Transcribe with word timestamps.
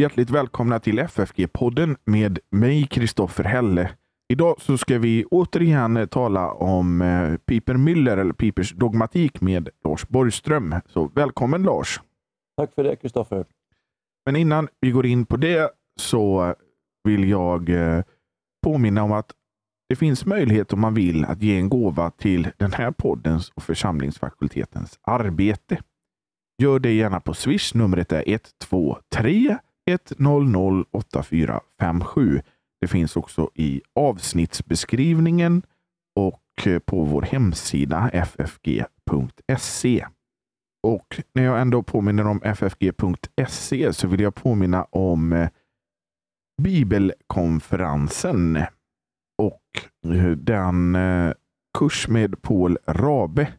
Hjärtligt 0.00 0.30
välkomna 0.30 0.78
till 0.78 0.98
FFG-podden 0.98 1.96
med 2.04 2.38
mig, 2.50 2.86
Kristoffer 2.86 3.44
Helle. 3.44 3.90
Idag 4.28 4.60
så 4.60 4.78
ska 4.78 4.98
vi 4.98 5.24
återigen 5.24 6.08
tala 6.08 6.50
om 6.50 7.02
eh, 7.02 7.36
Piper 7.36 7.74
Müller, 7.74 8.16
eller 8.16 8.32
Pipers 8.32 8.72
dogmatik 8.72 9.40
med 9.40 9.68
Lars 9.84 10.08
Borgström. 10.08 10.74
Så 10.86 11.10
välkommen 11.14 11.62
Lars! 11.62 12.00
Tack 12.56 12.74
för 12.74 12.84
det, 12.84 12.96
Kristoffer. 12.96 13.44
Men 14.26 14.36
innan 14.36 14.68
vi 14.80 14.90
går 14.90 15.06
in 15.06 15.26
på 15.26 15.36
det 15.36 15.70
så 16.00 16.54
vill 17.04 17.28
jag 17.28 17.68
eh, 17.68 18.02
påminna 18.62 19.02
om 19.02 19.12
att 19.12 19.32
det 19.88 19.96
finns 19.96 20.26
möjlighet 20.26 20.72
om 20.72 20.80
man 20.80 20.94
vill 20.94 21.24
att 21.24 21.42
ge 21.42 21.56
en 21.56 21.68
gåva 21.68 22.10
till 22.10 22.48
den 22.56 22.72
här 22.72 22.90
poddens 22.90 23.50
och 23.54 23.62
församlingsfakultetens 23.62 24.98
arbete. 25.02 25.82
Gör 26.62 26.78
det 26.78 26.92
gärna 26.92 27.20
på 27.20 27.34
Swish. 27.34 27.74
Numret 27.74 28.12
är 28.12 28.24
123 28.26 29.58
100 29.92 30.84
8457. 30.90 32.42
Det 32.80 32.88
finns 32.88 33.16
också 33.16 33.50
i 33.54 33.82
avsnittsbeskrivningen 33.94 35.62
och 36.16 36.66
eh, 36.66 36.78
på 36.78 37.04
vår 37.04 37.22
hemsida 37.22 38.10
ffg.se. 38.12 40.06
Och 40.86 41.20
när 41.34 41.42
jag 41.42 41.60
ändå 41.60 41.82
påminner 41.82 42.26
om 42.26 42.40
ffg.se 42.40 43.92
så 43.92 44.08
vill 44.08 44.20
jag 44.20 44.34
påminna 44.34 44.84
om 44.84 45.32
eh, 45.32 45.48
bibelkonferensen 46.62 48.58
och 49.38 49.62
eh, 50.14 50.30
den 50.30 50.98
kurs 51.78 52.08
med 52.08 52.42
Paul 52.42 52.78
Rabe 52.86 53.52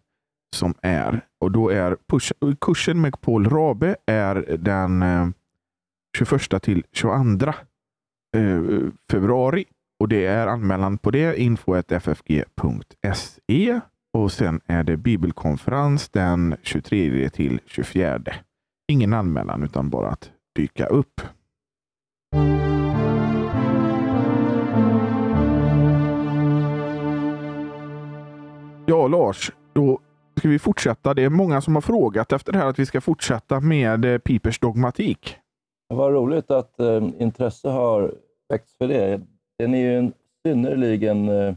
som 0.56 0.74
är. 0.82 1.26
Och 1.40 1.52
då 1.52 1.70
är 1.70 1.98
kursen 2.62 3.02
med 3.02 3.22
Paul 3.22 3.50
Rabe 3.50 3.96
är 4.06 4.58
den 4.58 5.04
21 6.18 6.62
till 6.62 6.84
22 6.92 7.54
eh, 8.38 8.62
februari 9.12 9.66
och 10.00 10.08
det 10.08 10.26
är 10.26 10.48
anmälan 10.48 10.98
på 10.98 11.12
det 11.12 11.42
info.ffg.se 11.42 12.52
och 14.14 14.32
sen 14.32 14.62
är 14.66 14.84
det 14.84 14.98
bibelkonferens 14.98 16.10
den 16.10 16.56
23 16.62 17.30
till 17.30 17.60
24. 17.66 18.22
Ingen 18.92 19.14
anmälan 19.14 19.64
utan 19.64 19.90
bara 19.90 20.10
att 20.10 20.32
dyka 20.56 20.86
upp. 20.86 21.22
Ja, 28.86 29.08
Lars, 29.08 29.52
då 29.74 30.00
ska 30.38 30.50
vi 30.50 30.60
fortsätta. 30.60 31.14
Det 31.14 31.24
är 31.24 31.30
många 31.30 31.62
som 31.62 31.76
har 31.76 31.82
frågat 31.82 32.32
efter 32.32 32.52
det 32.52 32.60
här 32.60 32.66
att 32.66 32.80
vi 32.80 32.86
ska 32.86 33.02
fortsätta 33.02 33.60
med 33.60 34.06
eh, 34.06 34.18
Pipers 34.18 34.60
dogmatik. 34.60 35.38
Vad 35.92 36.14
roligt 36.14 36.52
att 36.52 36.80
eh, 36.80 37.04
intresse 37.20 37.70
har 37.70 38.14
väckts 38.50 38.78
för 38.78 38.88
det. 38.88 39.22
Den 39.60 39.74
är 39.74 39.80
ju 39.80 39.98
en 39.98 40.14
synnerligen 40.48 41.30
eh, 41.30 41.56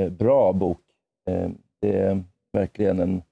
eh 0.00 0.10
bra 0.10 0.52
bok 0.52 0.80
Eh, 1.30 1.50
det 1.80 1.98
är 1.98 2.24
verkligen 2.52 3.00
en 3.00 3.22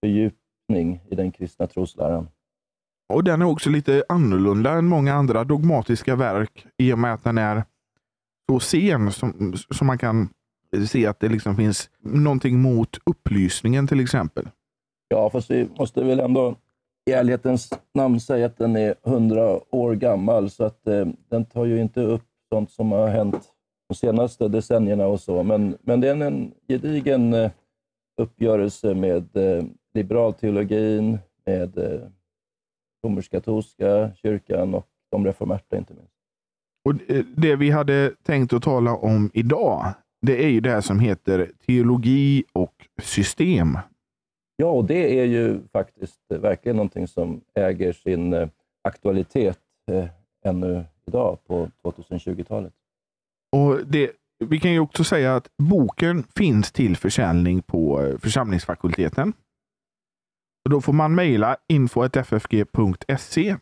fördjupning 0.00 1.00
i 1.10 1.14
den 1.14 1.32
kristna 1.32 1.66
trosläran. 1.66 2.28
Och 3.14 3.24
den 3.24 3.42
är 3.42 3.46
också 3.46 3.70
lite 3.70 4.04
annorlunda 4.08 4.72
än 4.72 4.86
många 4.86 5.14
andra 5.14 5.44
dogmatiska 5.44 6.16
verk 6.16 6.66
i 6.76 6.92
och 6.92 6.98
med 6.98 7.14
att 7.14 7.24
den 7.24 7.38
är 7.38 7.62
så 8.50 8.60
sen 8.60 9.12
som, 9.12 9.54
som 9.70 9.86
man 9.86 9.98
kan 9.98 10.28
se 10.88 11.06
att 11.06 11.20
det 11.20 11.28
liksom 11.28 11.56
finns 11.56 11.90
någonting 11.98 12.60
mot 12.60 12.98
upplysningen 13.04 13.86
till 13.86 14.00
exempel. 14.00 14.48
Ja, 15.08 15.30
fast 15.30 15.50
vi 15.50 15.68
måste 15.78 16.04
väl 16.04 16.20
ändå 16.20 16.54
i 17.08 17.12
ärlighetens 17.12 17.70
namn 17.94 18.20
säga 18.20 18.46
att 18.46 18.56
den 18.56 18.76
är 18.76 18.94
hundra 19.02 19.74
år 19.74 19.94
gammal, 19.94 20.50
så 20.50 20.64
att 20.64 20.86
eh, 20.86 21.06
den 21.28 21.44
tar 21.44 21.64
ju 21.64 21.80
inte 21.80 22.00
upp 22.00 22.22
sånt 22.52 22.70
som 22.70 22.92
har 22.92 23.08
hänt 23.08 23.52
de 23.88 23.94
senaste 23.94 24.48
decennierna 24.48 25.06
och 25.06 25.20
så. 25.20 25.42
Men, 25.42 25.76
men 25.82 26.00
det 26.00 26.08
är 26.08 26.22
en 26.22 26.52
gedigen 26.68 27.34
eh, 27.34 27.50
uppgörelse 28.20 28.94
med 28.94 29.36
eh, 29.36 29.64
liberalteologin, 29.94 31.18
med 31.46 31.78
eh, 31.78 32.00
romersk-katolska 33.06 34.10
kyrkan 34.14 34.74
och 34.74 34.86
de 35.10 35.26
reformerta 35.26 35.76
inte 35.76 35.94
minst. 35.94 36.12
Och 36.84 37.10
eh, 37.10 37.24
Det 37.36 37.56
vi 37.56 37.70
hade 37.70 38.12
tänkt 38.22 38.52
att 38.52 38.62
tala 38.62 38.96
om 38.96 39.30
idag, 39.34 39.86
det 40.26 40.44
är 40.44 40.48
ju 40.48 40.60
det 40.60 40.70
här 40.70 40.80
som 40.80 41.00
heter 41.00 41.50
teologi 41.66 42.44
och 42.52 42.88
system. 43.02 43.78
Ja, 44.60 44.66
och 44.66 44.84
det 44.84 45.20
är 45.20 45.24
ju 45.24 45.60
faktiskt 45.72 46.20
verkligen 46.28 46.76
någonting 46.76 47.08
som 47.08 47.40
äger 47.54 47.92
sin 47.92 48.50
aktualitet 48.82 49.58
ännu 50.44 50.84
idag 51.06 51.38
på 51.46 51.70
2020-talet. 51.82 52.72
Och 53.56 53.86
det, 53.86 54.12
Vi 54.44 54.60
kan 54.60 54.72
ju 54.72 54.80
också 54.80 55.04
säga 55.04 55.36
att 55.36 55.50
boken 55.56 56.24
finns 56.36 56.72
till 56.72 56.96
försäljning 56.96 57.62
på 57.62 58.02
eh, 58.02 58.18
församlingsfakulteten. 58.18 59.32
Och 60.64 60.70
då 60.70 60.80
får 60.80 60.92
man 60.92 61.14
mejla 61.14 61.56
info.ffg.se. 61.68 63.56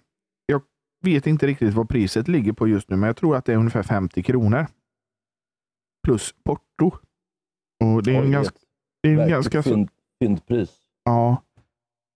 Jag 0.46 0.62
vet 1.04 1.26
inte 1.26 1.46
riktigt 1.46 1.74
vad 1.74 1.88
priset 1.88 2.28
ligger 2.28 2.52
på 2.52 2.68
just 2.68 2.90
nu, 2.90 2.96
men 2.96 3.06
jag 3.06 3.16
tror 3.16 3.36
att 3.36 3.44
det 3.44 3.52
är 3.52 3.56
ungefär 3.56 3.82
50 3.82 4.22
kronor. 4.22 4.66
Plus 6.06 6.34
porto. 6.44 6.98
Och 7.84 8.02
det 8.02 8.16
är 8.16 8.22
en 8.22 8.32
ganska, 8.32 8.58
det 9.02 9.08
är 9.08 9.18
en 9.18 9.28
ganska 9.28 9.62
fynd, 9.62 9.90
fyndpris. 10.22 10.85
Ja, 11.06 11.42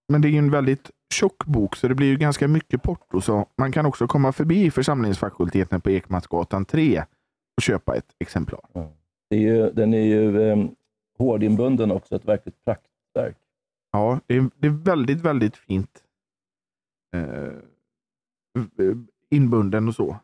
men 0.08 0.22
det 0.22 0.28
är 0.28 0.38
en 0.38 0.50
väldigt 0.50 0.90
tjock 1.14 1.44
bok, 1.44 1.76
så 1.76 1.88
det 1.88 1.94
blir 1.94 2.06
ju 2.06 2.16
ganska 2.16 2.48
mycket 2.48 2.82
porto. 2.82 3.20
Så 3.20 3.48
man 3.56 3.72
kan 3.72 3.86
också 3.86 4.06
komma 4.06 4.32
förbi 4.32 4.70
församlingsfakulteten 4.70 5.80
på 5.80 5.90
Ekmansgatan 5.90 6.64
3 6.64 7.04
och 7.56 7.62
köpa 7.62 7.96
ett 7.96 8.14
exemplar. 8.18 8.60
Mm. 8.74 8.88
Är 9.28 9.38
ju, 9.38 9.70
den 9.70 9.94
är 9.94 10.04
ju 10.04 10.42
eh, 10.42 10.66
hårdinbunden 11.18 11.90
också, 11.90 12.16
ett 12.16 12.24
verkligt 12.24 12.64
praktverk. 12.64 13.36
Ja, 13.92 14.20
det 14.26 14.36
är, 14.36 14.50
det 14.56 14.66
är 14.66 14.84
väldigt, 14.84 15.20
väldigt 15.20 15.56
fint 15.56 16.04
eh, 17.16 17.52
inbunden 19.30 19.88
och 19.88 19.94
så. 19.94 20.16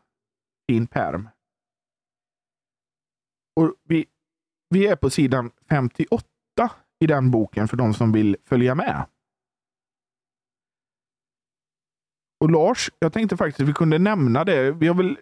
Fin 0.69 0.87
perm. 0.87 1.29
Och 3.55 3.75
vi, 3.83 4.05
vi 4.69 4.87
är 4.87 4.95
på 4.95 5.09
sidan 5.09 5.51
58 5.69 6.25
i 6.99 7.07
den 7.07 7.31
boken 7.31 7.67
för 7.67 7.77
de 7.77 7.93
som 7.93 8.11
vill 8.11 8.37
följa 8.45 8.75
med. 8.75 9.05
Och 12.39 12.51
Lars, 12.51 12.89
jag 12.99 13.13
tänkte 13.13 13.37
faktiskt 13.37 13.61
att 13.61 13.69
vi 13.69 13.73
kunde 13.73 13.99
nämna 13.99 14.43
det. 14.43 14.71
Vi 14.71 14.87
har 14.87 14.95
väl 14.95 15.17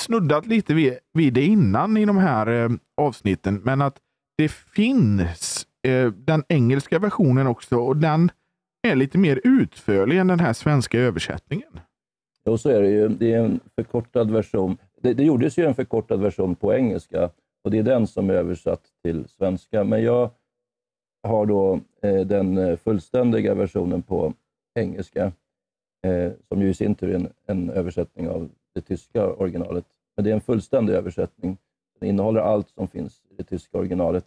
snuddat 0.00 0.46
lite 0.46 0.74
vid, 0.74 0.98
vid 1.12 1.34
det 1.34 1.44
innan 1.44 1.96
i 1.96 2.04
de 2.04 2.16
här 2.16 2.46
eh, 2.46 2.70
avsnitten, 2.96 3.60
men 3.64 3.82
att 3.82 3.98
det 4.38 4.48
finns 4.52 5.66
eh, 5.86 6.10
den 6.12 6.44
engelska 6.48 6.98
versionen 6.98 7.46
också 7.46 7.76
och 7.76 7.96
den 7.96 8.30
är 8.88 8.96
lite 8.96 9.18
mer 9.18 9.40
utförlig 9.44 10.18
än 10.18 10.26
den 10.26 10.40
här 10.40 10.52
svenska 10.52 10.98
översättningen. 10.98 11.80
Jo, 12.44 12.58
så 12.58 12.68
är 12.68 12.82
det 12.82 12.90
ju. 12.90 13.08
Det 13.08 13.32
är 13.32 13.38
en 13.38 13.60
förkortad 13.74 14.30
version. 14.30 14.76
Det, 15.02 15.14
det 15.14 15.24
gjordes 15.24 15.58
ju 15.58 15.64
en 15.64 15.74
förkortad 15.74 16.20
version 16.20 16.56
på 16.56 16.74
engelska 16.74 17.30
och 17.64 17.70
det 17.70 17.78
är 17.78 17.82
den 17.82 18.06
som 18.06 18.30
är 18.30 18.34
översatt 18.34 18.82
till 19.04 19.28
svenska. 19.28 19.84
Men 19.84 20.02
jag 20.02 20.30
har 21.26 21.46
då 21.46 21.80
eh, 22.02 22.20
den 22.20 22.58
eh, 22.58 22.76
fullständiga 22.76 23.54
versionen 23.54 24.02
på 24.02 24.34
engelska, 24.74 25.32
eh, 26.06 26.32
som 26.48 26.62
ju 26.62 26.68
i 26.68 26.74
sin 26.74 26.94
tur 26.94 27.10
är 27.10 27.14
en, 27.14 27.28
en 27.46 27.70
översättning 27.70 28.28
av 28.28 28.50
det 28.74 28.80
tyska 28.80 29.26
originalet. 29.26 29.84
Men 30.16 30.24
det 30.24 30.30
är 30.30 30.34
en 30.34 30.40
fullständig 30.40 30.94
översättning. 30.94 31.58
Den 32.00 32.08
innehåller 32.08 32.40
allt 32.40 32.68
som 32.68 32.88
finns 32.88 33.22
i 33.30 33.34
det 33.34 33.44
tyska 33.44 33.78
originalet. 33.78 34.24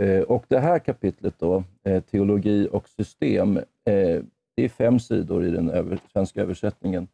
Eh, 0.00 0.22
och 0.22 0.44
det 0.48 0.58
här 0.58 0.78
kapitlet, 0.78 1.34
då, 1.38 1.64
eh, 1.84 2.02
teologi 2.02 2.68
och 2.72 2.88
system, 2.88 3.56
eh, 3.56 4.22
det 4.56 4.64
är 4.64 4.68
fem 4.68 4.98
sidor 4.98 5.44
i 5.44 5.50
den 5.50 5.70
över, 5.70 5.98
svenska 6.12 6.42
översättningen, 6.42 7.08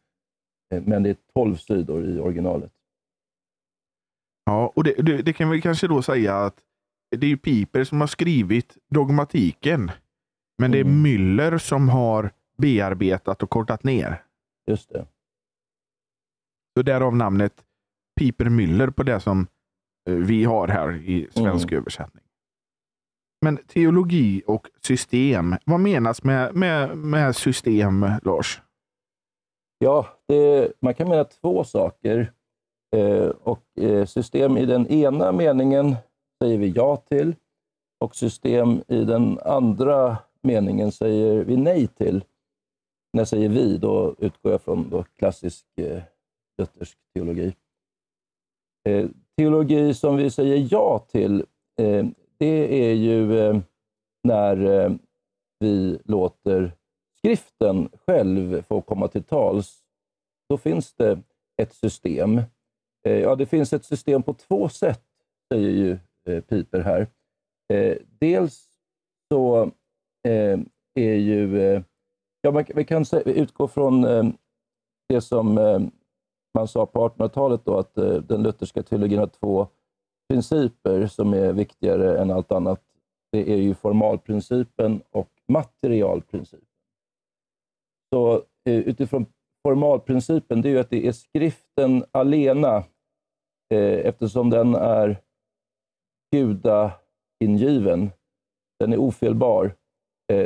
eh, 0.73 0.83
men 0.85 1.03
det 1.03 1.09
är 1.09 1.17
tolv 1.33 1.55
sidor 1.55 2.05
i 2.05 2.19
originalet. 2.19 2.71
Ja, 4.45 4.73
och 4.75 4.83
det, 4.83 4.93
det, 4.93 5.21
det, 5.21 5.33
kan 5.33 5.49
vi 5.49 5.61
kanske 5.61 5.87
då 5.87 6.01
säga 6.01 6.35
att 6.35 6.55
det 7.17 7.31
är 7.31 7.35
Piper 7.35 7.83
som 7.83 8.01
har 8.01 8.07
skrivit 8.07 8.77
dogmatiken, 8.89 9.91
men 10.57 10.71
det 10.71 10.77
är 10.77 10.85
mm. 10.85 11.05
Müller 11.05 11.57
som 11.57 11.89
har 11.89 12.31
bearbetat 12.57 13.43
och 13.43 13.49
kortat 13.49 13.83
ner. 13.83 14.23
Just 14.67 14.89
det. 14.89 15.05
Så 16.77 16.83
därav 16.83 17.15
namnet 17.15 17.53
Piper 18.19 18.45
Müller 18.45 18.91
på 18.91 19.03
det 19.03 19.19
som 19.19 19.47
eh, 20.09 20.15
vi 20.15 20.43
har 20.43 20.67
här 20.67 20.93
i 20.93 21.27
svensk 21.31 21.71
mm. 21.71 21.81
översättning. 21.81 22.23
Men 23.41 23.57
teologi 23.57 24.43
och 24.47 24.67
system, 24.81 25.55
vad 25.65 25.79
menas 25.79 26.23
med, 26.23 26.55
med, 26.55 26.97
med 26.97 27.35
system, 27.35 28.05
Lars? 28.23 28.61
Ja, 29.77 30.07
det, 30.27 30.71
man 30.81 30.93
kan 30.93 31.09
mena 31.09 31.23
två 31.23 31.63
saker. 31.63 32.33
Eh, 32.95 33.27
och 33.27 33.63
eh, 33.79 34.05
System 34.05 34.57
i 34.57 34.65
den 34.65 34.87
ena 34.87 35.31
meningen 35.31 35.95
säger 36.43 36.57
vi 36.57 36.69
ja 36.69 36.97
till 36.97 37.35
och 37.99 38.15
system 38.15 38.83
i 38.87 39.03
den 39.03 39.39
andra 39.39 40.17
meningen 40.41 40.91
säger 40.91 41.43
vi 41.43 41.57
nej 41.57 41.87
till. 41.87 42.23
när 43.13 43.21
jag 43.21 43.27
säger 43.27 43.49
vi, 43.49 43.77
då 43.77 44.15
utgår 44.19 44.51
jag 44.51 44.61
från 44.61 44.89
då 44.89 45.03
klassisk 45.03 45.65
eh, 45.75 46.03
luthersk 46.57 46.97
teologi. 47.13 47.55
Eh, 48.89 49.09
teologi 49.37 49.93
som 49.93 50.17
vi 50.17 50.29
säger 50.29 50.67
ja 50.71 50.99
till, 50.99 51.45
eh, 51.79 52.05
det 52.37 52.85
är 52.89 52.93
ju 52.93 53.39
eh, 53.39 53.59
när 54.23 54.65
eh, 54.65 54.91
vi 55.59 55.99
låter 56.03 56.71
skriften 57.17 57.89
själv 58.07 58.61
få 58.61 58.81
komma 58.81 59.07
till 59.07 59.23
tals. 59.23 59.83
Då 60.49 60.57
finns 60.57 60.93
det 60.93 61.19
ett 61.61 61.73
system. 61.73 62.37
Eh, 63.05 63.19
ja, 63.19 63.35
det 63.35 63.45
finns 63.45 63.73
ett 63.73 63.85
system 63.85 64.23
på 64.23 64.33
två 64.33 64.69
sätt, 64.69 65.03
säger 65.53 65.69
ju 65.69 65.97
Eh, 66.29 66.41
piper 66.41 66.79
här. 66.79 67.07
Eh, 67.73 67.97
dels 68.19 68.67
så 69.31 69.63
eh, 70.27 70.59
är 70.93 71.15
ju... 71.15 71.57
ja, 72.41 72.63
vi 72.75 72.85
kan 72.85 73.05
utgå 73.25 73.67
från 73.67 74.01
det 75.09 75.21
som 75.21 75.59
man 76.53 76.67
sa 76.67 76.85
på 76.85 77.09
1800-talet 77.09 77.65
då 77.65 77.77
att 77.77 77.97
eh, 77.97 78.13
den 78.13 78.43
lutherska 78.43 78.83
teologin 78.83 79.19
har 79.19 79.27
två 79.27 79.67
principer 80.29 81.07
som 81.07 81.33
är 81.33 81.53
viktigare 81.53 82.21
än 82.21 82.31
allt 82.31 82.51
annat. 82.51 82.81
Det 83.31 83.53
är 83.53 83.57
ju 83.57 83.73
formalprincipen 83.73 85.01
och 85.11 85.29
materialprincipen. 85.47 86.67
Så 88.13 88.35
eh, 88.69 88.79
utifrån 88.79 89.25
formalprincipen, 89.67 90.61
det 90.61 90.69
är 90.69 90.71
ju 90.71 90.79
att 90.79 90.89
det 90.89 91.07
är 91.07 91.11
skriften 91.11 92.05
alena, 92.11 92.77
eh, 93.73 93.99
eftersom 94.05 94.49
den 94.49 94.75
är 94.75 95.21
gudaingiven, 96.33 98.11
den 98.79 98.93
är 98.93 98.97
ofelbar, 98.97 99.75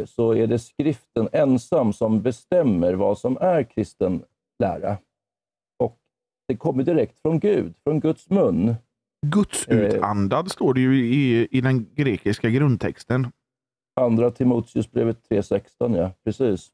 så 0.06 0.36
är 0.36 0.48
det 0.48 0.60
skriften 0.60 1.30
ensam 1.32 1.94
som 1.94 2.22
bestämmer 2.22 2.94
vad 2.94 3.18
som 3.18 3.38
är 3.38 3.64
kristen 3.64 4.24
lära 4.64 4.98
det 6.48 6.58
kommer 6.58 6.84
direkt 6.84 7.20
från 7.20 7.40
Gud, 7.40 7.74
från 7.84 8.00
Guds 8.00 8.30
mun. 8.30 8.76
Gudsutandad 9.26 10.46
eh, 10.46 10.50
står 10.50 10.74
det 10.74 10.82
ju 10.82 11.06
i, 11.06 11.48
i 11.52 11.62
den 11.62 11.96
grekiska 11.96 12.50
grundtexten. 12.50 13.28
Andra 13.96 14.32
Timoteusbrevet 14.32 15.30
3.16, 15.30 15.98
ja. 15.98 16.12
Precis. 16.24 16.72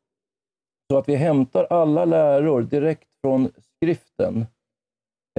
Så 0.92 0.98
att 0.98 1.10
vi 1.10 1.16
hämtar 1.16 1.68
alla 1.70 2.06
läror 2.06 2.62
direkt 2.62 3.10
från 3.22 3.50
skriften, 3.60 4.46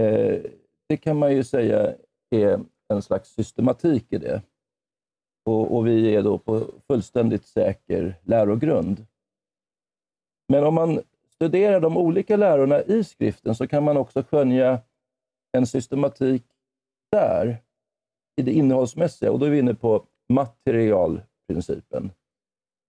eh, 0.01 0.41
det 0.89 0.97
kan 0.97 1.19
man 1.19 1.33
ju 1.33 1.45
säga 1.45 1.95
är 2.31 2.61
en 2.89 3.03
slags 3.03 3.29
systematik 3.29 4.13
i 4.13 4.19
det. 4.19 4.43
Och, 5.45 5.77
och, 5.77 5.87
vi 5.87 6.15
är 6.15 6.23
då 6.23 6.39
på 6.39 6.67
fullständigt 6.87 7.47
säker 7.47 8.21
lärogrund. 8.23 9.07
Men 10.49 10.65
om 10.65 10.75
man 10.75 11.01
studerar 11.35 11.81
de 11.81 11.97
olika 11.97 12.37
lärorna 12.37 12.83
i 12.83 13.05
skriften 13.05 13.55
så 13.55 13.67
kan 13.67 13.85
man 13.85 13.97
också 13.97 14.23
skönja 14.23 14.81
en 15.53 15.67
systematik 15.67 16.45
där, 17.13 17.63
i 18.37 18.43
det 18.43 18.53
innehållsmässiga. 18.53 19.33
Och 19.33 19.39
då 19.39 19.47
är 19.47 19.51
vi 19.51 19.59
inne 19.59 19.75
på 19.75 20.07
materialprincipen. 20.29 22.11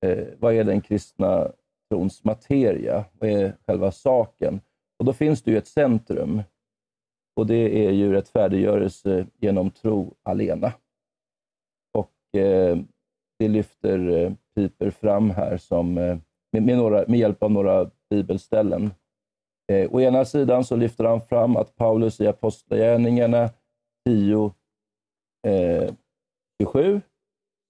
Eh, 0.05 0.27
vad 0.39 0.53
är 0.53 0.63
den 0.63 0.81
kristna 0.81 1.51
trons 1.89 2.23
materia? 2.23 3.05
Vad 3.19 3.29
är 3.29 3.57
själva 3.67 3.91
saken? 3.91 4.61
Och 4.99 5.05
Då 5.05 5.13
finns 5.13 5.41
det 5.41 5.51
ju 5.51 5.57
ett 5.57 5.67
centrum. 5.67 6.41
Och 7.35 7.47
det 7.47 7.85
är 7.87 7.91
ju 7.91 8.11
rättfärdiggörelse 8.11 9.27
genom 9.37 9.71
tro 9.71 10.15
alena. 10.23 10.73
Och 11.93 12.39
eh, 12.39 12.77
Det 13.39 13.47
lyfter 13.47 14.09
eh, 14.09 14.33
Piper 14.55 14.91
fram 14.91 15.29
här 15.29 15.57
som, 15.57 15.97
eh, 15.97 16.17
med, 16.51 16.63
med, 16.63 16.77
några, 16.77 17.05
med 17.07 17.19
hjälp 17.19 17.43
av 17.43 17.51
några 17.51 17.91
bibelställen. 18.09 18.91
Eh, 19.71 19.93
å 19.93 20.01
ena 20.01 20.25
sidan 20.25 20.63
så 20.63 20.75
lyfter 20.75 21.03
han 21.03 21.21
fram 21.21 21.55
att 21.57 21.75
Paulus 21.75 22.21
i 22.21 22.27
Apostlagärningarna 22.27 23.49
10, 24.05 24.53
eh, 25.47 25.93
27 26.61 27.01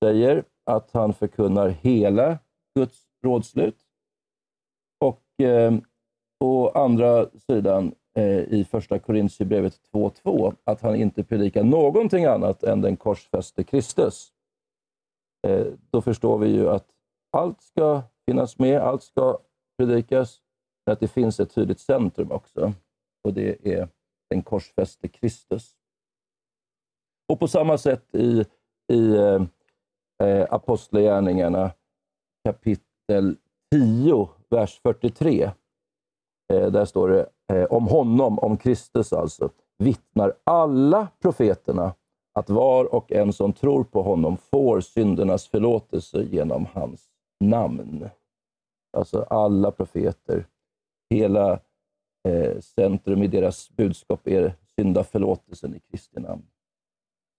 säger 0.04 0.44
att 0.66 0.92
han 0.92 1.14
förkunnar 1.14 1.70
hela 1.70 2.40
Guds 2.76 3.08
rådslut. 3.24 3.78
Och 5.06 5.46
eh, 5.46 5.74
å 6.44 6.70
andra 6.70 7.30
sidan 7.48 7.96
Eh, 8.18 8.40
i 8.40 8.68
första 8.72 9.00
Korintierbrevet 9.00 9.80
2.2 9.92 10.56
att 10.64 10.82
han 10.82 10.96
inte 10.96 11.24
predikar 11.24 11.64
någonting 11.64 12.26
annat 12.26 12.64
än 12.64 12.82
den 12.82 12.98
korsfäste 12.98 13.64
Kristus. 13.64 14.34
Eh, 15.48 15.68
då 15.90 16.02
förstår 16.02 16.38
vi 16.38 16.48
ju 16.48 16.70
att 16.70 16.88
allt 17.32 17.62
ska 17.62 18.02
finnas 18.26 18.60
med, 18.60 18.82
allt 18.82 19.04
ska 19.04 19.40
predikas, 19.78 20.42
men 20.86 20.94
att 20.94 21.00
det 21.00 21.08
finns 21.08 21.40
ett 21.40 21.56
tydligt 21.56 21.80
centrum 21.80 22.32
också. 22.32 22.74
Och 23.24 23.34
det 23.34 23.74
är 23.74 23.90
den 24.30 24.42
korsfäste 24.42 25.08
Kristus. 25.08 25.76
Och 27.34 27.40
på 27.40 27.48
samma 27.48 27.78
sätt 27.78 28.16
i, 28.16 28.46
i 28.94 29.16
eh, 29.16 29.42
eh 30.24 30.48
Apostlagärningarna 30.50 31.72
kapitel 32.44 33.38
10, 33.72 34.30
vers 34.50 34.80
43. 34.84 35.52
Eh, 36.54 36.72
där 36.72 36.86
står 36.86 37.10
det 37.10 37.26
eh, 37.54 37.64
om 37.64 37.88
honom, 37.88 38.40
om 38.40 38.58
Kristus 38.58 39.14
alltså, 39.14 39.50
vittnar 39.78 40.34
alla 40.44 41.08
profeterna 41.22 41.94
att 42.40 42.50
var 42.50 42.96
och 42.96 43.12
en 43.12 43.34
som 43.34 43.54
tror 43.54 43.84
på 43.84 44.02
honom 44.02 44.38
får 44.38 44.82
syndernas 44.82 45.48
förlåtelse 45.48 46.24
genom 46.24 46.66
hans 46.74 47.10
namn. 47.40 48.10
Alltså 48.98 49.22
alla 49.22 49.72
profeter. 49.72 50.46
Hela 51.10 51.60
eh, 52.28 52.60
centrum 52.60 53.24
i 53.24 53.28
deras 53.28 53.70
budskap 53.70 54.28
är 54.28 54.56
syndaförlåtelsen 54.80 55.76
i 55.76 55.80
Kristi 55.80 56.20
namn. 56.20 56.46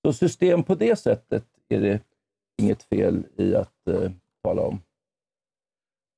Så 0.04 0.12
system 0.12 0.62
på 0.62 0.74
det 0.74 0.96
sättet 0.96 1.44
är 1.68 1.80
det 1.80 2.00
inget 2.62 2.82
fel 2.82 3.26
i 3.36 3.54
att 3.54 3.88
eh, 3.88 4.10
tala 4.42 4.62
om. 4.62 4.80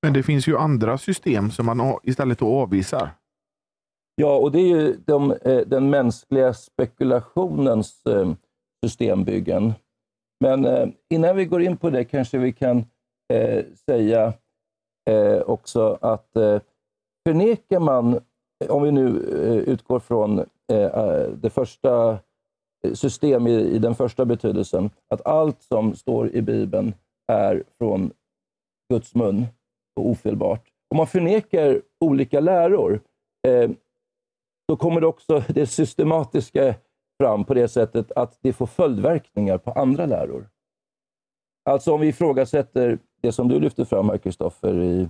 Men 0.02 0.12
det 0.12 0.22
finns 0.22 0.48
ju 0.48 0.56
andra 0.56 0.98
system 0.98 1.50
som 1.50 1.66
man 1.66 1.98
istället 2.02 2.42
avvisar. 2.42 3.10
Ja, 4.20 4.36
och 4.36 4.52
det 4.52 4.58
är 4.58 4.66
ju 4.66 4.96
de, 5.06 5.32
eh, 5.32 5.60
den 5.66 5.90
mänskliga 5.90 6.54
spekulationens 6.54 8.06
eh, 8.06 8.32
systembyggen. 8.86 9.72
Men 10.40 10.64
eh, 10.64 10.88
innan 11.10 11.36
vi 11.36 11.44
går 11.44 11.62
in 11.62 11.76
på 11.76 11.90
det 11.90 12.04
kanske 12.04 12.38
vi 12.38 12.52
kan 12.52 12.84
säga 13.86 14.32
också 15.46 15.98
att 16.00 16.30
förnekar 17.28 17.80
man, 17.80 18.20
om 18.68 18.82
vi 18.82 18.92
nu 18.92 19.08
utgår 19.66 19.98
från 20.00 20.44
det 21.34 21.50
första 21.52 22.18
system 22.94 23.46
i, 23.46 23.54
i, 23.54 23.78
den 23.78 23.94
första 23.94 24.24
betydelsen, 24.24 24.90
att 25.08 25.26
allt 25.26 25.62
som 25.62 25.94
står 25.94 26.30
i 26.30 26.42
Bibeln 26.42 26.94
är 27.32 27.62
från 27.78 28.10
Guds 28.92 29.14
mun 29.14 29.46
och 29.98 30.06
ofelbart. 30.06 30.68
Om 30.90 30.96
man 30.96 31.06
förnekar 31.06 31.82
olika 32.00 32.40
läror, 32.40 33.00
eh, 33.48 33.70
då 34.68 34.76
kommer 34.76 35.00
det 35.00 35.06
också 35.06 35.44
det 35.48 35.66
systematiska 35.66 36.74
fram 37.20 37.44
på 37.44 37.54
det 37.54 37.68
sättet 37.68 38.12
att 38.12 38.38
det 38.42 38.52
får 38.52 38.66
följdverkningar 38.66 39.58
på 39.58 39.72
andra 39.72 40.06
läror. 40.06 40.48
Alltså 41.64 41.92
om 41.92 42.00
vi 42.00 42.08
ifrågasätter 42.08 42.98
det 43.20 43.32
som 43.32 43.48
du 43.48 43.60
lyfter 43.60 43.84
fram 43.84 44.08
här, 44.08 44.18
Kristoffer, 44.18 44.82
i, 44.82 45.08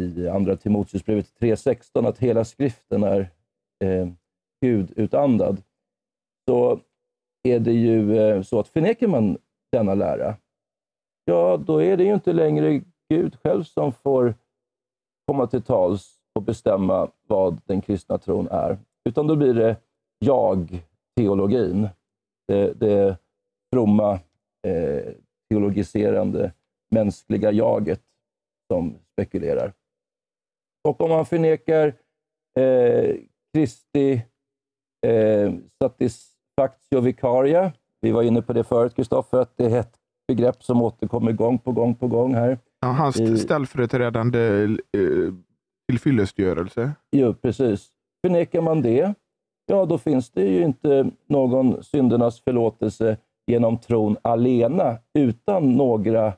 i 0.00 0.28
Andra 0.28 0.56
Timoteusbrevet 0.56 1.40
3.16, 1.40 2.08
att 2.08 2.18
hela 2.18 2.44
skriften 2.44 3.02
är 3.02 3.30
eh, 3.84 4.08
gudutandad, 4.60 5.62
så 6.48 6.80
är 7.42 7.60
det 7.60 7.72
ju 7.72 8.18
eh, 8.18 8.42
så 8.42 8.60
att 8.60 8.68
förnekar 8.68 9.06
man 9.06 9.38
denna 9.72 9.94
lära, 9.94 10.36
ja, 11.24 11.56
då 11.56 11.82
är 11.82 11.96
det 11.96 12.04
ju 12.04 12.14
inte 12.14 12.32
längre 12.32 12.80
Gud 13.08 13.38
själv 13.42 13.64
som 13.64 13.92
får 13.92 14.34
komma 15.26 15.46
till 15.46 15.62
tals 15.62 16.20
och 16.34 16.42
bestämma 16.42 17.10
vad 17.26 17.60
den 17.64 17.80
kristna 17.80 18.18
tron 18.18 18.48
är, 18.48 18.78
utan 19.08 19.26
då 19.26 19.36
blir 19.36 19.54
det 19.54 19.76
jag-teologin. 20.18 21.88
Det, 22.48 22.80
det 22.80 23.18
fromma, 23.74 24.20
eh, 24.66 25.12
teologiserande 25.50 26.52
mänskliga 26.90 27.52
jaget 27.52 28.02
som 28.72 28.94
spekulerar. 29.12 29.72
Och 30.88 31.00
om 31.00 31.10
man 31.10 31.26
förnekar 31.26 31.94
eh, 32.58 33.16
Kristi 33.54 34.22
eh, 35.06 35.52
satisfactio 35.82 37.00
vicaria, 37.00 37.72
vi 38.00 38.12
var 38.12 38.22
inne 38.22 38.42
på 38.42 38.52
det 38.52 38.64
förut 38.64 38.94
Kristoffer, 38.96 39.38
att 39.38 39.56
det 39.56 39.64
är 39.64 39.80
ett 39.80 39.98
begrepp 40.28 40.64
som 40.64 40.82
återkommer 40.82 41.32
gång 41.32 41.58
på 41.58 41.72
gång 41.72 41.94
på 41.94 42.08
gång 42.08 42.34
här. 42.34 42.58
Ja, 42.84 42.90
hans 42.90 43.20
I, 43.20 43.38
ställföreträdande 43.38 44.64
eh, 44.64 45.34
tillfyllestgörelse. 45.88 46.92
Jo, 47.10 47.34
precis. 47.34 47.88
Förnekar 48.26 48.60
man 48.60 48.82
det, 48.82 49.14
ja 49.66 49.86
då 49.86 49.98
finns 49.98 50.30
det 50.30 50.42
ju 50.42 50.62
inte 50.62 51.10
någon 51.26 51.84
syndernas 51.84 52.40
förlåtelse 52.40 53.16
genom 53.46 53.78
tron 53.78 54.16
alena 54.22 54.98
utan 55.18 55.72
några 55.72 56.32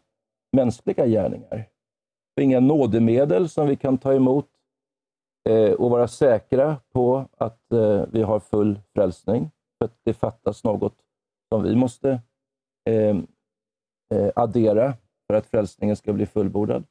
mänskliga 0.57 1.07
gärningar. 1.07 1.67
inga 2.41 2.61
nådemedel 2.61 3.49
som 3.49 3.67
vi 3.67 3.77
kan 3.77 3.99
ta 3.99 4.15
emot 4.15 4.49
eh, 5.49 5.73
och 5.73 5.91
vara 5.91 6.09
säkra 6.09 6.77
på 6.93 7.29
att 7.39 7.73
eh, 7.73 8.05
vi 8.13 8.23
har 8.23 8.41
full 8.41 8.81
frälsning. 8.95 9.51
För 9.79 9.85
att 9.85 9.97
det 10.05 10.15
fattas 10.15 10.65
något 10.65 10.97
som 11.53 11.63
vi 11.63 11.77
måste 11.77 12.21
eh, 12.89 13.17
eh 14.15 14.31
addera 14.35 14.95
för 15.27 15.35
att 15.35 15.47
frälsningen 15.47 15.97
ska 15.97 16.13
bli 16.13 16.27
fullbordad. 16.27 16.85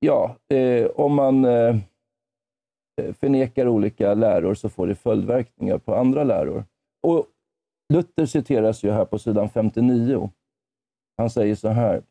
Ja, 0.00 0.36
eh, 0.48 0.86
om 0.86 1.14
man 1.14 1.44
eh, 1.44 1.76
förnekar 3.12 3.68
olika 3.68 4.14
läror 4.14 4.54
så 4.54 4.68
får 4.68 4.86
det 4.86 4.94
följdverkningar 4.94 5.78
på 5.78 5.94
andra 5.94 6.24
läror. 6.24 6.64
Och 7.02 7.26
Luther 7.92 8.26
citeras 8.26 8.82
ju 8.82 8.90
här 8.90 9.04
på 9.04 9.18
sidan 9.18 9.48
59. 9.48 10.30
Han 11.16 11.30
säger 11.30 11.54
så 11.54 11.68
här. 11.68 12.02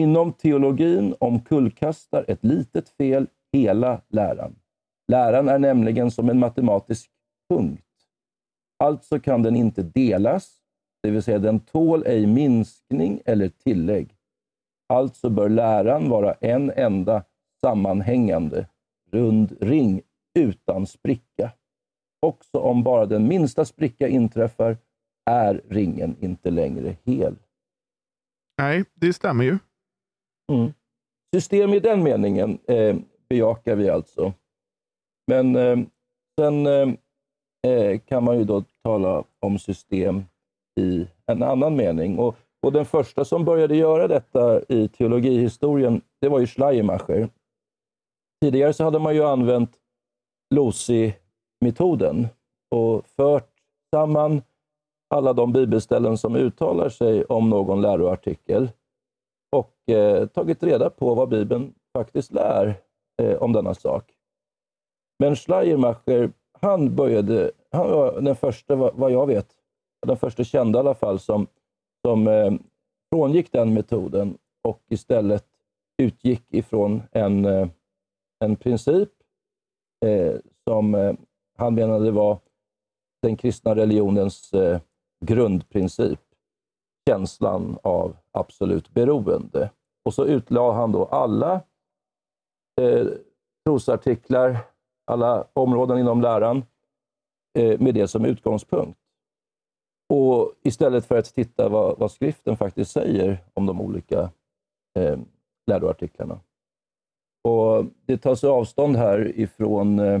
Inom 0.00 0.32
teologin 0.32 1.14
omkullkastar 1.20 2.24
ett 2.28 2.44
litet 2.44 2.88
fel 2.88 3.26
hela 3.52 4.00
läran. 4.08 4.56
Läran 5.12 5.48
är 5.48 5.58
nämligen 5.58 6.10
som 6.10 6.30
en 6.30 6.38
matematisk 6.38 7.10
punkt. 7.50 7.82
Alltså 8.84 9.20
kan 9.20 9.42
den 9.42 9.56
inte 9.56 9.82
delas, 9.82 10.56
det 11.02 11.10
vill 11.10 11.22
säga 11.22 11.38
den 11.38 11.60
tål 11.60 12.02
ej 12.06 12.26
minskning 12.26 13.20
eller 13.24 13.48
tillägg. 13.48 14.15
Alltså 14.88 15.30
bör 15.30 15.48
läran 15.48 16.08
vara 16.08 16.34
en 16.34 16.70
enda 16.70 17.24
sammanhängande 17.60 18.68
rund 19.10 19.56
ring 19.60 20.02
utan 20.38 20.86
spricka. 20.86 21.52
Också 22.26 22.58
om 22.58 22.82
bara 22.82 23.06
den 23.06 23.28
minsta 23.28 23.64
spricka 23.64 24.08
inträffar 24.08 24.76
är 25.30 25.62
ringen 25.68 26.16
inte 26.20 26.50
längre 26.50 26.96
hel. 27.04 27.36
Nej, 28.58 28.84
det 28.94 29.12
stämmer 29.12 29.44
ju. 29.44 29.58
Mm. 30.52 30.72
System 31.34 31.74
i 31.74 31.80
den 31.80 32.02
meningen 32.02 32.58
eh, 32.68 32.96
bejakar 33.28 33.76
vi 33.76 33.90
alltså. 33.90 34.32
Men 35.26 35.56
eh, 35.56 35.78
sen 36.40 36.66
eh, 36.66 36.88
eh, 37.70 37.98
kan 37.98 38.24
man 38.24 38.38
ju 38.38 38.44
då 38.44 38.64
tala 38.82 39.24
om 39.40 39.58
system 39.58 40.24
i 40.80 41.06
en 41.26 41.42
annan 41.42 41.76
mening. 41.76 42.18
Och, 42.18 42.36
och 42.66 42.72
den 42.72 42.84
första 42.84 43.24
som 43.24 43.44
började 43.44 43.76
göra 43.76 44.08
detta 44.08 44.60
i 44.68 44.88
teologihistorien, 44.88 46.00
det 46.20 46.28
var 46.28 46.38
ju 46.38 46.46
Schleiermacher. 46.46 47.28
Tidigare 48.42 48.72
så 48.72 48.84
hade 48.84 48.98
man 48.98 49.14
ju 49.14 49.24
använt 49.24 49.70
Losi-metoden 50.54 52.28
och 52.70 53.06
fört 53.06 53.50
samman 53.94 54.42
alla 55.14 55.32
de 55.32 55.52
bibelställen 55.52 56.18
som 56.18 56.36
uttalar 56.36 56.88
sig 56.88 57.24
om 57.24 57.50
någon 57.50 57.82
läroartikel 57.82 58.70
och 59.56 59.94
eh, 59.94 60.26
tagit 60.26 60.62
reda 60.62 60.90
på 60.90 61.14
vad 61.14 61.28
Bibeln 61.28 61.74
faktiskt 61.92 62.32
lär 62.32 62.74
eh, 63.22 63.42
om 63.42 63.52
denna 63.52 63.74
sak. 63.74 64.12
Men 65.18 65.36
Schleiermacher, 65.36 66.32
han 66.60 66.94
började, 66.94 67.50
han 67.70 67.90
var 67.90 68.20
den 68.20 68.36
första, 68.36 68.76
vad 68.76 69.12
jag 69.12 69.26
vet, 69.26 69.48
den 70.06 70.16
första 70.16 70.44
kända 70.44 70.78
i 70.78 70.80
alla 70.80 70.94
fall, 70.94 71.18
som, 71.18 71.46
som 72.06 72.28
eh, 72.28 72.52
frångick 73.12 73.52
den 73.52 73.74
metoden 73.74 74.38
och 74.62 74.82
istället 74.88 75.46
utgick 76.02 76.42
ifrån 76.48 77.02
en, 77.12 77.44
eh, 77.44 77.68
en 78.44 78.56
princip 78.56 79.08
eh, 80.04 80.34
som 80.64 80.94
eh, 80.94 81.14
han 81.58 81.74
menade 81.74 82.10
var 82.10 82.38
den 83.22 83.36
kristna 83.36 83.74
religionens 83.74 84.52
eh, 84.52 84.80
grundprincip, 85.24 86.20
känslan 87.08 87.78
av 87.82 88.16
absolut 88.32 88.90
beroende. 88.90 89.70
Och 90.04 90.14
så 90.14 90.24
utlade 90.24 90.72
han 90.72 90.92
då 90.92 91.04
alla 91.04 91.60
eh, 92.80 93.06
trosartiklar, 93.64 94.58
alla 95.04 95.46
områden 95.52 95.98
inom 95.98 96.20
läran 96.22 96.64
eh, 97.58 97.80
med 97.80 97.94
det 97.94 98.08
som 98.08 98.24
utgångspunkt. 98.24 98.98
Och 100.08 100.52
istället 100.62 101.06
för 101.06 101.18
att 101.18 101.34
titta 101.34 101.68
vad, 101.68 101.98
vad 101.98 102.10
skriften 102.10 102.56
faktiskt 102.56 102.90
säger 102.90 103.38
om 103.54 103.66
de 103.66 103.80
olika 103.80 104.30
eh, 104.98 105.18
läroartiklarna. 105.66 106.40
Och 107.44 107.86
Det 108.06 108.18
tas 108.18 108.44
avstånd 108.44 108.96
här 108.96 109.38
ifrån 109.40 109.98
eh, 109.98 110.20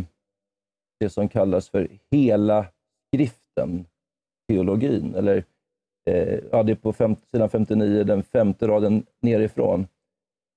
det 1.00 1.10
som 1.10 1.28
kallas 1.28 1.68
för 1.68 1.88
hela 2.10 2.66
skriften, 3.08 3.86
teologin. 4.48 5.14
Eller, 5.14 5.44
eh, 6.10 6.38
ja, 6.52 6.62
det 6.62 6.72
är 6.72 6.76
på 6.76 6.92
fem, 6.92 7.16
sidan 7.32 7.50
59, 7.50 8.04
den 8.04 8.22
femte 8.22 8.68
raden 8.68 9.06
nerifrån. 9.20 9.86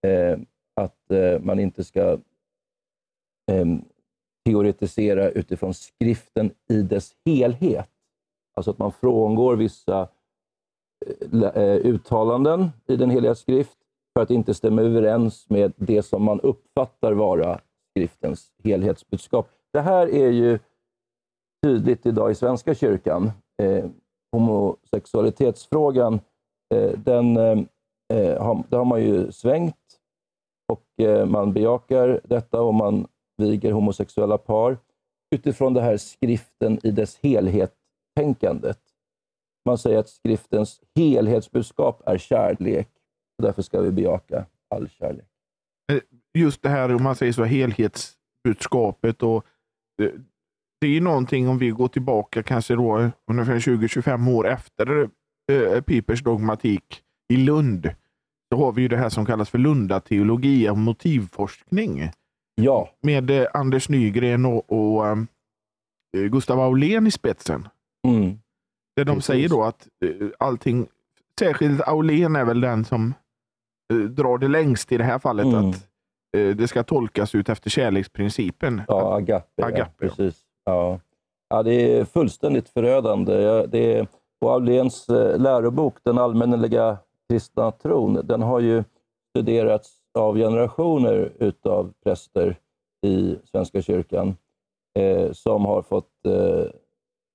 Eh, 0.07 0.39
att 0.75 1.11
eh, 1.11 1.39
man 1.39 1.59
inte 1.59 1.83
ska 1.83 2.11
eh, 3.51 3.65
teoretisera 4.45 5.29
utifrån 5.29 5.73
skriften 5.73 6.51
i 6.69 6.81
dess 6.81 7.15
helhet. 7.25 7.89
Alltså 8.53 8.71
att 8.71 8.79
man 8.79 8.91
frångår 8.91 9.55
vissa 9.55 10.07
eh, 11.05 11.43
eh, 11.43 11.77
uttalanden 11.77 12.69
i 12.87 12.95
den 12.95 13.09
heliga 13.09 13.35
skrift 13.35 13.77
för 14.13 14.23
att 14.23 14.31
inte 14.31 14.53
stämma 14.53 14.81
överens 14.81 15.49
med 15.49 15.73
det 15.75 16.03
som 16.03 16.23
man 16.23 16.39
uppfattar 16.39 17.11
vara 17.11 17.59
skriftens 17.91 18.53
helhetsbudskap. 18.63 19.49
Det 19.73 19.81
här 19.81 20.07
är 20.07 20.29
ju 20.29 20.59
tydligt 21.65 22.05
idag 22.05 22.31
i 22.31 22.35
Svenska 22.35 22.75
kyrkan. 22.75 23.31
Eh, 23.61 23.85
homosexualitetsfrågan, 24.31 26.19
eh, 26.73 26.91
den, 26.99 27.37
eh, 27.37 27.59
eh 28.13 28.41
har, 28.41 28.55
har, 28.55 28.77
har 28.77 28.85
man 28.85 29.01
ju 29.01 29.31
svängt 29.31 29.75
och 30.69 31.03
eh, 31.05 31.25
man 31.25 31.53
bejakar 31.53 32.21
detta 32.23 32.61
och 32.61 32.73
man 32.73 33.07
viger 33.37 33.71
homosexuella 33.71 34.37
par 34.37 34.77
utifrån 35.35 35.73
det 35.73 35.81
här 35.81 35.97
skriften 35.97 36.79
i 36.83 36.91
dess 36.91 37.19
helhet 37.23 37.73
helhet-tänkandet. 38.15 38.79
Man 39.65 39.77
säger 39.77 39.99
att 39.99 40.09
skriftens 40.09 40.81
helhetsbudskap 40.95 42.01
är 42.05 42.17
kärlek. 42.17 42.89
Och 43.37 43.43
därför 43.43 43.61
ska 43.61 43.81
vi 43.81 43.91
bejaka 43.91 44.45
all 44.69 44.89
kärlek. 44.89 45.25
Eh, 45.91 45.99
just 46.33 46.61
det 46.61 46.69
här, 46.69 46.95
om 46.95 47.03
man 47.03 47.15
säger 47.15 47.33
så, 47.33 47.43
helhetsbudskapet. 47.43 49.23
och 49.23 49.45
det 50.81 50.87
är 50.97 51.01
någonting 51.01 51.47
om 51.47 51.57
vi 51.57 51.69
går 51.69 51.87
tillbaka 51.87 52.43
kanske 52.43 52.75
då 52.75 53.11
ungefär 53.31 53.59
20-25 53.59 54.31
år 54.31 54.47
efter 54.47 55.09
eh, 55.51 55.81
Pipers 55.81 56.23
dogmatik 56.23 57.03
i 57.33 57.37
Lund. 57.37 57.89
Så 58.53 58.65
har 58.65 58.71
vi 58.71 58.81
ju 58.81 58.87
det 58.87 58.97
här 58.97 59.09
som 59.09 59.25
kallas 59.25 59.49
för 59.49 59.57
Lundateologi 59.57 60.69
och 60.69 60.77
motivforskning. 60.77 62.11
Ja. 62.55 62.89
Med 63.01 63.29
eh, 63.29 63.47
Anders 63.53 63.89
Nygren 63.89 64.45
och, 64.45 64.71
och 64.71 65.17
Gustav 66.31 66.59
Aulén 66.59 67.07
i 67.07 67.11
spetsen. 67.11 67.67
Mm. 68.07 68.39
Där 68.95 69.05
de 69.05 69.15
Precis. 69.15 69.25
säger 69.25 69.49
då 69.49 69.63
att 69.63 69.87
eh, 70.05 70.27
allting, 70.39 70.87
särskilt 71.39 71.81
Aulén 71.81 72.35
är 72.35 72.45
väl 72.45 72.61
den 72.61 72.85
som 72.85 73.13
eh, 73.93 73.97
drar 73.97 74.37
det 74.37 74.47
längst 74.47 74.91
i 74.91 74.97
det 74.97 75.03
här 75.03 75.19
fallet. 75.19 75.45
Mm. 75.45 75.69
att 75.69 75.75
eh, 76.37 76.55
det 76.55 76.67
ska 76.67 76.83
tolkas 76.83 77.35
ut 77.35 77.49
efter 77.49 77.69
kärleksprincipen. 77.69 78.81
Ja, 78.87 79.15
agape. 79.15 79.65
agape 79.65 79.79
ja, 79.79 80.07
precis. 80.07 80.41
Ja. 80.65 80.99
ja, 81.49 81.63
det 81.63 81.97
är 81.97 82.05
fullständigt 82.05 82.69
förödande. 82.69 83.65
Det 83.67 83.93
är, 83.93 84.07
och 84.41 84.51
Auléns 84.51 85.05
lärobok, 85.37 85.97
Den 86.03 86.17
allmänneliga 86.17 86.97
kristna 87.29 87.71
tron, 87.71 88.13
den 88.23 88.41
har 88.41 88.59
ju 88.59 88.83
studerats 89.29 89.97
av 90.13 90.37
generationer 90.37 91.31
utav 91.39 91.93
präster 92.03 92.57
i 93.05 93.35
Svenska 93.51 93.81
kyrkan 93.81 94.37
eh, 94.99 95.31
som 95.31 95.65
har 95.65 95.81
fått 95.81 96.25
eh, 96.25 96.65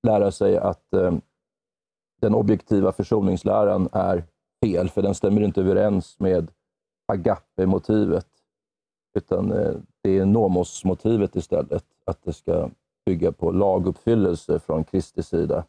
lära 0.05 0.31
sig 0.31 0.57
att 0.57 0.95
eh, 0.95 1.15
den 2.21 2.35
objektiva 2.35 2.93
försoningsläran 2.93 3.89
är 3.93 4.25
fel, 4.65 4.89
för 4.89 5.03
den 5.03 5.15
stämmer 5.15 5.43
inte 5.43 5.61
överens 5.61 6.21
med 6.21 6.51
agape-motivet. 7.13 8.27
Utan 9.19 9.53
eh, 9.53 9.75
det 10.03 10.19
är 10.19 10.25
nomos-motivet 10.25 11.37
istället, 11.37 11.85
att 12.05 12.23
det 12.23 12.33
ska 12.33 12.71
bygga 13.07 13.33
på 13.33 13.51
laguppfyllelse 13.51 14.59
från 14.59 14.85
Kristi 14.85 15.23
sida. 15.23 15.65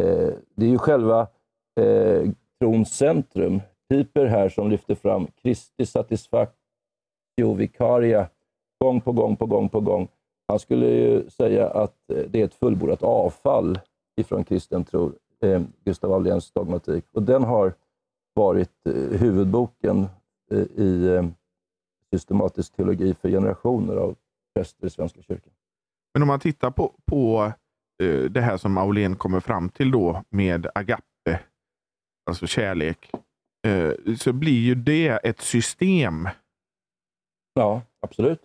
Eh, 0.00 0.30
det 0.54 0.66
är 0.66 0.70
ju 0.70 0.78
själva 0.78 1.26
eh, 1.80 2.30
trons 2.60 2.96
centrum. 2.96 3.60
Piper 3.88 4.26
här 4.26 4.48
som 4.48 4.70
lyfter 4.70 4.94
fram 4.94 5.26
Kristi 5.26 5.86
satisfactio 5.86 7.54
vicaria 7.56 8.28
gång 8.84 9.00
på 9.00 9.12
gång 9.12 9.36
på 9.36 9.46
gång 9.46 9.68
på 9.68 9.80
gång. 9.80 10.08
Han 10.50 10.58
skulle 10.58 10.86
ju 10.86 11.30
säga 11.30 11.68
att 11.68 11.96
det 12.06 12.40
är 12.40 12.44
ett 12.44 12.54
fullbordat 12.54 13.02
avfall 13.02 13.78
ifrån 14.16 14.44
kristen 14.44 14.84
tro, 14.84 15.12
eh, 15.42 15.62
Gustav 15.84 16.12
Auléns 16.12 16.50
dogmatik. 16.50 17.04
Och 17.12 17.22
den 17.22 17.42
har 17.42 17.72
varit 18.34 18.86
eh, 18.86 19.20
huvudboken 19.20 20.06
eh, 20.50 20.58
i 20.58 21.06
eh, 21.06 21.26
systematisk 22.14 22.72
teologi 22.72 23.14
för 23.14 23.28
generationer 23.28 23.96
av 23.96 24.16
präster 24.54 24.86
i 24.86 24.90
Svenska 24.90 25.22
kyrkan. 25.22 25.52
Men 26.14 26.22
om 26.22 26.28
man 26.28 26.40
tittar 26.40 26.70
på, 26.70 26.94
på 27.04 27.52
uh, 28.02 28.30
det 28.30 28.40
här 28.40 28.56
som 28.56 28.78
Aulén 28.78 29.16
kommer 29.16 29.40
fram 29.40 29.68
till 29.68 29.90
då 29.90 30.22
med 30.30 30.66
agape, 30.74 31.40
alltså 32.26 32.46
kärlek, 32.46 33.10
så 34.18 34.32
blir 34.32 34.60
ju 34.60 34.74
det 34.74 35.08
ett 35.08 35.40
system 35.40 36.28
Ja, 37.54 37.82
absolut. 38.00 38.42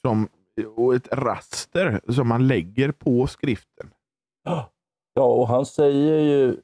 Som, 0.00 0.28
och 0.76 0.94
ett 0.94 1.08
raster 1.12 2.00
som 2.12 2.28
man 2.28 2.46
lägger 2.46 2.92
på 2.92 3.26
skriften. 3.26 3.90
Ja, 5.14 5.24
och 5.24 5.48
han 5.48 5.66
säger 5.66 6.20
ju 6.20 6.56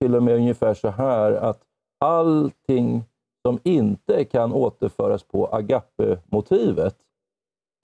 till 0.00 0.14
och 0.14 0.22
med 0.22 0.34
ungefär 0.34 0.74
så 0.74 0.88
här 0.88 1.32
att 1.32 1.62
allting 2.00 3.04
som 3.46 3.58
inte 3.64 4.24
kan 4.24 4.52
återföras 4.52 5.22
på 5.22 5.46
agape-motivet 5.46 6.96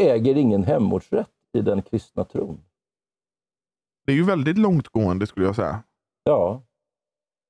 äger 0.03 0.37
ingen 0.37 0.65
hemortsrätt 0.65 1.31
i 1.53 1.61
den 1.61 1.83
kristna 1.83 2.25
tron. 2.25 2.61
Det 4.07 4.13
är 4.13 4.17
ju 4.17 4.25
väldigt 4.25 4.59
långtgående 4.59 5.27
skulle 5.27 5.47
jag 5.47 5.57
säga. 5.57 5.83
Ja. 6.25 6.63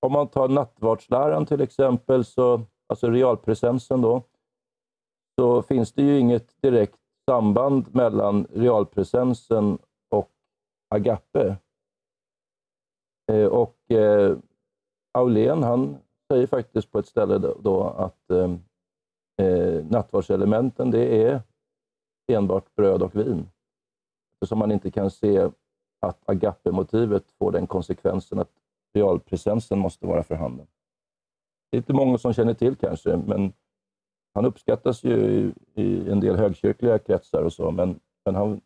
Om 0.01 0.13
man 0.13 0.29
tar 0.29 0.49
nattvardsläran 0.49 1.47
till 1.47 1.61
exempel, 1.61 2.25
så, 2.25 2.61
alltså 2.89 3.11
realpresensen 3.11 4.01
då, 4.01 4.23
så 5.39 5.63
finns 5.63 5.93
det 5.93 6.03
ju 6.03 6.19
inget 6.19 6.63
direkt 6.63 6.99
samband 7.31 7.95
mellan 7.95 8.47
realpresensen 8.55 9.79
och 10.09 10.31
agape. 10.89 11.57
Eh, 13.33 13.47
och 13.47 13.91
eh, 13.91 14.37
Aulén 15.13 15.63
han 15.63 15.97
säger 16.33 16.47
faktiskt 16.47 16.91
på 16.91 16.99
ett 16.99 17.07
ställe 17.07 17.39
då, 17.39 17.59
då 17.61 17.83
att 17.85 18.31
eh, 18.31 18.55
eh, 19.47 19.85
nattvardselementen 19.85 20.91
det 20.91 21.23
är 21.25 21.43
enbart 22.33 22.75
bröd 22.75 23.03
och 23.03 23.17
vin. 23.17 23.49
Eftersom 24.35 24.59
man 24.59 24.73
inte 24.73 24.91
kan 24.91 25.11
se 25.11 25.51
att 26.01 26.29
agape-motivet 26.29 27.25
får 27.39 27.53
den 27.53 27.67
konsekvensen 27.67 28.39
att 28.39 28.51
realpresensen 28.95 29.79
måste 29.79 30.07
vara 30.07 30.23
för 30.23 30.35
handen. 30.35 30.67
Det 31.71 31.77
är 31.77 31.79
inte 31.79 31.93
många 31.93 32.19
som 32.19 32.33
känner 32.33 32.55
till 32.55 32.77
kanske, 32.77 33.17
men 33.17 33.53
han 34.35 34.45
uppskattas 34.45 35.05
ju 35.05 35.17
i, 35.17 35.53
i 35.83 36.11
en 36.11 36.21
del 36.21 36.37
högkyrkliga 36.37 36.99
kretsar 36.99 37.43
och 37.43 37.53
så, 37.53 37.71
men, 37.71 38.01
men 38.25 38.35
han 38.35 38.61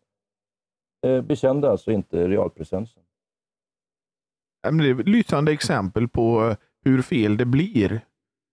eh, 1.07 1.23
bekände 1.23 1.71
alltså 1.71 1.93
inte 1.93 2.29
realpresensen. 2.29 3.03
Det 4.63 4.69
är 4.69 5.01
ett 5.01 5.09
lysande 5.09 5.53
exempel 5.53 6.09
på 6.09 6.45
eh, 6.45 6.57
hur 6.85 7.03
fel 7.03 7.37
det 7.37 7.45
blir 7.45 8.01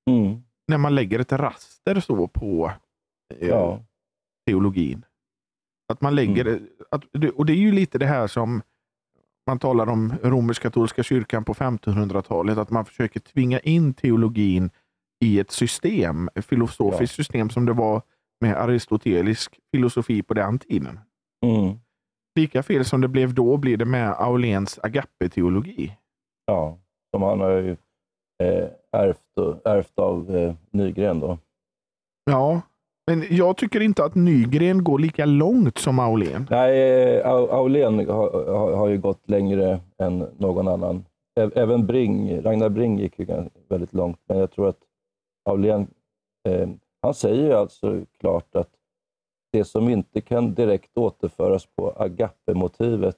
mm. 0.09 0.43
när 0.67 0.77
man 0.77 0.95
lägger 0.95 1.19
ett 1.19 1.31
raster 1.31 1.99
så 1.99 2.27
på 2.27 2.71
eh, 3.39 3.47
ja. 3.47 3.79
teologin. 4.45 5.05
Att 5.87 6.01
man 6.01 6.15
lägger, 6.15 6.45
mm. 6.45 6.67
att, 6.91 7.03
och 7.35 7.45
det 7.45 7.53
är 7.53 7.57
ju 7.57 7.71
lite 7.71 7.97
det 7.97 8.05
här 8.05 8.27
som 8.27 8.61
man 9.47 9.59
talar 9.59 9.89
om 9.89 10.13
romersk-katolska 10.23 11.03
kyrkan 11.03 11.45
på 11.45 11.53
1500-talet, 11.53 12.57
att 12.57 12.69
man 12.69 12.85
försöker 12.85 13.19
tvinga 13.19 13.59
in 13.59 13.93
teologin 13.93 14.69
i 15.23 15.39
ett 15.39 15.51
system, 15.51 16.29
ett 16.35 16.45
filosofiskt 16.45 17.17
ja. 17.17 17.23
system 17.23 17.49
som 17.49 17.65
det 17.65 17.73
var 17.73 18.01
med 18.41 18.57
aristotelisk 18.57 19.59
filosofi 19.71 20.23
på 20.23 20.33
den 20.33 20.59
tiden. 20.59 20.99
Mm. 21.45 21.79
Lika 22.35 22.63
fel 22.63 22.85
som 22.85 23.01
det 23.01 23.07
blev 23.07 23.33
då 23.33 23.57
blir 23.57 23.77
det 23.77 23.85
med 23.85 24.15
Auléns 24.17 24.79
agape-teologi. 24.83 25.97
Ja, 26.45 26.77
som 27.11 27.21
han 27.23 27.39
har 27.39 27.49
ju 27.49 27.71
eh, 28.43 28.67
ärvt, 28.91 29.65
ärvt 29.65 29.99
av 29.99 30.35
eh, 30.35 30.53
Nygren. 30.71 31.19
Då. 31.19 31.37
Ja, 32.25 32.61
men 33.07 33.23
jag 33.29 33.57
tycker 33.57 33.79
inte 33.79 34.03
att 34.03 34.15
Nygren 34.15 34.83
går 34.83 34.99
lika 34.99 35.25
långt 35.25 35.77
som 35.77 35.99
Aulén. 35.99 36.47
Nej, 36.49 37.23
Aulén 37.23 38.09
har, 38.09 38.53
har, 38.53 38.73
har 38.75 38.87
ju 38.87 38.97
gått 38.97 39.29
längre 39.29 39.79
än 39.97 40.19
någon 40.37 40.67
annan. 40.67 41.05
Även 41.55 41.85
Bring, 41.85 42.41
Ragnar 42.41 42.69
Bring 42.69 42.99
gick 42.99 43.19
ju 43.19 43.25
väldigt 43.69 43.93
långt, 43.93 44.19
men 44.27 44.37
jag 44.37 44.51
tror 44.51 44.69
att 44.69 44.79
Aulén, 45.45 45.87
eh, 46.47 46.69
han 47.01 47.13
säger 47.13 47.55
alltså 47.55 48.05
klart 48.19 48.55
att 48.55 48.69
det 49.51 49.63
som 49.63 49.89
inte 49.89 50.21
kan 50.21 50.53
direkt 50.53 50.97
återföras 50.97 51.65
på 51.65 51.91
agape-motivet 51.91 53.17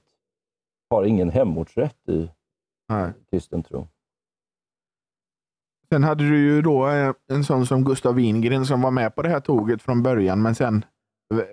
har 0.90 1.04
ingen 1.04 1.30
hemortsrätt 1.30 2.10
i 2.10 2.30
Nej. 2.90 3.14
kristen 3.30 3.64
tro. 3.64 3.88
Sen 5.90 6.04
hade 6.04 6.30
du 6.30 6.38
ju 6.38 6.62
då 6.62 6.88
eh, 6.88 7.14
en 7.28 7.44
sån 7.44 7.66
som 7.66 7.84
Gustav 7.84 8.16
Wingren 8.16 8.66
som 8.66 8.82
var 8.82 8.92
med 8.92 9.16
på 9.16 9.22
det 9.22 9.30
här 9.30 9.40
tåget 9.40 9.82
från 9.82 10.04
början, 10.04 10.42
men 10.42 10.56
sen 10.56 10.86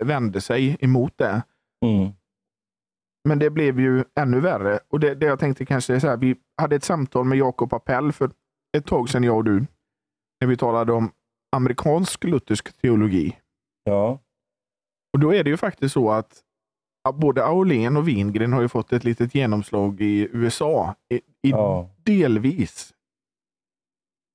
vände 0.00 0.40
sig 0.40 0.76
emot 0.80 1.18
det. 1.18 1.42
Mm. 1.86 2.12
Men 3.28 3.38
det 3.38 3.50
blev 3.50 3.80
ju 3.80 4.04
ännu 4.14 4.40
värre. 4.40 4.80
Och 4.88 5.00
det, 5.00 5.14
det 5.14 5.26
jag 5.26 5.38
tänkte 5.38 5.66
kanske 5.66 5.94
är 5.94 5.98
så 5.98 6.08
här, 6.08 6.16
vi 6.16 6.36
hade 6.56 6.76
ett 6.76 6.84
samtal 6.84 7.24
med 7.24 7.38
Jakob 7.38 7.74
Appell 7.74 8.12
för 8.12 8.30
ett 8.76 8.86
tag 8.86 9.08
sedan, 9.08 9.24
jag 9.24 9.36
och 9.36 9.44
du, 9.44 9.66
när 10.42 10.46
vi 10.46 10.56
talade 10.56 10.92
om 10.92 11.12
amerikansk 11.56 12.24
luthersk 12.24 12.80
teologi. 12.80 13.38
Ja. 13.84 14.18
Och 15.12 15.20
Då 15.20 15.34
är 15.34 15.44
det 15.44 15.50
ju 15.50 15.56
faktiskt 15.56 15.94
så 15.94 16.10
att 16.10 16.44
både 17.14 17.44
Aulén 17.44 17.96
och 17.96 18.08
Wingren 18.08 18.52
har 18.52 18.62
ju 18.62 18.68
fått 18.68 18.92
ett 18.92 19.04
litet 19.04 19.34
genomslag 19.34 20.00
i 20.00 20.28
USA. 20.32 20.94
I, 21.08 21.16
i 21.16 21.50
ja. 21.50 21.90
Delvis. 21.96 22.94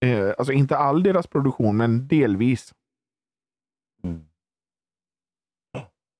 Eh, 0.06 0.34
alltså 0.38 0.54
inte 0.54 0.78
all 0.78 1.04
deras 1.04 1.28
produktion, 1.28 1.78
men 1.78 2.08
delvis. 2.08 2.74
Mm. 4.04 4.26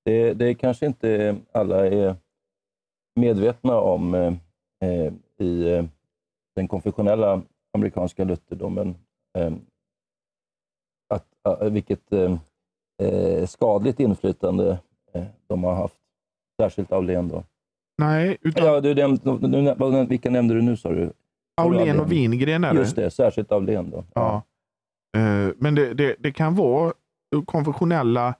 Det, 0.04 0.34
det 0.34 0.54
kanske 0.54 0.86
inte 0.86 1.36
alla 1.52 1.86
är 1.86 2.16
medvetna 3.20 3.80
om 3.80 4.14
eh, 4.14 4.34
eh 4.80 5.12
i 5.38 5.68
eh, 5.72 5.84
den 6.54 6.68
konfessionella 6.68 7.42
amerikanska 7.72 8.24
lutherdomen. 8.24 8.94
Eh, 9.38 9.52
att, 11.08 11.24
vilket 11.72 12.12
eh, 12.12 13.46
skadligt 13.46 14.00
inflytande 14.00 14.78
de 15.46 15.64
har 15.64 15.74
haft. 15.74 15.96
Särskilt 16.62 16.92
Aulén 16.92 17.28
då. 17.28 17.44
Nej, 17.98 18.38
utan... 18.40 18.66
Ja, 18.66 18.80
du 18.80 18.94
nämnde, 18.94 20.06
vilka 20.08 20.30
nämnde 20.30 20.54
du 20.54 20.62
nu 20.62 20.76
sa 20.76 20.88
du? 20.88 21.12
Aulén 21.56 22.00
och 22.00 22.12
Wingren 22.12 22.64
är 22.64 22.74
det. 22.74 22.80
Just 22.80 22.96
det, 22.96 23.10
särskilt 23.10 23.52
Aulén. 23.52 23.90
Då. 23.90 24.04
Ja. 24.14 24.42
Uh, 25.16 25.52
men 25.56 25.74
det, 25.74 25.94
det, 25.94 26.16
det, 26.18 26.32
kan 26.32 26.54
vara 26.54 26.92
konfessionella 27.44 28.34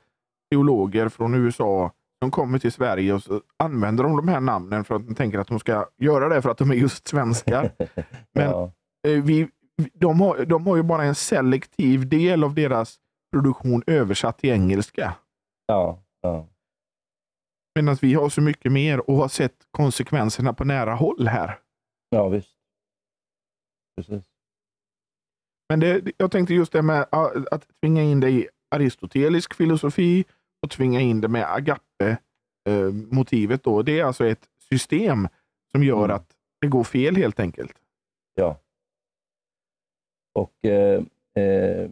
teologer 0.51 1.09
från 1.09 1.35
USA 1.35 1.93
som 2.23 2.31
kommer 2.31 2.59
till 2.59 2.73
Sverige 2.73 3.13
och 3.15 3.23
så 3.23 3.41
använder 3.57 4.05
de 4.05 4.17
de 4.17 4.29
här 4.29 4.41
namnen 4.41 4.85
för 4.85 4.95
att 4.95 5.07
de 5.07 5.15
tänker 5.15 5.39
att 5.39 5.49
de 5.49 5.59
ska 5.59 5.87
göra 5.99 6.29
det 6.29 6.43
för 6.43 6.51
att 6.51 6.59
de 6.59 6.71
är 6.71 6.75
just 6.75 7.09
svenskar. 7.09 7.71
Men 8.33 8.51
ja. 8.51 8.71
vi, 9.03 9.49
de, 9.93 10.21
har, 10.21 10.45
de 10.45 10.67
har 10.67 10.77
ju 10.77 10.83
bara 10.83 11.05
en 11.05 11.14
selektiv 11.14 12.09
del 12.09 12.45
av 12.45 12.55
deras 12.55 12.97
produktion 13.33 13.83
översatt 13.87 14.38
till 14.38 14.51
engelska. 14.51 15.14
Ja, 15.67 16.03
ja. 16.21 16.49
Medan 17.75 17.97
vi 18.03 18.14
har 18.14 18.29
så 18.29 18.41
mycket 18.41 18.73
mer 18.73 19.11
och 19.11 19.17
har 19.17 19.29
sett 19.29 19.67
konsekvenserna 19.71 20.53
på 20.53 20.64
nära 20.64 20.95
håll 20.95 21.29
här. 21.29 21.59
Ja, 22.11 22.29
visst. 22.29 22.57
Precis. 23.97 24.25
Men 25.69 25.81
det, 25.81 26.12
jag 26.17 26.31
tänkte 26.31 26.55
just 26.55 26.73
det 26.73 26.83
med 26.83 27.07
att 27.51 27.67
tvinga 27.81 28.03
in 28.03 28.21
det 28.21 28.31
i 28.31 28.49
aristotelisk 28.71 29.55
filosofi 29.55 30.25
och 30.62 30.71
tvinga 30.71 31.01
in 31.01 31.21
det 31.21 31.29
med 31.29 31.55
agape-motivet. 31.55 33.67
Eh, 33.67 33.79
det 33.79 34.01
är 34.01 34.05
alltså 34.05 34.27
ett 34.27 34.49
system 34.71 35.29
som 35.73 35.85
gör 35.85 36.05
mm. 36.05 36.17
att 36.17 36.37
det 36.61 36.67
går 36.67 36.85
fel 36.85 37.17
helt 37.17 37.41
enkelt. 37.41 37.75
Ja. 38.35 38.61
Och 40.38 40.64
eh, 40.64 41.03
eh, 41.35 41.90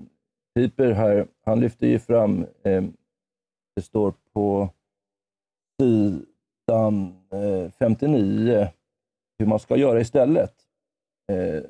Piper 0.55 0.93
här, 0.93 1.27
han 1.45 1.61
lyfter 1.61 1.87
ju 1.87 1.99
fram, 1.99 2.47
eh, 2.63 2.85
det 3.77 3.83
står 3.83 4.15
på 4.33 4.69
sidan 5.81 7.15
eh, 7.33 7.71
59 7.79 8.69
hur 9.39 9.47
man 9.47 9.59
ska 9.59 9.77
göra 9.77 10.01
istället. 10.01 10.55
Eh, 11.33 11.63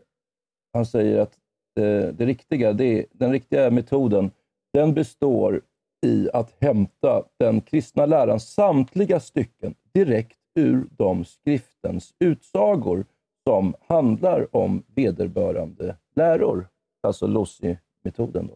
han 0.72 0.86
säger 0.86 1.20
att 1.20 1.38
det, 1.74 2.12
det 2.12 2.26
riktiga, 2.26 2.72
det, 2.72 3.06
den 3.12 3.32
riktiga 3.32 3.70
metoden, 3.70 4.30
den 4.72 4.94
består 4.94 5.62
i 6.06 6.28
att 6.32 6.54
hämta 6.60 7.24
den 7.38 7.60
kristna 7.60 8.06
lärans 8.06 8.52
samtliga 8.54 9.20
stycken 9.20 9.74
direkt 9.94 10.38
ur 10.54 10.86
de 10.90 11.24
skriftens 11.24 12.14
utsagor 12.24 13.04
som 13.48 13.74
handlar 13.80 14.56
om 14.56 14.82
vederbörande 14.87 15.96
läror. 16.14 16.68
Alltså 17.02 17.26
Lossi-metoden. 17.26 18.50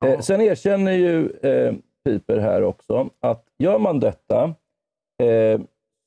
Ja. 0.00 0.08
Eh, 0.08 0.20
sen 0.20 0.40
erkänner 0.40 0.92
ju 0.92 1.30
eh, 1.30 1.74
Piper 2.04 2.38
här 2.38 2.62
också 2.62 3.10
att 3.20 3.46
gör 3.58 3.78
man 3.78 4.00
detta 4.00 4.54
eh, 5.22 5.60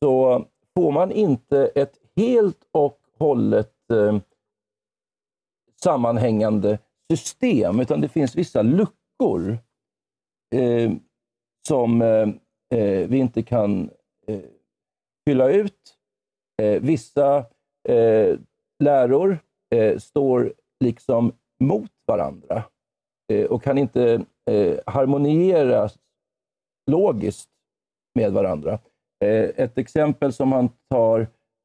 så 0.04 0.46
får 0.76 0.92
man 0.92 1.12
inte 1.12 1.72
ett 1.76 2.00
helt 2.16 2.68
och 2.72 3.00
hållet 3.18 3.92
eh, 3.92 4.20
sammanhängande 5.84 6.80
system, 7.12 7.80
utan 7.80 8.02
det 8.02 8.10
finns 8.10 8.36
vissa 8.36 8.62
luckor 8.62 9.58
eh, 10.56 10.92
som 11.68 12.02
eh, 12.02 12.30
eh 12.80 13.08
vi 13.08 13.18
inte 13.18 13.44
kan 13.44 13.90
fylla 15.28 15.50
ut. 15.50 16.01
Eh, 16.62 16.82
vissa 16.82 17.38
eh, 17.90 18.40
läror 18.84 19.40
eh, 19.76 19.98
står 19.98 20.54
liksom 20.84 21.32
mot 21.60 21.92
varandra 22.08 22.64
eh, 23.34 23.46
och 23.46 23.64
kan 23.64 23.78
inte 23.78 24.26
eh, 24.52 24.80
harmoniera 24.86 25.90
logiskt 26.92 27.50
med 28.16 28.34
varandra. 28.34 28.80
Eh, 29.24 29.50
ett 29.56 29.78
exempel 29.78 30.34
som 30.34 30.52
han 30.52 30.70
tar 30.90 31.20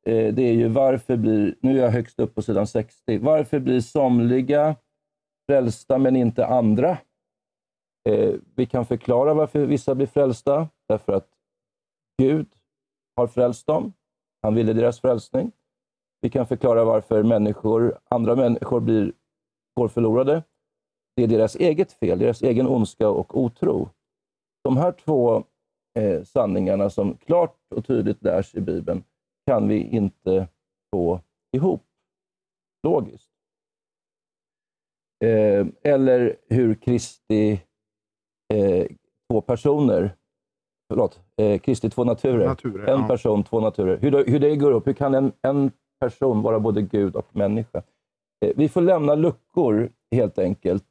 eh, 0.06 0.34
det 0.34 0.42
är 0.42 0.52
ju 0.52 0.68
varför 0.68 1.16
blir, 1.16 1.54
nu 1.60 1.78
är 1.78 1.82
jag 1.82 1.90
högst 1.90 2.20
upp 2.20 2.34
på 2.34 2.42
sidan 2.42 2.66
60, 2.66 3.18
varför 3.18 3.58
blir 3.58 3.80
somliga 3.80 4.76
frälsta 5.46 5.98
men 5.98 6.16
inte 6.16 6.46
andra? 6.46 6.98
Eh, 8.08 8.34
vi 8.54 8.66
kan 8.66 8.86
förklara 8.86 9.34
varför 9.34 9.66
vissa 9.66 9.94
blir 9.94 10.06
frälsta, 10.06 10.68
därför 10.88 11.12
att 11.12 11.28
Gud 12.22 12.46
har 13.16 13.26
frälst 13.26 13.66
dem. 13.66 13.92
Han 14.42 14.54
ville 14.54 14.72
deras 14.72 15.00
frälsning. 15.00 15.52
Vi 16.20 16.30
kan 16.30 16.46
förklara 16.46 16.84
varför 16.84 17.22
människor, 17.22 17.98
andra 18.10 18.36
människor 18.36 18.80
blir, 18.80 19.12
går 19.76 19.88
förlorade. 19.88 20.42
Det 21.16 21.22
är 21.22 21.28
deras 21.28 21.56
eget 21.56 21.92
fel, 21.92 22.18
deras 22.18 22.42
egen 22.42 22.66
ondska 22.66 23.08
och 23.08 23.40
otro. 23.40 23.90
De 24.64 24.76
här 24.76 24.92
två 24.92 25.44
eh, 25.98 26.22
sanningarna 26.22 26.90
som 26.90 27.16
klart 27.16 27.56
och 27.74 27.86
tydligt 27.86 28.22
lärs 28.22 28.54
i 28.54 28.60
Bibeln 28.60 29.04
kan 29.46 29.68
vi 29.68 29.82
inte 29.82 30.48
få 30.94 31.20
ihop 31.56 31.82
logiskt. 32.82 33.30
Eh, 35.24 35.66
eller 35.82 36.36
hur 36.48 36.74
Kristi 36.74 37.60
eh, 38.54 38.86
två 39.30 39.40
personer, 39.40 40.16
förlåt, 40.88 41.20
eh, 41.36 41.58
Kristi 41.58 41.90
två 41.90 42.04
naturer, 42.04 42.46
Naturer, 42.46 42.86
en 42.94 43.00
ja. 43.00 43.06
person, 43.08 43.44
två 43.44 43.60
naturer. 43.60 43.96
Hur, 43.98 44.10
det- 44.10 44.24
hur 44.30 44.38
det 44.40 44.56
går 44.56 44.72
upp, 44.72 44.86
hur 44.86 44.92
kan 44.92 45.14
en, 45.14 45.32
en 45.42 45.70
person 46.00 46.42
vara 46.42 46.60
både 46.60 46.82
Gud 46.82 47.16
och 47.16 47.36
människa? 47.36 47.82
Eh, 48.44 48.52
vi 48.56 48.68
får 48.68 48.80
lämna 48.80 49.14
luckor 49.14 49.90
helt 50.10 50.38
enkelt. 50.38 50.84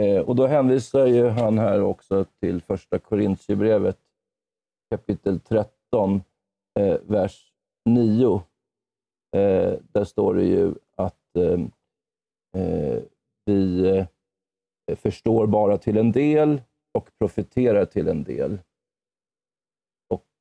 Eh, 0.00 0.20
och 0.20 0.36
då 0.36 0.46
hänvisar 0.46 1.06
ju 1.06 1.28
han 1.28 1.58
här 1.58 1.82
också 1.82 2.24
till 2.40 2.62
första 2.62 2.98
Korintierbrevet 2.98 3.98
kapitel 4.90 5.40
13, 5.40 6.22
eh, 6.80 6.96
vers 7.06 7.52
9. 7.84 8.42
Eh, 9.36 9.74
där 9.92 10.04
står 10.04 10.34
det 10.34 10.44
ju 10.44 10.74
att 10.96 11.36
eh, 11.36 11.60
eh, 12.62 12.98
vi 13.44 13.88
eh, 14.90 14.96
förstår 14.96 15.46
bara 15.46 15.78
till 15.78 15.96
en 15.98 16.12
del 16.12 16.62
och 16.98 17.08
profiterar 17.18 17.84
till 17.84 18.08
en 18.08 18.24
del. 18.24 18.58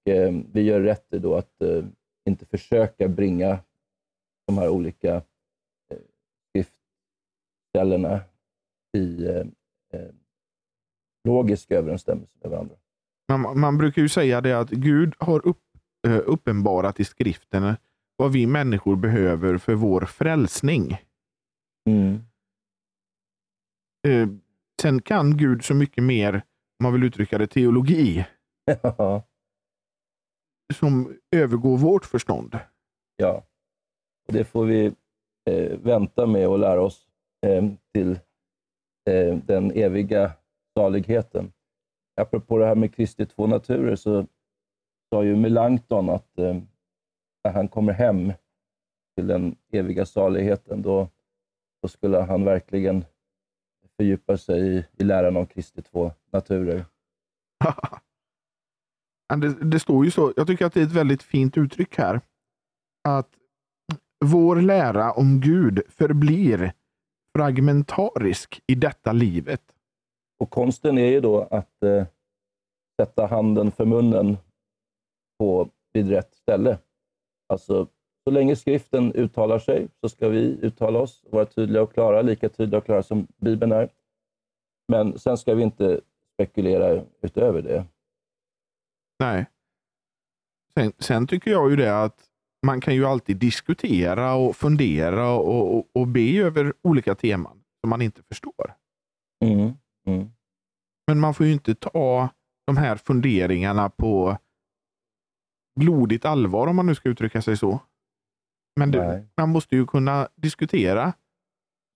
Eh, 0.08 0.34
vi 0.52 0.62
gör 0.62 0.82
rätt 0.82 1.14
i 1.14 1.20
då 1.20 1.36
att 1.36 1.62
eh, 1.62 1.86
inte 2.26 2.46
försöka 2.46 3.08
bringa 3.08 3.60
de 4.48 4.58
här 4.58 4.70
olika 4.70 5.16
eh, 5.16 5.98
skriftställena 6.50 8.22
i 8.98 9.26
eh, 9.26 9.46
eh, 9.94 10.10
logisk 11.24 11.72
överensstämmelse 11.72 12.38
med 12.42 12.52
varandra. 12.52 12.76
Man, 13.28 13.60
man 13.60 13.78
brukar 13.78 14.02
ju 14.02 14.10
säga 14.10 14.42
det 14.42 14.60
att 14.60 14.70
Gud 14.70 15.14
har 15.20 15.48
upp, 15.48 15.64
eh, 16.08 16.22
uppenbarat 16.26 17.00
i 17.00 17.06
skriften 17.06 17.76
vad 18.16 18.32
vi 18.32 18.48
människor 18.48 18.96
behöver 18.96 19.58
för 19.58 19.74
vår 19.74 20.02
frälsning. 20.02 20.98
Mm. 21.90 22.20
Sen 24.82 25.02
kan 25.02 25.38
Gud 25.38 25.64
så 25.64 25.74
mycket 25.74 26.04
mer, 26.04 26.34
om 26.36 26.84
man 26.84 26.94
vill 26.94 27.04
uttrycka 27.04 27.38
det, 27.38 27.48
teologi 27.48 28.26
Ja, 28.82 29.24
som 30.74 31.20
övergår 31.32 31.78
vårt 31.78 32.06
förstånd. 32.06 32.60
ja. 33.16 33.44
Och 34.28 34.34
det 34.34 34.46
får 34.46 34.66
vi 34.66 34.86
eh, 35.50 35.78
vänta 35.80 36.26
med 36.26 36.48
och 36.48 36.60
lära 36.60 36.82
oss 36.82 37.08
eh, 37.46 37.70
till 37.94 38.12
eh, 39.10 39.38
den 39.38 39.72
eviga 39.72 40.32
saligheten. 40.78 41.52
Apropå 42.22 42.58
det 42.58 42.66
här 42.66 42.76
med 42.76 42.96
Kristi 42.96 43.26
två 43.26 43.48
naturer 43.48 43.96
så 43.96 44.28
sa 45.10 45.24
ju 45.24 45.36
Melanchthon 45.36 46.10
att 46.10 46.38
eh, 46.38 46.58
när 47.44 47.52
han 47.52 47.68
kommer 47.68 47.94
hem 47.94 48.34
till 49.16 49.28
den 49.28 49.56
eviga 49.72 50.06
saligheten, 50.06 50.82
då, 50.82 51.10
då 51.82 51.88
skulle 51.88 52.18
han 52.18 52.46
verkligen 52.46 53.06
fördjupa 53.98 54.38
sig 54.38 54.78
i, 54.78 54.86
i 54.98 55.04
läran 55.04 55.38
om 55.38 55.46
Kristi 55.46 55.82
två 55.82 56.12
naturer. 56.32 56.86
Det, 59.36 59.72
det 59.72 59.80
står 59.80 60.06
ju 60.06 60.12
så. 60.12 60.34
Jag 60.36 60.48
tycker 60.48 60.66
att 60.66 60.74
det 60.74 60.80
är 60.80 60.86
ett 60.86 60.92
väldigt 60.92 61.24
fint 61.24 61.58
uttryck 61.58 61.98
här. 61.98 62.22
Att 63.08 63.30
vår 64.26 64.56
lära 64.56 65.12
om 65.12 65.42
Gud 65.42 65.82
förblir 65.90 66.74
fragmentarisk 67.36 68.62
i 68.68 68.76
detta 68.76 69.12
livet. 69.12 69.62
Och 70.40 70.50
konsten 70.50 70.98
är 70.98 71.12
ju 71.12 71.20
då 71.22 71.42
att 71.42 71.84
eh, 71.84 72.06
sätta 73.02 73.26
handen 73.26 73.72
för 73.72 73.86
munnen 73.86 74.38
på, 75.40 75.70
vid 75.94 76.10
rätt 76.10 76.36
ställe. 76.36 76.78
Alltså, 77.50 77.88
så 78.24 78.32
länge 78.32 78.56
skriften 78.56 79.14
uttalar 79.14 79.60
sig 79.60 79.88
så 80.02 80.10
ska 80.10 80.30
vi 80.30 80.58
uttala 80.62 81.00
oss, 81.00 81.24
vara 81.30 81.46
tydliga 81.46 81.82
och 81.82 81.94
klara, 81.94 82.22
lika 82.22 82.50
tydliga 82.50 82.78
och 82.78 82.86
klara 82.86 83.04
som 83.04 83.28
Bibeln 83.38 83.72
är. 83.72 83.90
Men 84.88 85.20
sen 85.20 85.38
ska 85.38 85.56
vi 85.56 85.64
inte 85.64 86.02
spekulera 86.34 87.04
utöver 87.22 87.62
det. 87.62 87.86
Nej. 89.20 89.46
Sen, 90.74 90.94
sen 91.00 91.28
tycker 91.28 91.52
jag 91.52 91.70
ju 91.70 91.76
det 91.76 92.04
att 92.04 92.24
man 92.66 92.82
kan 92.82 92.96
ju 92.96 93.06
alltid 93.06 93.38
diskutera 93.38 94.34
och 94.34 94.56
fundera 94.56 95.30
och, 95.32 95.78
och, 95.78 95.88
och 95.94 96.08
be 96.08 96.38
över 96.38 96.74
olika 96.82 97.16
teman 97.16 97.64
som 97.82 97.90
man 97.90 98.02
inte 98.02 98.24
förstår. 98.24 98.74
Mm. 99.46 99.74
Mm. 100.08 100.30
Men 101.08 101.20
man 101.20 101.34
får 101.34 101.46
ju 101.46 101.54
inte 101.54 101.76
ta 101.76 102.30
de 102.68 102.78
här 102.78 102.96
funderingarna 102.96 103.90
på 103.90 104.38
blodigt 105.80 106.26
allvar 106.26 106.68
om 106.68 106.76
man 106.76 106.86
nu 106.86 106.96
ska 106.96 107.10
uttrycka 107.10 107.42
sig 107.42 107.58
så. 107.58 107.80
Men 108.76 108.92
det, 108.92 109.28
man 109.38 109.50
måste 109.50 109.76
ju 109.76 109.86
kunna 109.86 110.30
diskutera 110.36 111.14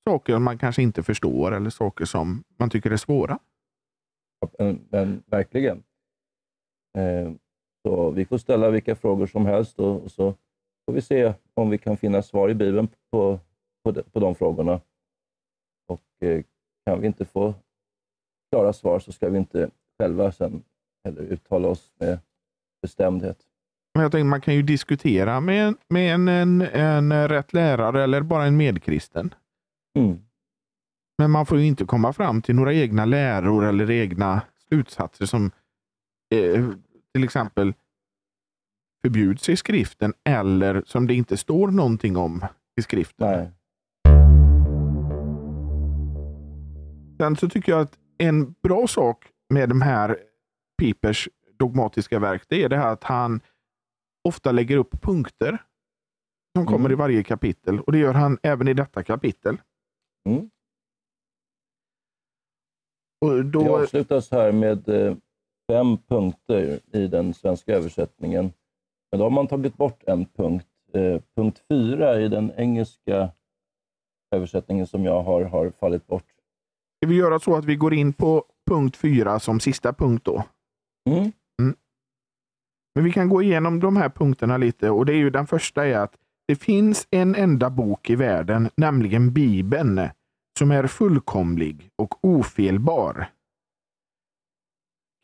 saker 0.09 0.39
man 0.39 0.57
kanske 0.57 0.81
inte 0.81 1.03
förstår 1.03 1.51
eller 1.51 1.69
saker 1.69 2.05
som 2.05 2.43
man 2.57 2.69
tycker 2.69 2.91
är 2.91 2.97
svåra. 2.97 3.39
Men, 4.59 4.87
men 4.89 5.23
verkligen. 5.25 5.83
Eh, 6.97 7.31
så 7.87 8.11
vi 8.11 8.25
får 8.25 8.37
ställa 8.37 8.69
vilka 8.69 8.95
frågor 8.95 9.27
som 9.27 9.45
helst 9.45 9.79
och, 9.79 10.11
så 10.11 10.35
får 10.85 10.93
vi 10.93 11.01
se 11.01 11.33
om 11.53 11.69
vi 11.69 11.77
kan 11.77 11.97
finna 11.97 12.21
svar 12.21 12.49
i 12.49 12.53
Bibeln 12.53 12.87
på, 13.11 13.39
på, 13.83 13.91
de, 13.91 14.03
på 14.03 14.19
de 14.19 14.35
frågorna. 14.35 14.81
Och 15.87 16.27
eh, 16.27 16.43
kan 16.85 17.01
vi 17.01 17.07
inte 17.07 17.25
få 17.25 17.53
klara 18.51 18.73
svar 18.73 18.99
så 18.99 19.11
ska 19.11 19.29
vi 19.29 19.37
inte 19.37 19.69
själva 19.99 20.31
sen 20.31 20.63
heller 21.05 21.21
uttala 21.21 21.67
oss 21.67 21.91
med 21.99 22.19
bestämdhet. 22.81 23.37
Men 23.93 24.03
jag 24.03 24.11
tänkte 24.11 24.25
man 24.25 24.41
kan 24.41 24.53
ju 24.55 24.61
diskutera 24.61 25.39
med, 25.39 25.67
en- 25.67 25.77
med 25.89 26.13
en, 26.13 26.27
en, 26.27 26.61
en 27.11 27.27
rätt 27.27 27.53
lärare 27.53 28.03
eller 28.03 28.21
bara 28.21 28.45
en 28.45 28.57
medkristen. 28.57 29.33
Mm. 29.99 30.19
Men 31.17 31.31
man 31.31 31.45
får 31.45 31.59
ju 31.59 31.65
inte 31.65 31.85
komma 31.85 32.13
fram 32.13 32.41
till 32.41 32.55
några 32.55 32.73
egna 32.73 33.05
läror 33.05 33.65
eller 33.65 33.91
egna 33.91 34.41
slutsatser 34.67 35.25
som 35.25 35.51
eh, 36.31 36.69
till 37.13 37.23
exempel 37.23 37.73
förbjuds 39.01 39.49
i 39.49 39.55
skriften 39.55 40.13
eller 40.23 40.83
som 40.85 41.07
det 41.07 41.13
inte 41.13 41.37
står 41.37 41.67
någonting 41.67 42.17
om 42.17 42.45
i 42.79 42.81
skriften. 42.81 43.27
Nej. 43.31 43.51
Sen 47.17 47.35
så 47.35 47.49
tycker 47.49 47.71
jag 47.71 47.81
att 47.81 47.99
en 48.17 48.51
bra 48.63 48.87
sak 48.87 49.25
med 49.53 49.69
de 49.69 49.81
här 49.81 50.17
Pipers 50.77 51.29
dogmatiska 51.59 52.19
verk, 52.19 52.43
det 52.47 52.63
är 52.63 52.69
det 52.69 52.77
här 52.77 52.93
att 52.93 53.03
han 53.03 53.41
ofta 54.27 54.51
lägger 54.51 54.77
upp 54.77 55.01
punkter 55.01 55.63
som 56.57 56.65
kommer 56.65 56.79
Mm. 56.79 56.91
i 56.91 56.95
varje 56.95 57.23
kapitel 57.23 57.79
och 57.79 57.91
det 57.91 57.97
gör 57.97 58.13
han 58.13 58.37
även 58.43 58.67
i 58.67 58.73
detta 58.73 59.03
kapitel. 59.03 59.57
Mm. 60.29 60.49
Och 63.21 63.31
Det 63.31 63.43
då, 63.43 63.77
avslutas 63.77 64.31
här 64.31 64.51
med 64.51 64.89
eh, 64.89 65.15
fem 65.71 65.97
punkter 65.97 66.79
i 66.91 67.07
den 67.07 67.33
svenska 67.33 67.75
översättningen. 67.75 68.53
Men 69.11 69.19
då 69.19 69.25
har 69.25 69.29
man 69.29 69.47
tagit 69.47 69.77
bort 69.77 70.03
en 70.07 70.25
punkt. 70.25 70.67
Eh, 70.93 71.21
punkt 71.35 71.61
fyra 71.69 72.21
i 72.21 72.27
den 72.27 72.51
engelska 72.57 73.29
översättningen 74.35 74.87
som 74.87 75.05
jag 75.05 75.23
har, 75.23 75.41
har 75.41 75.71
fallit 75.79 76.07
bort. 76.07 76.25
ska 76.97 77.09
vi 77.09 77.15
göra 77.15 77.39
så 77.39 77.55
att 77.55 77.65
vi 77.65 77.75
går 77.75 77.93
in 77.93 78.13
på 78.13 78.43
punkt 78.69 78.97
fyra 78.97 79.39
som 79.39 79.59
sista 79.59 79.93
punkt 79.93 80.25
då. 80.25 80.43
Mm. 81.09 81.31
Men 82.95 83.03
vi 83.03 83.11
kan 83.11 83.29
gå 83.29 83.41
igenom 83.41 83.79
de 83.79 83.97
här 83.97 84.09
punkterna 84.09 84.57
lite 84.57 84.89
och 84.89 85.05
det 85.05 85.13
är 85.13 85.17
ju 85.17 85.29
den 85.29 85.47
första 85.47 85.87
är 85.87 85.97
att 85.97 86.15
det 86.47 86.55
finns 86.55 87.07
en 87.11 87.35
enda 87.35 87.69
bok 87.69 88.09
i 88.09 88.15
världen, 88.15 88.69
nämligen 88.75 89.33
Bibeln, 89.33 90.01
som 90.59 90.71
är 90.71 90.87
fullkomlig 90.87 91.89
och 91.95 92.25
ofelbar. 92.25 93.27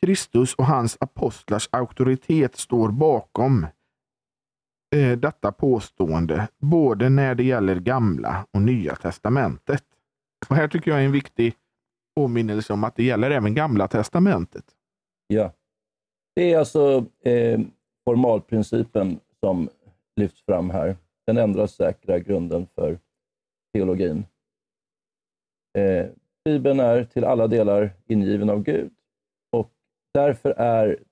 Kristus 0.05 0.53
och 0.53 0.65
hans 0.65 0.97
apostlars 0.99 1.69
auktoritet 1.71 2.55
står 2.55 2.91
bakom 2.91 3.67
eh, 4.95 5.17
detta 5.17 5.51
påstående, 5.51 6.47
både 6.57 7.09
när 7.09 7.35
det 7.35 7.43
gäller 7.43 7.79
gamla 7.79 8.45
och 8.51 8.61
nya 8.61 8.95
testamentet. 8.95 9.83
Och 10.49 10.55
Här 10.55 10.67
tycker 10.67 10.91
jag 10.91 10.99
är 10.99 11.05
en 11.05 11.11
viktig 11.11 11.53
påminnelse 12.15 12.73
om 12.73 12.83
att 12.83 12.95
det 12.95 13.03
gäller 13.03 13.31
även 13.31 13.55
Gamla 13.55 13.87
Testamentet. 13.87 14.65
Ja. 15.27 15.53
Det 16.35 16.53
är 16.53 16.59
alltså 16.59 17.05
eh, 17.23 17.59
formalprincipen 18.05 19.19
som 19.39 19.69
lyfts 20.15 20.41
fram 20.41 20.69
här. 20.69 20.97
Den 21.27 21.37
ändrar 21.37 21.67
säkra 21.67 22.19
grunden 22.19 22.67
för 22.75 22.99
teologin. 23.73 24.25
Eh, 25.77 26.05
Bibeln 26.45 26.79
är 26.79 27.03
till 27.03 27.23
alla 27.23 27.47
delar 27.47 27.91
ingiven 28.07 28.49
av 28.49 28.63
Gud 28.63 28.91
därför 30.17 30.49
är 30.49 31.03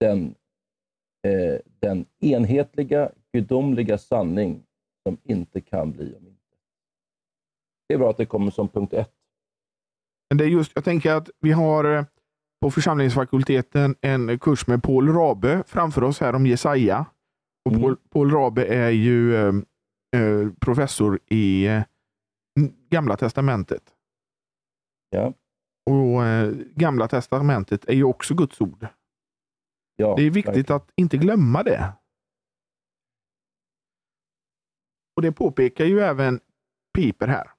den, 0.00 0.34
eh, 1.26 1.60
den 1.80 2.06
enhetliga, 2.20 3.10
gudomliga 3.32 3.98
sanning 3.98 4.62
som 5.02 5.18
inte 5.22 5.60
kan 5.60 5.92
bli 5.92 6.14
om 6.14 6.26
inte. 6.26 6.40
Det 7.88 7.94
är 7.94 7.98
bra 7.98 8.10
att 8.10 8.16
det 8.16 8.26
kommer 8.26 8.50
som 8.50 8.68
punkt 8.68 8.92
ett. 8.92 9.12
Men 10.30 10.38
det 10.38 10.44
är 10.44 10.48
just, 10.48 10.72
jag 10.74 10.84
tänker 10.84 11.12
att 11.12 11.30
vi 11.40 11.52
har 11.52 11.84
eh, 11.84 12.04
på 12.60 12.70
församlingsfakulteten 12.70 13.96
en 14.00 14.38
kurs 14.38 14.66
med 14.66 14.82
Paul 14.82 15.08
Rabe 15.08 15.62
framför 15.66 16.04
oss 16.04 16.20
här 16.20 16.34
om 16.34 16.46
Jesaja. 16.46 17.06
Och 17.64 17.72
Mm. 17.72 17.82
Paul, 17.82 17.96
Paul 18.10 18.30
Rabe 18.30 18.66
är 18.66 18.90
ju 18.90 19.36
eh, 19.36 19.54
eh, 20.16 20.50
professor 20.60 21.20
i 21.26 21.66
eh, 21.66 21.82
Gamla 22.90 23.16
Testamentet. 23.16 23.82
Ja. 25.10 25.32
Och 25.90 26.24
eh, 26.24 26.52
Gamla 26.74 27.08
Testamentet 27.08 27.84
är 27.84 27.92
ju 27.94 28.04
också 28.04 28.34
Guds 28.34 28.60
ord. 28.60 28.86
Ja, 29.96 30.14
Det 30.16 30.22
är 30.22 30.30
viktigt 30.30 30.56
verkligen. 30.56 30.76
att 30.76 30.90
inte 30.96 31.16
glömma 31.16 31.62
det. 31.62 31.92
Och 35.16 35.22
Det 35.22 35.32
påpekar 35.32 35.84
ju 35.84 36.00
även 36.00 36.40
Piper 36.94 37.26
här. 37.28 37.50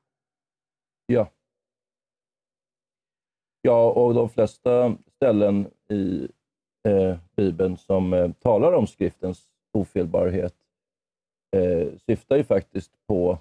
Ja. 1.05 1.31
Ja, 3.61 3.91
och 3.91 4.13
de 4.13 4.29
flesta 4.29 4.97
ställen 5.15 5.67
i 5.89 6.27
eh, 6.87 7.17
Bibeln 7.35 7.77
som 7.77 8.13
eh, 8.13 8.31
talar 8.31 8.73
om 8.73 8.87
skriftens 8.87 9.47
ofelbarhet 9.73 10.55
eh, 11.55 11.97
syftar 11.97 12.37
ju 12.37 12.43
faktiskt 12.43 12.91
på, 13.07 13.31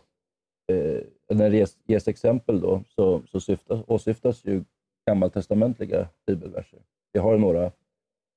eh, 0.72 1.00
när 1.36 1.50
det 1.50 1.56
ges, 1.56 1.78
ges 1.84 2.08
exempel 2.08 2.60
då, 2.60 2.82
så, 2.88 3.22
så 3.26 3.40
syftas, 3.40 3.80
åsyftas 3.86 4.44
ju 4.44 4.64
gammaltestamentliga 5.06 6.08
bibelverser. 6.26 6.78
Vi 7.12 7.20
har 7.20 7.38
några 7.38 7.72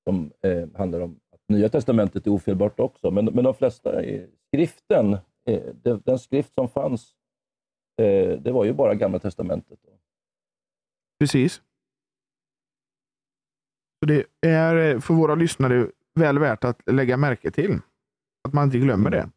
som 0.04 0.32
eh, 0.42 0.68
handlar 0.76 1.00
om 1.00 1.20
att 1.32 1.42
Nya 1.48 1.70
testamentet 1.70 2.28
är 2.28 2.32
ofelbart 2.32 2.80
också, 2.80 3.12
men, 3.12 3.26
men 3.26 3.44
de 3.44 3.54
flesta, 3.54 4.04
är, 4.04 4.28
skriften, 4.48 5.14
eh, 5.46 5.62
den, 5.84 6.02
den 6.06 6.20
skrift 6.20 6.54
som 6.54 6.70
fanns 6.70 7.18
Eh, 8.02 8.40
det 8.40 8.52
var 8.52 8.66
ju 8.66 8.74
bara 8.74 8.96
Gamla 8.96 9.20
Testamentet. 9.20 9.80
Precis. 11.20 11.54
Så 14.00 14.06
Det 14.08 14.26
är 14.42 14.76
eh, 14.76 15.00
för 15.00 15.14
våra 15.14 15.36
lyssnare 15.36 15.92
väl 16.16 16.40
värt 16.40 16.64
att 16.64 16.82
lägga 16.92 17.18
märke 17.18 17.52
till. 17.52 17.80
Att 18.48 18.54
man 18.54 18.66
inte 18.66 18.78
glömmer 18.78 19.10
det. 19.10 19.30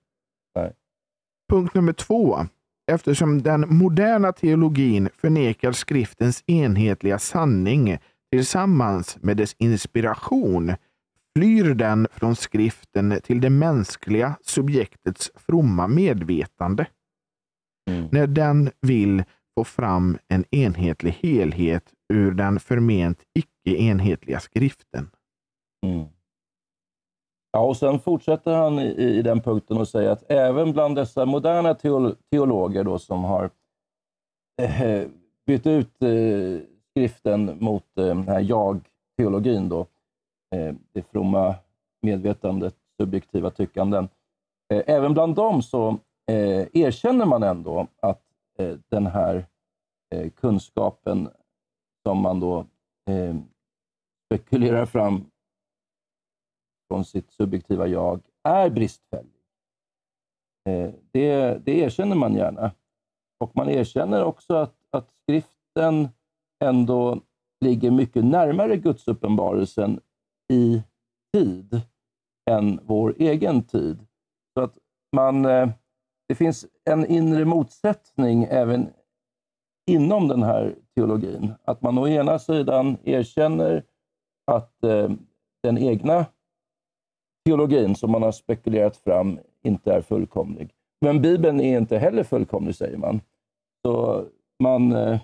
Nej. 0.54 0.72
Punkt 1.52 1.74
nummer 1.74 1.92
två. 1.92 2.38
Eftersom 2.90 3.42
den 3.42 3.64
moderna 3.76 4.32
teologin 4.32 5.08
förnekar 5.16 5.72
skriftens 5.72 6.44
enhetliga 6.46 7.18
sanning 7.18 7.98
tillsammans 8.32 9.18
med 9.20 9.36
dess 9.36 9.54
inspiration 9.58 10.74
flyr 11.36 11.74
den 11.74 12.06
från 12.12 12.36
skriften 12.36 13.20
till 13.24 13.40
det 13.40 13.50
mänskliga 13.50 14.36
subjektets 14.42 15.30
fromma 15.34 15.88
medvetande 15.88 16.86
Mm. 17.90 18.08
när 18.12 18.26
den 18.26 18.70
vill 18.80 19.22
få 19.58 19.64
fram 19.64 20.18
en 20.28 20.44
enhetlig 20.50 21.10
helhet 21.10 21.84
ur 22.12 22.32
den 22.32 22.60
förment 22.60 23.18
icke 23.34 23.76
enhetliga 23.82 24.40
skriften. 24.40 25.10
Mm. 25.86 26.06
Ja, 27.52 27.60
och 27.60 27.76
sen 27.76 27.98
fortsätter 27.98 28.54
han 28.54 28.78
i, 28.78 28.88
i 28.88 29.22
den 29.22 29.40
punkten 29.40 29.76
och 29.78 29.88
säger 29.88 30.10
att 30.10 30.30
även 30.30 30.72
bland 30.72 30.96
dessa 30.96 31.26
moderna 31.26 31.74
teolo 31.74 32.14
teologer 32.30 32.84
då, 32.84 32.98
som 32.98 33.24
har 33.24 33.50
eh, 34.62 35.08
bytt 35.46 35.66
ut 35.66 36.02
eh, 36.02 36.66
skriften 36.90 37.58
mot 37.60 37.98
eh, 37.98 38.04
den 38.04 38.28
här 38.28 38.40
jag-teologin, 38.40 39.68
då, 39.68 39.80
eh, 40.54 40.74
det 40.92 41.02
fromma 41.02 41.54
medvetandet, 42.02 42.74
subjektiva 43.00 43.50
tyckanden. 43.50 44.08
Eh, 44.72 44.82
även 44.86 45.12
bland 45.14 45.34
dem 45.34 45.62
så 45.62 45.88
eh, 46.30 46.66
erkänner 46.72 47.26
man 47.26 47.42
ändå 47.42 47.86
att 48.02 48.22
eh, 48.58 48.76
den 48.88 49.06
här 49.06 49.46
eh, 50.14 50.30
kunskapen 50.30 51.28
som 52.06 52.18
man 52.18 52.40
då 52.40 52.58
eh, 53.10 53.36
spekulerar 54.26 54.86
fram 54.86 55.29
från 56.90 57.04
sitt 57.04 57.30
subjektiva 57.30 57.86
jag 57.86 58.20
är 58.44 58.70
bristfällig. 58.70 59.42
Eh, 60.68 60.90
det, 61.12 61.58
det 61.64 61.78
erkänner 61.78 62.16
man 62.16 62.34
gärna. 62.34 62.72
Och 63.40 63.56
man 63.56 63.68
erkänner 63.68 64.24
också 64.24 64.54
att, 64.54 64.74
att 64.90 65.08
skriften 65.22 66.08
ändå 66.64 67.20
ligger 67.60 67.90
mycket 67.90 68.24
närmare 68.24 68.76
Gudsuppenbarelsen 68.76 70.00
i 70.52 70.82
tid 71.32 71.80
än 72.50 72.80
vår 72.82 73.14
egen 73.18 73.62
tid. 73.62 74.06
Så 74.54 74.64
att 74.64 74.78
man, 75.16 75.44
eh, 75.44 75.68
det 76.28 76.34
finns 76.34 76.66
en 76.84 77.06
inre 77.06 77.44
motsättning 77.44 78.44
även 78.44 78.88
inom 79.90 80.28
den 80.28 80.42
här 80.42 80.74
teologin. 80.94 81.54
Att 81.64 81.82
man 81.82 81.98
å 81.98 82.08
ena 82.08 82.38
sidan 82.38 82.96
erkänner 83.04 83.84
att 84.46 84.84
eh, 84.84 85.10
den 85.62 85.78
egna 85.78 86.26
teologin 87.44 87.94
som 87.94 88.10
man 88.10 88.22
har 88.22 88.32
spekulerat 88.32 88.96
fram 88.96 89.38
inte 89.62 89.92
är 89.92 90.00
fullkomlig. 90.00 90.70
Men 91.00 91.22
Bibeln 91.22 91.60
är 91.60 91.78
inte 91.78 91.98
heller 91.98 92.24
fullkomlig, 92.24 92.74
säger 92.74 92.96
man. 92.96 93.20
Så 93.82 94.24
man 94.62 94.92
eh, 94.92 95.20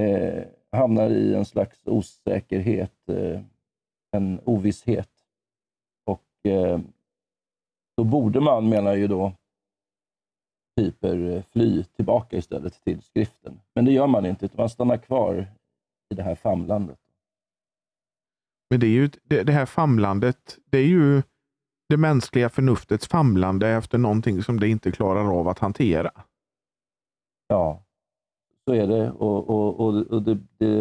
eh, 0.00 0.44
hamnar 0.72 1.10
i 1.10 1.34
en 1.34 1.44
slags 1.44 1.80
osäkerhet, 1.84 3.08
eh, 3.08 3.40
en 4.16 4.40
ovisshet. 4.44 5.10
Och 6.06 6.50
eh, 6.50 6.80
då 7.96 8.04
borde 8.04 8.40
man, 8.40 8.68
menar 8.68 8.94
ju 8.94 9.06
då 9.06 9.32
typer, 10.76 11.30
eh, 11.30 11.42
fly 11.42 11.84
tillbaka 11.84 12.36
istället 12.36 12.84
till 12.84 13.02
skriften. 13.02 13.60
Men 13.74 13.84
det 13.84 13.92
gör 13.92 14.06
man 14.06 14.26
inte, 14.26 14.44
utan 14.44 14.56
man 14.56 14.70
stannar 14.70 14.96
kvar 14.96 15.46
i 16.10 16.14
det 16.14 16.22
här 16.22 16.34
famlandet. 16.34 16.98
Men 18.70 18.80
det, 18.80 18.86
är 18.86 18.90
ju, 18.90 19.10
det, 19.22 19.42
det 19.42 19.52
här 19.52 19.66
famlandet, 19.66 20.58
det 20.64 20.78
är 20.78 20.86
ju 20.86 21.22
det 21.88 21.96
mänskliga 21.96 22.48
förnuftets 22.48 23.08
famlande 23.08 23.68
efter 23.68 23.98
någonting 23.98 24.42
som 24.42 24.60
det 24.60 24.68
inte 24.68 24.92
klarar 24.92 25.38
av 25.38 25.48
att 25.48 25.58
hantera. 25.58 26.10
Ja, 27.48 27.84
så 28.64 28.74
är 28.74 28.86
det. 28.86 29.10
Och, 29.10 29.50
och, 29.50 29.80
och, 29.80 30.06
och 30.06 30.22
det, 30.22 30.38
det, 30.58 30.80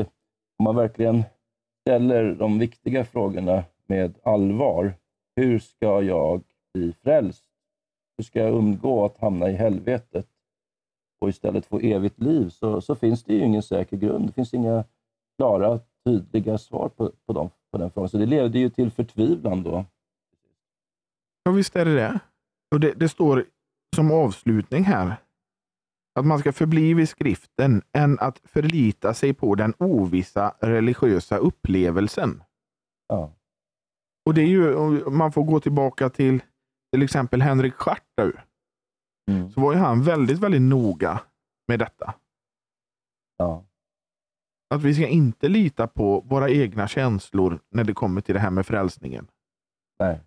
om 0.58 0.64
man 0.64 0.76
verkligen 0.76 1.24
ställer 1.82 2.36
de 2.36 2.60
viktiga 2.60 3.06
frågorna 3.06 3.64
med 3.88 4.20
allvar. 4.24 4.94
Hur 5.36 5.60
ska 5.60 6.02
jag 6.02 6.44
bli 6.74 6.94
frälst? 7.04 7.44
Hur 8.18 8.24
ska 8.24 8.40
jag 8.40 8.54
undgå 8.54 9.06
att 9.06 9.18
hamna 9.18 9.50
i 9.50 9.54
helvetet 9.54 10.28
och 11.22 11.30
istället 11.30 11.66
få 11.66 11.80
evigt 11.80 12.22
liv? 12.22 12.50
Så, 12.50 12.82
så 12.82 12.96
finns 12.96 13.24
det 13.24 13.34
ju 13.34 13.44
ingen 13.44 13.64
säker 13.64 13.98
grund. 13.98 14.28
Det 14.28 14.34
finns 14.34 14.54
inga 14.54 14.84
klara, 15.38 15.80
tydliga 16.06 16.58
svar 16.58 16.90
på, 16.90 17.12
på, 17.26 17.34
dem, 17.34 17.50
på 17.72 17.78
den 17.78 17.92
frågan. 17.92 18.10
Så 18.10 18.18
det 18.18 18.26
leder 18.26 18.60
ju 18.60 18.70
till 18.70 18.92
förtvivlan 18.92 19.64
då. 19.64 19.86
Ja, 21.44 21.52
visst 21.52 21.76
är 21.76 21.86
det 21.86 21.96
det. 21.96 22.20
Och 22.72 22.80
det, 22.80 22.94
det 22.94 23.10
står 23.10 23.46
som 23.96 24.12
avslutning 24.12 24.84
här 24.84 25.16
att 26.20 26.26
man 26.26 26.40
ska 26.40 26.54
förbli 26.54 26.94
vid 26.94 27.10
skriften 27.10 27.82
än 27.98 28.20
att 28.20 28.42
förlita 28.44 29.14
sig 29.14 29.34
på 29.34 29.56
den 29.56 29.74
ovissa 29.80 30.56
religiösa 30.60 31.38
upplevelsen. 31.38 32.44
Ja. 33.08 33.32
Och 34.26 34.34
det 34.34 34.42
är 34.42 34.48
ju, 34.48 34.76
man 35.10 35.32
får 35.32 35.44
gå 35.44 35.60
tillbaka 35.60 36.10
till 36.10 36.44
till 36.92 37.04
exempel 37.04 37.42
Henrik 37.42 37.74
Schartau, 37.74 38.32
Mm. 39.32 39.50
så 39.52 39.62
var 39.62 39.74
ju 39.74 39.80
han 39.80 40.04
väldigt, 40.04 40.40
väldigt 40.40 40.62
noga 40.62 41.22
med 41.68 41.80
detta. 41.80 42.14
Ja. 43.38 43.64
Att 44.76 44.82
vi 44.84 44.94
ska 44.96 45.08
inte 45.08 45.50
lita 45.50 45.88
på 45.88 46.20
våra 46.20 46.50
egna 46.50 46.88
känslor 46.88 47.60
när 47.70 47.84
det 47.84 47.94
kommer 47.94 48.22
till 48.22 48.34
det 48.34 48.40
här 48.40 48.50
med 48.50 48.66
frälsningen. 48.66 49.28
Nej. 50.00 50.20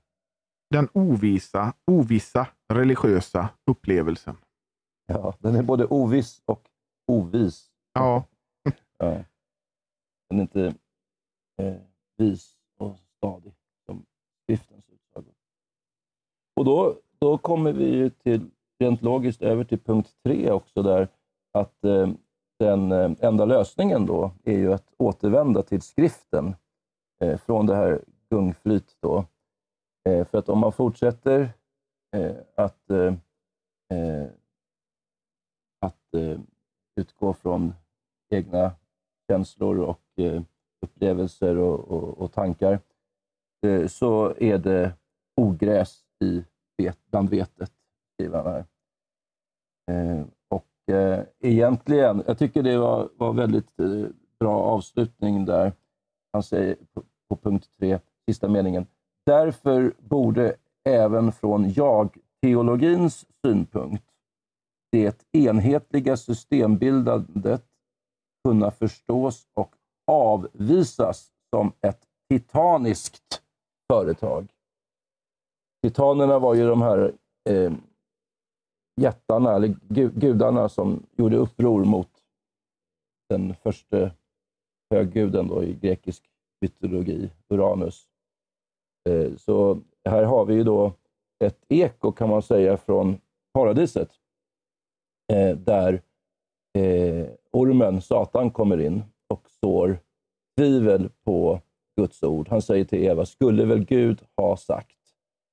Den 0.77 0.89
ovisa, 0.93 1.73
ovissa 1.87 2.47
religiösa 2.69 3.49
upplevelsen. 3.71 4.37
Ja, 5.07 5.35
den 5.39 5.55
är 5.55 5.63
både 5.63 5.87
oviss 5.87 6.43
och 6.45 6.69
ovis. 7.07 7.71
Ja, 7.93 8.25
Ja. 8.99 9.25
Den 10.29 10.39
är 10.39 10.43
inte 10.43 10.75
eh, 11.63 11.75
vis 12.17 12.57
och 12.79 12.99
stadig 13.17 13.53
som 13.87 14.05
skriftens 14.43 14.85
utsago. 14.89 15.33
Och 16.57 16.65
då, 16.65 16.97
då 17.19 17.39
kommer 17.39 17.73
vi 17.73 17.85
ju 17.85 18.11
till, 18.11 18.51
rent 18.79 19.03
logiskt 19.03 19.43
över 19.43 19.65
till 19.65 19.81
punkt 19.81 20.11
tre 20.25 20.51
också 20.51 20.83
där, 20.83 21.09
att 21.53 21.85
eh, 21.85 22.09
den 22.59 22.93
eh, 22.93 23.11
enda 23.21 23.45
lösningen 23.45 24.07
då 24.07 24.31
är 24.45 24.59
ju 24.59 24.73
att 24.73 24.93
återvända 24.99 25.63
till 25.63 25.83
skriften 25.83 26.55
eh, 27.21 27.39
från 27.39 27.67
det 27.67 27.77
här 27.77 28.05
gungflyt. 28.31 28.97
Då. 29.01 29.25
Eh, 30.07 30.25
för 30.25 30.39
att 30.39 30.49
om 30.49 30.59
man 30.59 30.73
fortsätter 30.73 31.53
eh, 32.17 32.37
att, 32.57 32.91
eh, 32.91 33.15
eh, 33.99 34.29
att 35.81 36.15
eh, 36.15 36.41
utgå 36.97 37.33
från 37.33 37.75
egna 38.31 38.73
känslor 39.31 39.79
och 39.81 40.03
eh, 40.17 40.43
upplevelser 40.81 41.57
och, 41.59 41.81
och, 41.81 42.19
och 42.19 42.33
tankar, 42.33 42.81
eh, 43.67 43.87
så 43.87 44.35
är 44.39 44.59
det 44.59 44.93
ogräs 45.37 46.05
i 46.25 46.45
vet, 46.77 46.99
bland 47.11 47.31
vetet, 47.31 47.73
skriver 48.15 48.43
han 48.43 48.53
här. 48.53 48.65
Och 50.49 50.95
eh, 50.95 51.25
egentligen, 51.41 52.23
jag 52.27 52.39
tycker 52.39 52.63
det 52.63 52.79
var, 52.79 53.09
var 53.17 53.33
väldigt 53.33 53.81
eh, 53.81 54.07
bra 54.39 54.63
avslutning 54.63 55.45
där. 55.45 55.73
Han 56.33 56.43
säger 56.43 56.77
på, 56.93 57.03
på 57.29 57.37
punkt 57.37 57.69
tre, 57.79 57.99
sista 58.29 58.49
meningen. 58.49 58.87
Därför 59.27 59.95
borde 59.99 60.57
även 60.85 61.33
från 61.33 61.73
jag-teologins 61.73 63.27
synpunkt 63.45 64.05
det 64.93 65.25
enhetliga 65.33 66.17
systembildandet 66.17 67.65
kunna 68.45 68.71
förstås 68.71 69.49
och 69.55 69.75
avvisas 70.07 71.33
som 71.51 71.73
ett 71.81 72.07
titaniskt 72.29 73.43
företag. 73.93 74.49
Titanerna 75.83 76.39
var 76.39 76.55
ju 76.55 76.67
de 76.67 76.83
här 76.83 77.13
eh, 77.49 77.73
jättarna, 79.01 79.55
eller 79.55 79.69
gudarna, 80.21 80.69
som 80.69 81.07
gjorde 81.17 81.37
uppror 81.37 81.85
mot 81.85 82.11
den 83.29 83.55
första 83.55 84.11
högguden 84.91 85.49
då 85.49 85.65
i 85.65 85.75
grekisk 85.75 86.31
mytologi, 86.61 87.31
Uranus. 87.49 88.09
Eh, 89.07 89.37
så 89.37 89.81
här 90.09 90.23
har 90.23 90.45
vi 90.45 90.55
ju 90.55 90.65
då 90.65 90.93
ett 91.45 91.59
eko 91.69 92.13
kan 92.13 92.29
man 92.29 92.43
säga 92.43 92.77
från 92.77 93.19
paradiset, 93.55 94.11
eh, 95.33 95.57
där 95.57 96.03
eh, 96.79 97.27
ormen, 97.53 98.03
Satan, 98.03 98.51
kommer 98.51 98.81
in 98.81 99.03
och 99.29 99.51
sår 99.61 99.99
tvivel 100.59 101.11
på 101.25 101.61
Guds 101.97 102.23
ord. 102.23 102.49
Han 102.49 102.63
säger 102.63 102.85
till 102.85 103.05
Eva, 103.05 103.27
skulle 103.27 103.65
väl 103.65 103.85
Gud 103.85 104.23
ha 104.37 104.57
sagt? 104.57 104.99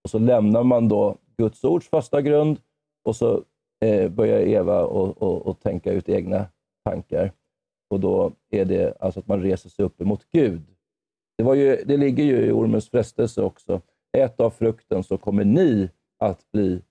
Och 0.04 0.10
så 0.10 0.20
lämnar 0.20 0.64
man 0.64 0.88
då 0.88 1.18
Guds 1.38 1.64
ords 1.64 1.90
fasta 1.90 2.22
grund 2.22 2.60
och 3.06 3.16
så 3.16 3.44
börjar 4.10 4.40
Eva 4.40 4.86
och, 4.86 5.22
och, 5.22 5.48
och, 5.48 5.60
tänka 5.60 5.92
ut 5.92 6.10
egna 6.10 6.46
tankar. 6.86 7.32
Och 7.90 8.00
då 8.00 8.32
är 8.50 8.66
det 8.66 8.98
alltså 9.02 9.20
att 9.20 9.28
man 9.28 9.42
reser 9.42 9.70
sig 9.70 9.86
upp 9.86 10.02
emot 10.02 10.26
Gud. 10.32 10.62
Det, 11.38 11.44
var 11.44 11.56
ju, 11.56 11.84
det 11.86 11.98
ligger 11.98 12.24
ju 12.24 12.46
i 12.46 12.52
ormens 12.52 12.90
frestelse 12.90 13.42
också. 13.42 13.82
Ät 14.18 14.40
av 14.40 14.50
frukten 14.50 15.04
så 15.04 15.18
kommer 15.18 15.44
ni 15.44 15.90
att 16.20 16.52
bli 16.52 16.82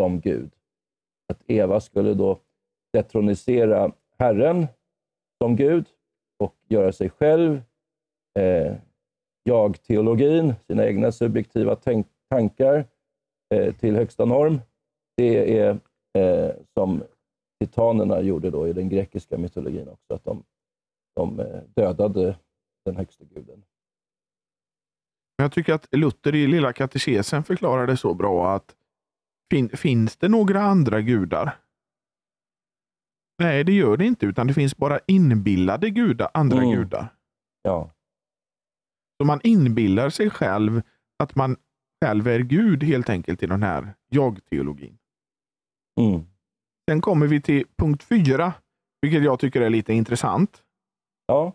som 0.00 0.20
Gud. 0.20 0.50
Att 1.32 1.42
Eva 1.46 1.80
skulle 1.80 2.14
då 2.14 2.38
detronisera 2.92 3.92
Herren 4.18 4.66
som 5.42 5.56
Gud 5.56 5.86
och 6.38 6.54
göra 6.68 6.92
sig 6.92 7.10
själv, 7.10 7.62
eh, 8.38 8.76
jag-teologin, 9.42 10.54
sina 10.66 10.86
egna 10.86 11.12
subjektiva 11.12 11.76
tankar 12.30 12.84
eh, 13.54 13.74
till 13.74 13.96
högsta 13.96 14.24
norm. 14.24 14.60
Det 15.16 15.58
är 15.58 15.78
eh, 16.18 16.50
som 16.74 17.02
titanerna 17.60 18.20
gjorde 18.20 18.50
då 18.50 18.68
i 18.68 18.72
den 18.72 18.88
grekiska 18.88 19.38
mytologin 19.38 19.88
också, 19.88 20.14
att 20.14 20.24
de, 20.24 20.44
de 21.16 21.40
eh, 21.40 21.60
dödade 21.74 22.36
den 22.84 22.96
högste 22.96 23.24
guden. 23.24 23.62
Jag 25.42 25.52
tycker 25.52 25.74
att 25.74 25.86
Luther 25.90 26.34
i 26.34 26.46
Lilla 26.46 26.72
katekesen 26.72 27.44
förklarar 27.44 27.86
det 27.86 27.96
så 27.96 28.14
bra 28.14 28.54
att 28.54 28.74
fin, 29.50 29.68
finns 29.68 30.16
det 30.16 30.28
några 30.28 30.62
andra 30.62 31.00
gudar? 31.00 31.58
Nej, 33.38 33.64
det 33.64 33.72
gör 33.72 33.96
det 33.96 34.06
inte, 34.06 34.26
utan 34.26 34.46
det 34.46 34.54
finns 34.54 34.76
bara 34.76 35.00
inbillade 35.06 35.90
gudar, 35.90 36.30
andra 36.34 36.62
mm. 36.62 36.76
gudar. 36.76 37.14
Ja. 37.62 37.90
Så 39.16 39.24
man 39.26 39.40
inbillar 39.44 40.10
sig 40.10 40.30
själv 40.30 40.82
att 41.18 41.34
man 41.34 41.56
själv 42.04 42.28
är 42.28 42.40
Gud 42.40 42.82
helt 42.82 43.08
enkelt 43.08 43.42
i 43.42 43.46
den 43.46 43.62
här 43.62 43.94
jag-teologin. 44.08 44.98
Mm. 46.00 46.26
Sen 46.90 47.00
kommer 47.00 47.26
vi 47.26 47.40
till 47.40 47.64
punkt 47.76 48.02
fyra, 48.02 48.52
vilket 49.00 49.24
jag 49.24 49.40
tycker 49.40 49.60
är 49.60 49.70
lite 49.70 49.92
intressant. 49.92 50.62
Ja. 51.26 51.52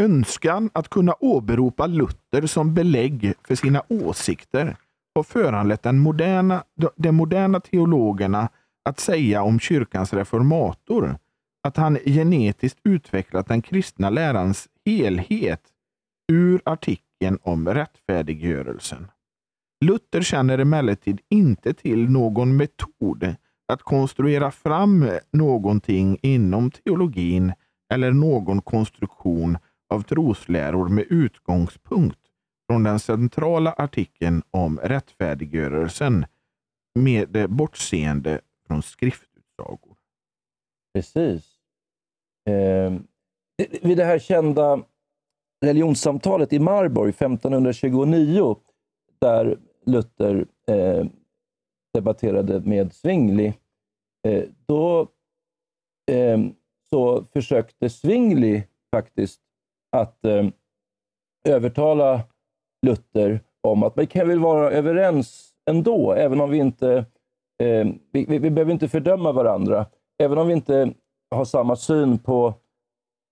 Önskan 0.00 0.70
att 0.72 0.88
kunna 0.88 1.14
åberopa 1.20 1.86
Luther 1.86 2.46
som 2.46 2.74
belägg 2.74 3.34
för 3.44 3.54
sina 3.54 3.82
åsikter 3.88 4.76
har 5.14 5.22
föranlett 5.22 5.82
den 5.82 5.98
moderna, 5.98 6.64
de 6.96 7.12
moderna 7.12 7.60
teologerna 7.60 8.48
att 8.84 9.00
säga 9.00 9.42
om 9.42 9.60
kyrkans 9.60 10.12
reformator 10.12 11.18
att 11.68 11.76
han 11.76 11.98
genetiskt 12.06 12.80
utvecklat 12.84 13.48
den 13.48 13.62
kristna 13.62 14.10
lärans 14.10 14.68
helhet 14.84 15.62
ur 16.32 16.62
artikeln 16.64 17.38
om 17.42 17.68
rättfärdiggörelsen. 17.68 19.06
Luther 19.84 20.22
känner 20.22 20.58
emellertid 20.58 21.20
inte 21.28 21.74
till 21.74 22.10
någon 22.10 22.56
metod 22.56 23.34
att 23.72 23.82
konstruera 23.82 24.50
fram 24.50 25.10
någonting 25.32 26.18
inom 26.22 26.70
teologin 26.70 27.52
eller 27.92 28.12
någon 28.12 28.62
konstruktion 28.62 29.58
av 29.90 30.02
trosläror 30.02 30.88
med 30.88 31.04
utgångspunkt 31.10 32.20
från 32.70 32.82
den 32.82 32.98
centrala 32.98 33.72
artikeln 33.72 34.42
om 34.50 34.78
rättfärdiggörelsen 34.78 36.26
med 36.94 37.50
bortseende 37.50 38.40
från 38.66 38.82
skriftutsagor. 38.82 39.96
Precis. 40.94 41.56
Eh, 42.48 42.92
vid 43.82 43.96
det 43.96 44.04
här 44.04 44.18
kända 44.18 44.84
religionssamtalet 45.64 46.52
i 46.52 46.58
Marburg 46.58 47.08
1529 47.08 48.56
där 49.20 49.58
Luther 49.86 50.46
eh, 50.68 51.06
debatterade 51.94 52.60
med 52.60 52.92
Zwingli, 52.92 53.54
eh, 54.28 54.44
då 54.66 55.08
eh, 56.10 56.38
så 56.90 57.24
försökte 57.24 57.90
Zwingli 57.90 58.62
faktiskt 58.90 59.40
att 59.90 60.24
eh, 60.24 60.46
övertala 61.48 62.20
Luther 62.86 63.40
om 63.60 63.82
att 63.82 63.98
vi 63.98 64.06
kan 64.06 64.28
väl 64.28 64.38
vara 64.38 64.70
överens 64.70 65.52
ändå, 65.70 66.12
även 66.12 66.40
om 66.40 66.50
vi 66.50 66.58
inte 66.58 67.04
eh, 67.62 67.86
vi, 68.12 68.24
vi, 68.28 68.38
vi, 68.38 68.50
behöver 68.50 68.72
inte 68.72 68.88
fördöma 68.88 69.32
varandra. 69.32 69.86
Även 70.22 70.38
om 70.38 70.46
vi 70.46 70.52
inte 70.52 70.92
har 71.30 71.44
samma 71.44 71.76
syn 71.76 72.18
på, 72.18 72.54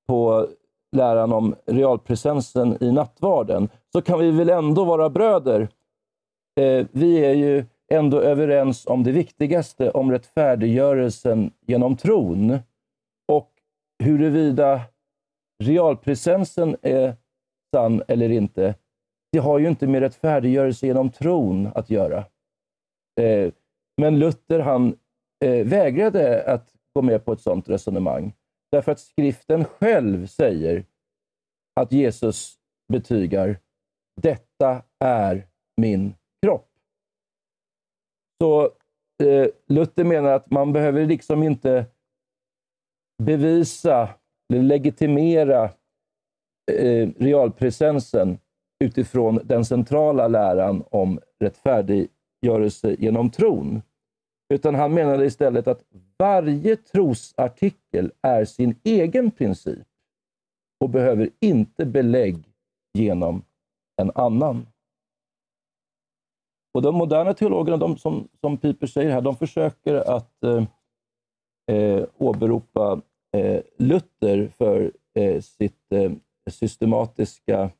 på 0.09 0.49
läran 0.97 1.33
om 1.33 1.55
realpresensen 1.67 2.77
i 2.81 2.93
nattvarden, 2.93 3.69
så 3.93 4.03
kan 4.03 4.19
vi 4.19 4.31
väl 4.31 4.51
ändå 4.51 4.85
vara 4.85 5.11
bröder 5.11 5.69
eh, 6.61 6.87
vi 6.93 7.25
är 7.25 7.35
ju 7.35 7.65
ändå 7.91 8.21
överens 8.21 8.87
om 8.87 9.05
det 9.05 9.13
viktigaste, 9.13 9.91
om 9.91 10.13
rättfärdiggörelsen 10.13 11.51
genom 11.67 11.97
tron. 11.97 12.59
Och 13.29 13.51
huruvida 14.05 14.81
realpresensen 15.65 16.77
är 16.83 17.17
sann 17.75 18.03
eller 18.09 18.31
inte, 18.31 18.75
det 19.33 19.39
har 19.39 19.59
ju 19.59 19.69
inte 19.69 19.87
med 19.87 20.01
rättfärdiggörelse 20.01 20.87
genom 20.87 21.11
tron 21.11 21.67
att 21.75 21.91
göra. 21.91 22.19
Eh, 23.21 23.53
men 24.01 24.19
Luther 24.19 24.59
han 24.59 24.97
eh, 25.45 25.67
vägrade 25.67 26.53
att 26.53 26.75
gå 26.95 27.03
med 27.03 27.25
på 27.25 27.33
ett 27.33 27.41
sådant 27.41 27.69
resonemang. 27.69 28.33
Därför 28.71 28.93
att 28.93 29.01
skriften 29.01 29.65
själv 29.65 30.27
säger 30.27 30.85
att 31.81 31.93
Jesus 31.93 32.59
betygar 32.93 33.61
detta 34.23 34.83
är 34.99 35.47
min 35.77 36.15
kropp. 36.43 36.71
Så 38.43 38.65
eh, 39.23 39.49
Luther 39.67 40.05
menar 40.05 40.33
att 40.33 40.51
man 40.51 40.73
behöver 40.73 41.07
liksom 41.07 41.43
inte 41.43 41.87
bevisa 43.23 44.09
legitimera 44.49 45.65
eh, 46.73 47.09
realpresensen 47.19 48.39
utifrån 48.85 49.41
den 49.45 49.65
centrala 49.65 50.29
läran 50.29 50.85
om 50.91 51.21
rättfärdiggörelse 51.41 52.97
genom 52.99 53.31
tron. 53.31 53.83
Utan 54.55 54.75
han 54.75 54.95
menade 54.95 55.25
istället 55.27 55.69
att 55.69 55.85
varje 56.19 56.77
trosartikel 56.77 58.13
är 58.23 58.45
sin 58.45 58.81
egen 58.85 59.31
princip 59.31 59.87
och 60.81 60.91
behöver 60.91 61.31
inte 61.41 61.87
belägg 61.87 62.37
genom 62.99 63.43
en 64.03 64.11
annan. 64.15 64.67
Och 66.75 66.83
de 66.83 66.95
moderna 66.95 67.35
teologerna, 67.35 67.77
de 67.77 67.99
som, 67.99 68.29
som 68.41 68.57
Piper 68.57 68.87
säger 68.87 69.11
här, 69.11 69.21
de 69.21 69.37
försöker 69.37 69.95
att 69.95 70.45
eh, 70.45 70.65
eh 71.77 72.05
åberopa 72.19 73.01
Eh, 73.37 73.61
Luther 73.77 74.49
för 74.49 74.93
eh, 75.15 75.41
sitt 75.41 75.93
eh, 75.93 76.13
systematiska 76.51 77.71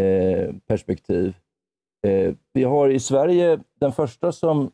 eh, 0.00 0.54
perspektiv. 0.66 1.36
Eh, 2.06 2.34
vi 2.52 2.64
har 2.64 2.88
i 2.88 3.00
Sverige 3.00 3.60
den 3.80 3.92
första 3.92 4.32
som 4.32 4.70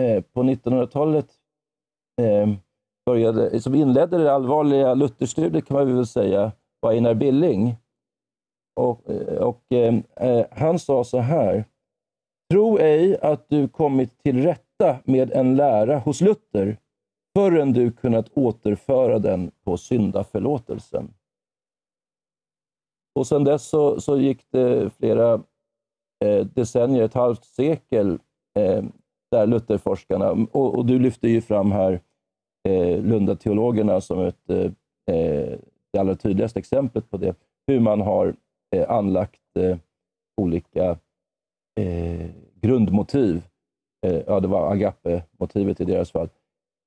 eh, 0.00 0.22
på 0.22 0.42
1900-talet 0.42 1.26
eh, 2.22 2.48
började, 3.06 3.60
som 3.60 3.74
inledde 3.74 4.18
det 4.18 4.32
allvarliga 4.32 4.94
Lutherstudiet 4.94 5.66
kan 5.66 5.76
man 5.76 5.96
väl 5.96 6.06
säga, 6.06 6.52
var 6.80 6.92
Einar 6.92 7.14
Billing. 7.14 7.76
Och, 8.80 9.10
och 9.40 9.72
eh, 9.72 10.46
han 10.50 10.78
sa 10.78 11.04
så 11.04 11.18
här. 11.18 11.64
Tro 12.50 12.78
ej 12.78 13.18
att 13.22 13.48
du 13.48 13.68
kommit 13.68 14.22
till 14.22 14.42
rätta 14.42 14.98
med 15.04 15.32
en 15.32 15.56
lära 15.56 15.98
hos 15.98 16.20
Luther 16.20 16.76
förrän 17.36 17.72
du 17.72 17.92
kunnat 17.92 18.28
återföra 18.34 19.18
den 19.18 19.50
på 19.64 19.76
syndaförlåtelsen. 19.76 21.14
Och 23.14 23.26
sedan 23.26 23.44
dess 23.44 23.68
så, 23.68 24.00
så 24.00 24.18
gick 24.18 24.46
det 24.50 24.90
flera 24.90 25.34
eh, 26.24 26.46
decennier, 26.46 27.02
ett 27.02 27.14
halvt 27.14 27.44
sekel, 27.44 28.18
eh, 28.58 28.84
där 29.30 29.46
Lutherforskarna, 29.46 30.30
och, 30.30 30.74
och, 30.74 30.86
du 30.86 30.98
lyfter 30.98 31.28
ju 31.28 31.40
fram 31.40 31.72
här 31.72 32.00
eh, 32.68 33.02
Lundateologerna 33.02 34.00
som 34.00 34.20
ett, 34.20 34.50
eh, 34.50 34.72
eh 35.14 35.58
det 35.92 35.98
allra 35.98 36.14
tydligaste 36.14 36.58
exemplet 36.58 37.10
på 37.10 37.16
det, 37.16 37.36
hur 37.66 37.80
man 37.80 38.00
har 38.00 38.34
eh, 38.76 38.90
anlagt 38.90 39.56
eh, 39.58 39.78
olika 40.36 40.98
eh, 41.80 42.30
grundmotiv. 42.60 43.42
Eh, 44.06 44.22
ja, 44.26 44.40
det 44.40 44.48
var 44.48 44.72
agape-motivet 44.72 45.80
i 45.80 45.84
deras 45.84 46.10
fall, 46.10 46.28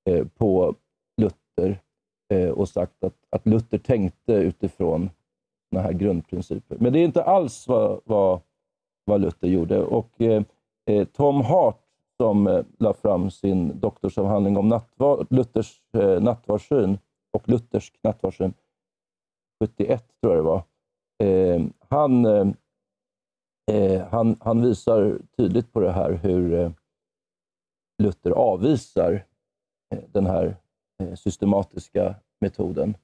Eh, 0.09 0.25
på 0.37 0.75
Luther 1.17 1.81
eh, 2.33 2.49
och 2.49 2.69
sagt 2.69 3.03
att, 3.03 3.15
att 3.29 3.45
Luther 3.45 3.77
tänkte 3.77 4.33
utifrån 4.33 5.09
sådana 5.69 5.87
här 5.87 5.93
grundprinciper. 5.93 6.77
Men 6.79 6.93
det 6.93 6.99
är 6.99 7.03
inte 7.03 7.23
alls 7.23 7.67
vad, 7.67 8.01
vad, 8.05 8.41
vad 9.05 9.21
Luther 9.21 9.47
gjorde. 9.47 9.83
Och 9.83 10.21
eh, 10.21 10.43
eh 10.85 11.07
Tom 11.07 11.41
Hart, 11.41 11.81
som 12.17 12.47
eh, 12.47 12.65
la 12.77 12.93
fram 12.93 13.31
sin 13.31 13.79
doktorsavhandling 13.79 14.57
om 14.57 14.67
nattvar, 14.67 15.27
Luthers 15.29 15.81
eh, 15.93 16.21
nattvardssyn 16.21 16.97
och 17.31 17.49
Luthers 17.49 17.93
nattvardssyn 18.03 18.53
71, 19.63 20.05
tror 20.21 20.35
jag 20.35 20.45
det 20.45 20.49
var. 20.49 20.63
Eh, 21.23 21.65
han, 21.89 22.25
eh, 22.25 24.07
han, 24.11 24.37
han 24.41 24.61
visar 24.61 25.19
tydligt 25.37 25.73
på 25.73 25.79
det 25.79 25.91
här 25.91 26.11
hur 26.11 26.53
eh, 26.53 26.71
Luther 28.03 28.31
avvisar 28.31 29.25
den 30.11 30.25
här 30.25 30.55
eh, 31.03 31.15
systematiska 31.15 32.15
metoden 32.41 32.97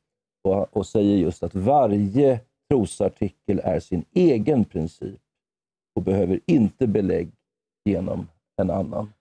och, 0.43 0.77
och 0.77 0.87
säger 0.87 1.17
just 1.17 1.43
att 1.43 1.55
varje 1.55 2.39
trosartikel 2.69 3.61
är 3.63 3.79
sin 3.79 4.05
egen 4.13 4.65
princip 4.65 5.21
och 5.95 6.01
behöver 6.01 6.39
inte 6.45 6.87
belägg 6.87 7.31
genom 7.85 8.27
en 8.61 8.71
annan. 8.71 9.13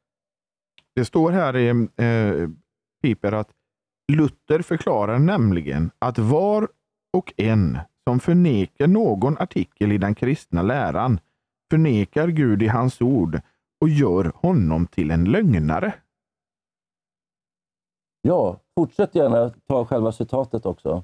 Det 0.95 1.05
står 1.05 1.31
här 1.31 1.57
i 1.57 1.69
eh, 1.69 2.49
Piper 3.03 3.33
att 3.33 3.51
Luther 4.13 4.63
förklarar 4.63 5.19
nämligen 5.19 5.91
att 5.99 6.19
var 6.19 6.69
och 7.13 7.33
en 7.37 7.79
som 8.05 8.21
förnekar 8.21 8.87
någon 8.87 9.39
artikel 9.39 9.93
i 9.93 9.99
den 9.99 10.15
kristna 10.15 10.63
läran 10.63 11.21
förnekar 11.71 12.29
Gud 12.29 12.63
i 12.63 12.67
hans 12.67 13.01
ord 13.01 13.41
och 13.81 13.89
gör 13.89 14.33
honom 14.35 14.87
till 14.87 15.11
en 15.11 15.25
lögnare. 15.25 15.95
Ja, 18.27 18.61
fortsätt 18.77 19.15
gärna 19.15 19.51
ta 19.69 19.85
själva 19.85 20.13
citatet 20.13 20.67
också. 20.67 21.03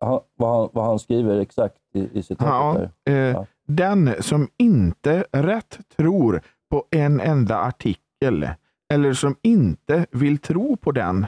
Han, 0.00 0.20
vad, 0.34 0.58
han, 0.58 0.68
vad 0.72 0.84
han 0.84 0.98
skriver 0.98 1.40
exakt 1.40 1.76
i, 1.94 2.18
i 2.18 2.22
citatet. 2.22 2.90
Ja, 3.04 3.12
eh, 3.12 3.18
ja. 3.18 3.46
Den 3.66 4.22
som 4.22 4.48
inte 4.56 5.24
rätt 5.32 5.78
tror 5.96 6.42
på 6.70 6.84
en 6.90 7.20
enda 7.20 7.58
artikel 7.58 8.48
eller 8.92 9.12
som 9.12 9.36
inte 9.42 10.06
vill 10.10 10.38
tro 10.38 10.76
på 10.76 10.92
den 10.92 11.26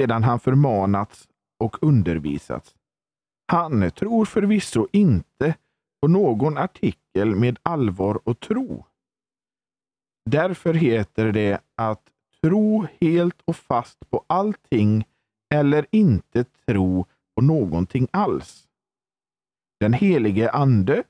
sedan 0.00 0.24
han 0.24 0.40
förmanats 0.40 1.28
och 1.60 1.82
undervisats 1.82 2.74
han 3.52 3.90
tror 3.90 4.24
förvisso 4.24 4.86
inte 4.92 5.54
på 6.00 6.08
någon 6.08 6.58
artikel 6.58 7.34
med 7.34 7.58
allvar 7.62 8.20
och 8.24 8.40
tro. 8.40 8.84
Därför 10.30 10.74
heter 10.74 11.32
det 11.32 11.60
att 11.76 12.02
tro 12.48 12.86
helt 13.00 13.42
och 13.44 13.56
fast 13.56 14.10
på 14.10 14.24
allting 14.26 15.04
eller 15.54 15.86
inte 15.90 16.44
tro 16.44 17.06
på 17.34 17.42
någonting 17.42 18.08
alls. 18.10 18.68
Den 19.80 19.92
helige 19.92 20.50
Ande, 20.50 21.04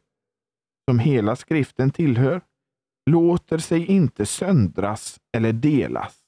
som 0.90 0.98
hela 0.98 1.36
skriften 1.36 1.90
tillhör, 1.90 2.40
låter 3.10 3.58
sig 3.58 3.86
inte 3.86 4.26
söndras 4.26 5.20
eller 5.32 5.52
delas. 5.52 6.18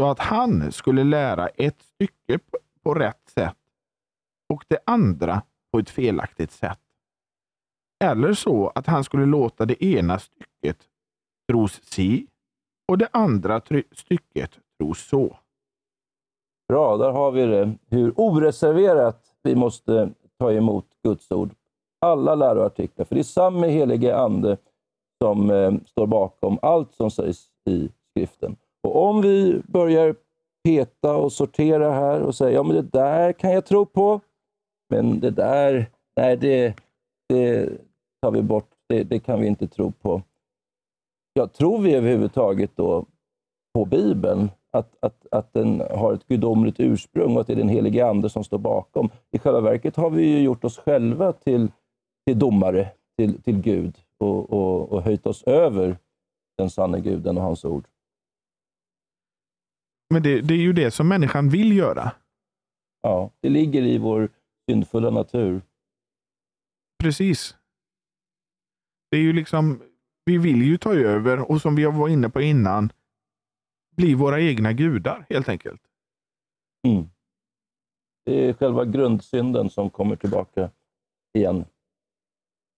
Så 0.00 0.10
att 0.10 0.18
han 0.18 0.72
skulle 0.72 1.04
lära 1.04 1.48
ett 1.48 1.82
stycke 1.82 2.38
på 2.82 2.94
rätt 2.94 3.28
sätt 3.28 3.58
och 4.48 4.64
det 4.68 4.78
andra 4.86 5.42
på 5.72 5.78
ett 5.78 5.90
felaktigt 5.90 6.50
sätt. 6.50 6.80
Eller 8.04 8.34
så 8.34 8.68
att 8.68 8.86
han 8.86 9.04
skulle 9.04 9.26
låta 9.26 9.66
det 9.66 9.84
ena 9.84 10.18
stycket 10.18 10.88
tros 11.48 11.82
si 11.84 12.26
och 12.88 12.98
det 12.98 13.08
andra 13.10 13.60
stycket 13.92 14.50
tros 14.78 15.08
så. 15.08 15.36
Bra, 16.68 16.96
där 16.96 17.10
har 17.10 17.30
vi 17.30 17.46
det. 17.46 17.74
Hur 17.88 18.12
oreserverat 18.16 19.34
vi 19.42 19.54
måste 19.54 20.10
ta 20.38 20.52
emot 20.52 20.86
Guds 21.04 21.30
ord. 21.30 21.50
Alla 22.00 22.34
läroartiklar. 22.34 23.04
För 23.04 23.14
det 23.14 23.20
är 23.20 23.22
samma 23.22 23.66
helige 23.66 24.16
Ande 24.16 24.56
som 25.24 25.50
eh, 25.50 25.72
står 25.86 26.06
bakom 26.06 26.58
allt 26.62 26.94
som 26.94 27.10
sägs 27.10 27.48
i 27.70 27.88
skriften. 28.10 28.56
Och 28.82 29.04
om 29.04 29.22
vi 29.22 29.62
börjar 29.66 30.16
peta 30.64 31.16
och 31.16 31.32
sortera 31.32 31.92
här 31.92 32.20
och 32.20 32.34
säga 32.34 32.50
ja 32.50 32.62
men 32.62 32.76
det 32.76 32.82
där 32.82 33.32
kan 33.32 33.52
jag 33.52 33.66
tro 33.66 33.86
på. 33.86 34.20
Men 34.88 35.20
det 35.20 35.30
där, 35.30 35.90
nej, 36.16 36.36
det, 36.36 36.74
det 37.28 37.70
tar 38.22 38.30
vi 38.30 38.42
bort. 38.42 38.70
Det, 38.88 39.02
det 39.02 39.18
kan 39.18 39.40
vi 39.40 39.46
inte 39.46 39.68
tro 39.68 39.92
på. 39.92 40.22
Ja, 41.36 41.46
tror 41.46 41.78
vi 41.78 41.94
överhuvudtaget 41.94 42.76
då 42.76 43.06
på 43.74 43.84
Bibeln? 43.84 44.50
Att, 44.72 44.96
att, 45.00 45.26
att 45.30 45.52
den 45.52 45.80
har 45.80 46.12
ett 46.12 46.26
gudomligt 46.26 46.80
ursprung 46.80 47.34
och 47.34 47.40
att 47.40 47.46
det 47.46 47.52
är 47.52 47.56
den 47.56 47.68
helige 47.68 48.06
Ande 48.06 48.30
som 48.30 48.44
står 48.44 48.58
bakom. 48.58 49.10
I 49.30 49.38
själva 49.38 49.60
verket 49.60 49.96
har 49.96 50.10
vi 50.10 50.26
ju 50.26 50.42
gjort 50.42 50.64
oss 50.64 50.78
själva 50.78 51.32
till, 51.32 51.72
till 52.26 52.38
domare 52.38 52.92
till, 53.18 53.42
till 53.42 53.60
Gud 53.60 53.98
och, 54.18 54.52
och, 54.52 54.92
och 54.92 55.02
höjt 55.02 55.26
oss 55.26 55.42
över 55.42 55.98
den 56.58 56.70
sanne 56.70 57.00
guden 57.00 57.36
och 57.36 57.42
hans 57.42 57.64
ord. 57.64 57.88
Men 60.10 60.22
det, 60.22 60.40
det, 60.40 60.54
är 60.54 60.58
ju 60.58 60.72
det 60.72 60.90
som 60.90 61.08
människan 61.08 61.48
vill 61.48 61.76
göra. 61.76 62.12
Ja, 63.02 63.30
det 63.40 63.48
ligger 63.48 63.82
i 63.82 63.98
vår 63.98 64.28
syndfulla 64.70 65.10
natur. 65.10 65.62
Precis. 67.02 67.56
Det 69.10 69.16
är 69.16 69.20
ju 69.20 69.32
liksom, 69.32 69.82
vi 70.26 70.38
vill 70.38 70.62
ju 70.62 70.78
ta 70.78 70.94
över 70.94 71.50
och 71.50 71.62
som 71.62 71.74
vi 71.74 71.84
var 71.84 72.08
inne 72.08 72.28
på 72.28 72.40
innan, 72.40 72.92
bli 73.96 74.14
våra 74.14 74.40
egna 74.40 74.72
gudar 74.72 75.26
helt 75.30 75.48
enkelt. 75.48 75.82
Mm. 76.86 77.10
Det 78.24 78.48
är 78.48 78.52
själva 78.52 78.84
grundsynden 78.84 79.70
som 79.70 79.90
kommer 79.90 80.16
tillbaka 80.16 80.70
igen. 81.34 81.64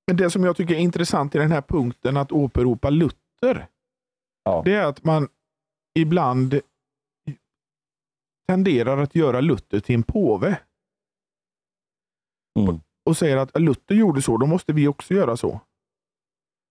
Men 0.07 0.16
Det 0.16 0.30
som 0.30 0.44
jag 0.44 0.57
tycker 0.57 0.74
är 0.74 0.78
intressant 0.78 1.34
i 1.34 1.38
den 1.38 1.53
här 1.53 1.62
punkten 1.62 2.16
att 2.16 2.32
åberopa 2.32 2.90
Luther, 2.90 3.66
ja. 4.44 4.62
det 4.64 4.74
är 4.74 4.84
att 4.84 5.05
man 5.05 5.28
ibland 5.99 6.61
tenderar 8.49 8.99
att 8.99 9.14
göra 9.14 9.40
Luther 9.40 9.80
till 9.80 9.94
en 9.94 10.03
påve. 10.03 10.61
Mm. 12.59 12.80
Och 13.05 13.16
säger 13.16 13.36
att 13.36 13.61
Luther 13.61 13.94
gjorde 13.94 14.22
så, 14.22 14.36
då 14.36 14.46
måste 14.46 14.72
vi 14.72 14.88
också 14.88 15.14
göra 15.14 15.36
så. 15.36 15.61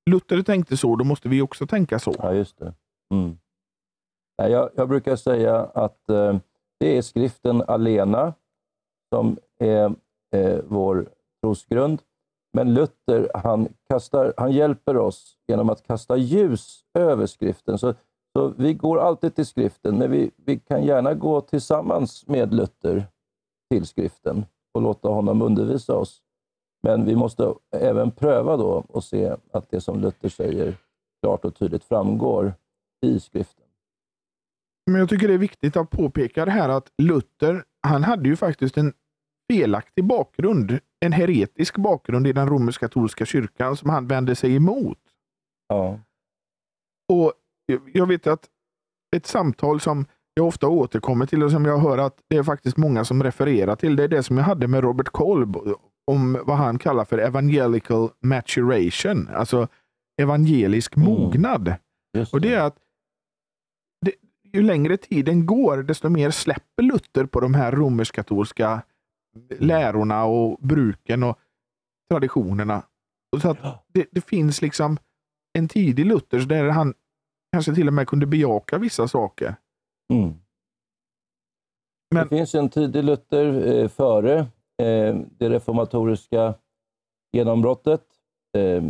Luther 0.07 0.41
tänkte 0.41 0.77
så, 0.77 0.95
då 0.95 1.03
måste 1.03 1.29
vi 1.29 1.41
också 1.41 1.67
tänka 1.67 1.99
så. 1.99 2.13
Ja, 2.17 2.33
just 2.33 2.57
det. 2.57 2.73
Mm. 3.13 3.37
Jag, 4.35 4.69
jag, 4.75 4.89
brukar 4.89 5.15
säga 5.15 5.59
att 5.59 6.09
eh, 6.09 6.37
det 6.79 6.97
är 6.97 7.01
skriften 7.01 7.63
alena 7.67 8.33
som 9.15 9.37
är 9.59 9.95
eh, 10.35 10.59
vår 10.67 11.09
trosgrund. 11.41 12.01
Men 12.53 12.73
Luther 12.73 13.31
han, 13.33 13.67
kastar, 13.89 14.33
han 14.37 14.51
hjälper 14.51 14.97
oss 14.97 15.37
genom 15.47 15.69
att 15.69 15.87
kasta 15.87 16.17
ljus 16.17 16.85
över 16.93 17.25
skriften. 17.25 17.77
Så, 17.77 17.93
så 18.37 18.47
vi 18.57 18.73
går 18.73 18.99
alltid 18.99 19.35
till 19.35 19.45
skriften, 19.45 19.97
men 19.97 20.11
vi, 20.11 20.31
vi 20.35 20.59
kan 20.59 20.83
gärna 20.83 21.13
gå 21.13 21.41
tillsammans 21.41 22.27
med 22.27 22.53
Luther 22.53 23.05
till 23.69 23.85
skriften 23.85 24.45
och 24.73 24.81
låta 24.81 25.09
honom 25.09 25.41
undervisa 25.41 25.95
oss. 25.95 26.21
Men 26.84 27.05
vi 27.05 27.15
måste 27.15 27.53
även 27.75 28.11
pröva 28.11 28.57
då 28.57 28.86
och 28.88 29.03
se 29.03 29.36
att 29.51 29.69
det 29.69 29.82
som 29.82 29.99
Luther 29.99 30.30
säger 30.30 30.78
klart 31.21 31.45
och 31.45 31.55
tydligt 31.55 31.84
framgår 31.84 32.53
i 33.05 33.19
skriften. 33.19 33.65
Men 34.91 34.99
jag 34.99 35.09
tycker 35.09 35.28
det 35.28 35.34
är 35.34 35.38
viktigt 35.38 35.78
att 35.78 35.89
påpeka 35.89 36.45
det 36.45 36.51
här 36.51 36.69
att 36.69 36.91
Luther, 36.97 37.63
han 37.88 38.03
hade 38.03 38.30
ju 38.30 38.36
faktiskt 38.36 38.78
en 38.78 38.93
felaktig 39.51 40.03
bakgrund, 40.03 40.80
en 40.99 41.11
heretisk 41.11 41.78
bakgrund 41.78 42.28
i 42.28 42.34
den 42.34 42.49
romersk-katolska 42.49 43.25
kyrkan 43.25 43.78
som 43.78 43.89
han 43.89 44.07
vände 44.07 44.36
sig 44.36 44.55
emot. 44.55 44.99
Ja. 45.67 45.99
Och 47.13 47.34
Jag 47.93 48.07
vet 48.07 48.28
att 48.28 48.49
ett 49.15 49.25
samtal 49.25 49.80
som 49.80 50.05
jag 50.34 50.47
ofta 50.47 50.67
återkommer 50.67 51.25
till 51.25 51.43
och 51.43 51.51
som 51.51 51.65
jag 51.65 51.78
hör 51.78 51.97
att 51.97 52.23
det 52.28 52.38
är 52.38 52.43
faktiskt 52.43 52.78
många 52.78 53.05
som 53.05 53.23
refererar 53.23 53.75
till, 53.75 53.95
det 53.95 54.03
är 54.03 54.07
det 54.07 54.23
som 54.23 54.38
jag 54.38 54.43
hade 54.43 54.67
med 54.67 54.84
Robert 54.84 55.09
Kolb 55.09 55.57
om 56.07 56.43
vad 56.45 56.57
han 56.57 56.79
kallar 56.79 57.05
för 57.05 57.17
evangelical 57.17 58.09
maturation, 58.19 59.29
alltså 59.33 59.67
evangelisk 60.21 60.97
Mm. 60.97 61.09
mognad. 61.09 61.73
Just 62.17 62.33
Och 62.33 62.41
det 62.41 62.53
är 62.53 62.61
att 62.61 62.77
det, 64.05 64.11
ju 64.53 64.61
längre 64.61 64.97
tiden 64.97 65.45
går, 65.45 65.77
desto 65.83 66.09
mer 66.09 66.31
släpper 66.31 66.83
Luther 66.83 67.25
på 67.25 67.39
de 67.39 67.53
här 67.53 67.71
romersk-katolska 67.71 68.81
lärorna 69.59 70.25
och 70.25 70.57
bruken 70.61 71.23
och 71.23 71.39
traditionerna. 72.09 72.83
Och 73.31 73.41
så 73.41 73.49
att 73.49 73.85
det, 73.93 74.07
det 74.11 74.21
finns 74.21 74.61
liksom 74.61 74.97
en 75.53 75.67
tidig 75.67 76.05
Luthers 76.05 76.45
där 76.45 76.69
han 76.69 76.93
kanske 77.51 77.75
till 77.75 77.87
och 77.87 77.93
med 77.93 78.07
kunde 78.07 78.25
bejaka 78.25 78.77
vissa 78.77 79.07
saker. 79.07 79.55
Mm. 80.13 80.33
Men- 82.15 82.27
Det 82.27 82.37
finns 82.37 82.55
en 82.55 82.69
tidig 82.69 83.03
Luther 83.03 83.67
eh, 83.77 83.87
före 83.89 84.45
Eh, 84.82 85.15
det 85.38 85.49
reformatoriska 85.49 86.53
genombrottet, 87.34 88.01
eh, 88.57 88.84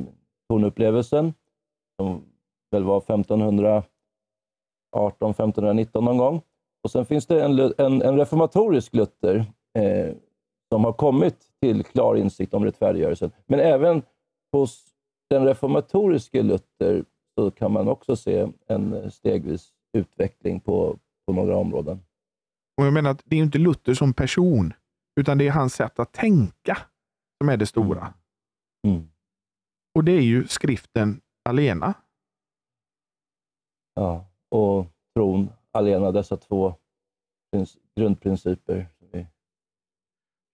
tonupplevelsen, 0.49 1.33
som 2.01 2.23
väl 2.71 2.83
var 2.83 3.01
1518, 3.01 3.87
1519 5.31 6.05
någon 6.05 6.17
gång. 6.17 6.41
Och 6.83 6.91
sen 6.91 7.05
finns 7.05 7.25
det 7.25 7.43
en, 7.43 7.59
en, 7.77 8.01
en 8.01 8.17
reformatorisk 8.17 8.93
Luther 8.93 9.45
eh, 9.79 10.15
som 10.73 10.85
har 10.85 10.93
kommit 10.93 11.37
till 11.61 11.83
klar 11.83 12.15
insikt 12.15 12.53
om 12.53 12.65
rättfärdiggörelsen. 12.65 13.31
Men 13.45 13.59
även 13.59 14.01
hos 14.51 14.85
den 15.29 15.45
reformatoriske 15.45 16.43
Luther 16.43 17.05
så 17.35 17.51
kan 17.51 17.71
man 17.71 17.87
också 17.87 18.15
se 18.15 18.47
en 18.67 19.11
stegvis 19.11 19.69
utveckling 19.97 20.59
på, 20.59 20.97
på 21.27 21.33
några 21.33 21.55
områden. 21.57 21.99
Och 22.77 22.85
jag 22.85 22.93
menar 22.93 23.11
att 23.11 23.21
det 23.25 23.35
är 23.35 23.39
inte 23.39 23.57
Luther 23.57 23.93
som 23.93 24.13
person, 24.13 24.73
utan 25.19 25.37
det 25.37 25.47
är 25.47 25.51
hans 25.51 25.73
sätt 25.73 25.99
att 25.99 26.11
tänka 26.11 26.77
som 27.37 27.49
är 27.49 27.57
det 27.57 27.65
stora. 27.65 28.13
Mm. 28.87 29.09
Och 29.95 30.03
det 30.03 30.11
är 30.11 30.21
ju 30.21 30.47
skriften 30.47 31.21
alena. 31.49 31.93
Ja, 33.95 34.25
och 34.49 34.85
tron 35.15 35.49
alena, 35.71 36.11
dessa 36.11 36.37
två 36.37 36.75
grundprinciper 37.95 38.87
som 38.99 39.07
vi 39.11 39.27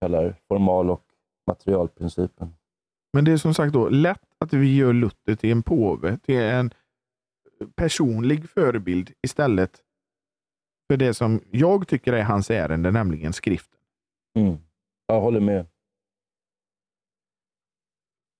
kallar 0.02 0.36
formal 0.48 0.90
och 0.90 1.06
materialprincipen. 1.48 2.56
Men 3.14 3.26
det 3.26 3.32
är 3.32 3.38
som 3.38 3.54
sagt 3.54 3.74
då 3.74 3.90
lätt 3.90 4.36
att 4.38 4.54
vi 4.54 4.76
gör 4.76 4.94
Luther 4.94 5.36
till 5.36 5.52
en 5.52 5.64
påve, 5.64 6.18
till 6.18 6.40
en 6.40 6.74
personlig 7.76 8.50
förebild 8.50 9.12
istället 9.22 9.82
för 10.92 10.98
det 10.98 11.14
som 11.14 11.42
jag 11.52 11.88
tycker 11.88 12.14
är 12.14 12.24
hans 12.24 12.52
ärende, 12.52 12.92
nämligen 12.92 13.34
skriften. 13.34 13.73
Mm. 14.40 14.58
Jag 15.08 15.22
håller 15.22 15.40
med. 15.40 15.66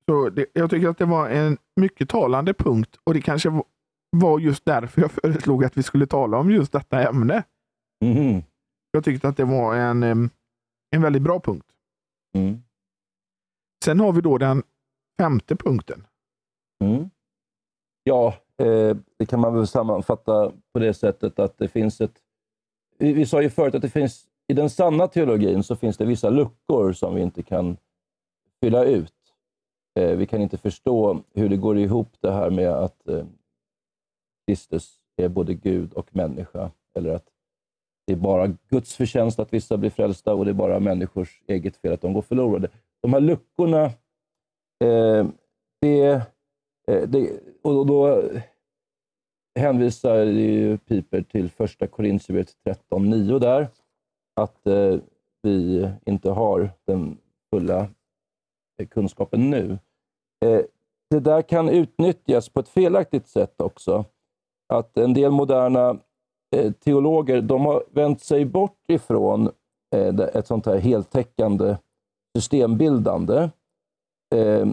Så 0.06 0.30
det, 0.30 0.46
jag 0.54 0.70
tycker 0.70 0.88
att 0.88 0.98
det 0.98 1.06
var 1.06 1.30
en 1.30 1.58
mycket 1.76 2.10
talande 2.10 2.54
punkt 2.54 3.00
och 3.04 3.14
det 3.14 3.22
kanske 3.22 3.50
var- 3.50 4.40
just 4.40 4.66
därför 4.66 5.02
jag 5.02 5.12
föreslog 5.22 5.64
att 5.66 5.78
vi 5.78 5.84
skulle 5.84 6.08
tala 6.08 6.38
om 6.38 6.52
just 6.52 6.72
detta 6.72 7.10
ämne. 7.10 7.44
Mhm. 8.06 8.44
Jag 8.92 9.04
tyckte 9.04 9.28
att 9.28 9.38
det 9.38 9.46
var 9.46 9.76
en, 9.76 10.04
en 10.04 11.02
väldigt 11.02 11.22
bra 11.22 11.40
punkt. 11.40 11.68
Mm. 12.38 12.64
Sen 13.86 14.00
har 14.00 14.12
vi 14.12 14.22
då 14.22 14.38
den 14.38 14.64
femte 15.18 15.56
punkten. 15.56 16.08
Mm. 16.84 17.10
Ja, 18.04 18.28
eh, 18.58 18.98
det 19.20 19.26
kan 19.26 19.40
man 19.40 19.54
väl 19.56 19.68
sammanfatta 19.68 20.52
på 20.74 20.80
det 20.80 20.94
sättet 20.94 21.40
att 21.40 21.58
det 21.58 21.68
finns 21.68 22.02
ett... 22.02 22.22
Vi, 22.98 23.14
vi 23.14 23.26
sa 23.26 23.42
ju 23.42 23.50
förut 23.50 23.76
att 23.76 23.82
det 23.82 23.90
finns 23.90 24.28
i 24.48 24.54
den 24.54 24.70
sanna 24.70 25.08
teologin 25.08 25.64
så 25.64 25.76
finns 25.76 25.98
det 25.98 26.06
vissa 26.06 26.30
luckor 26.30 26.94
som 26.94 27.16
vi 27.16 27.22
inte 27.22 27.44
kan 27.44 27.78
fylla 28.64 28.84
ut. 28.84 29.14
Eh, 30.00 30.18
vi 30.18 30.28
kan 30.28 30.42
inte 30.42 30.58
förstå 30.58 31.24
hur 31.34 31.50
det 31.50 31.58
går 31.58 31.78
ihop 31.78 32.16
det 32.20 32.32
här 32.32 32.50
med 32.50 32.70
att 32.70 33.08
eh, 33.08 33.26
Kristus 34.48 35.00
är 35.18 35.30
både 35.30 35.54
Gud 35.54 35.94
och 35.94 36.16
människa. 36.16 36.72
Eller 36.96 37.14
att 37.14 37.26
det 38.08 38.14
är 38.14 38.18
bara 38.18 38.48
Guds 38.70 38.96
förtjänst 38.96 39.40
att 39.40 39.54
vissa 39.54 39.78
blir 39.78 39.90
frälsta 39.90 40.34
och 40.34 40.46
det 40.46 40.52
är 40.52 40.56
bara 40.56 40.80
människors 40.80 41.42
eget 41.48 41.78
fel 41.78 41.94
att 41.94 42.02
de 42.02 42.14
går 42.14 42.22
förlorade. 42.22 42.70
De 43.02 43.14
här 43.14 43.20
luckorna, 43.20 43.84
eh, 44.84 45.28
det, 45.82 46.22
eh, 46.88 47.02
det, 47.08 47.40
och 47.62 47.86
då 47.86 48.24
hänvisar 49.60 50.24
ju 50.24 50.78
Piper 50.78 51.22
till 51.22 51.50
första 51.50 51.88
Korintierbrevet 51.88 52.58
13.9 52.64 53.40
där, 53.40 53.68
att 54.36 54.68
eh, 54.68 55.00
vi 55.42 55.90
inte 56.06 56.30
har 56.30 56.72
den 56.86 57.18
fulla 57.54 57.88
eh, 58.80 58.88
kunskapen 58.88 59.50
nu. 59.50 59.78
Eh, 60.46 60.62
det 61.10 61.20
där 61.20 61.42
kan 61.42 61.70
utnyttjas 61.70 62.50
på 62.50 62.60
ett 62.60 62.70
felaktigt 62.70 63.28
sätt 63.28 63.62
också. 63.62 64.06
Att 64.74 64.98
en 64.98 65.14
del 65.14 65.32
moderna 65.32 66.00
eh, 66.56 66.72
teologer, 66.72 67.42
de 67.42 67.66
har 67.66 67.84
vänt 67.92 68.22
sig 68.22 68.46
bort 68.46 68.80
ifrån 68.88 69.52
eh, 69.96 70.20
ett 70.20 70.48
sånt 70.48 70.66
här 70.66 70.78
heltäckande 70.78 71.78
systembildande. 72.38 73.50
Eh, 74.36 74.68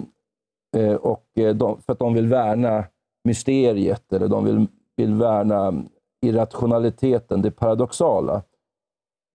eh, 0.77 0.95
och 0.95 1.27
eh, 1.35 1.55
de, 1.55 1.83
för 1.83 1.93
att 1.93 1.99
de 1.99 2.15
vill 2.15 2.27
värna 2.27 2.85
mysteriet, 3.25 4.13
eller 4.13 4.29
de 4.29 4.45
vill, 4.45 4.67
vill 4.97 5.15
värna 5.15 5.85
irrationaliteten, 6.27 7.43
det 7.43 7.51
paradoxala. 7.51 8.43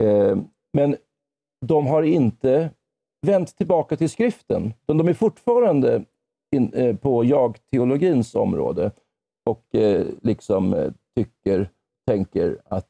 Eh, 0.04 0.38
men 0.74 0.96
de 1.66 1.88
har 1.88 2.04
inte 2.04 2.70
vänt 3.28 3.58
tillbaka 3.58 3.98
till 3.98 4.10
skriften. 4.10 4.74
utan 4.82 4.98
De 4.98 5.08
är 5.08 5.14
fortfarande 5.14 6.06
in, 6.56 6.74
eh, 6.74 6.96
på 6.96 7.26
jag-teologins 7.26 8.36
område 8.36 8.91
och 9.46 9.76
eh, 9.76 10.06
liksom 10.22 10.91
tycker, 11.16 11.70
tänker 12.08 12.62
att 12.66 12.89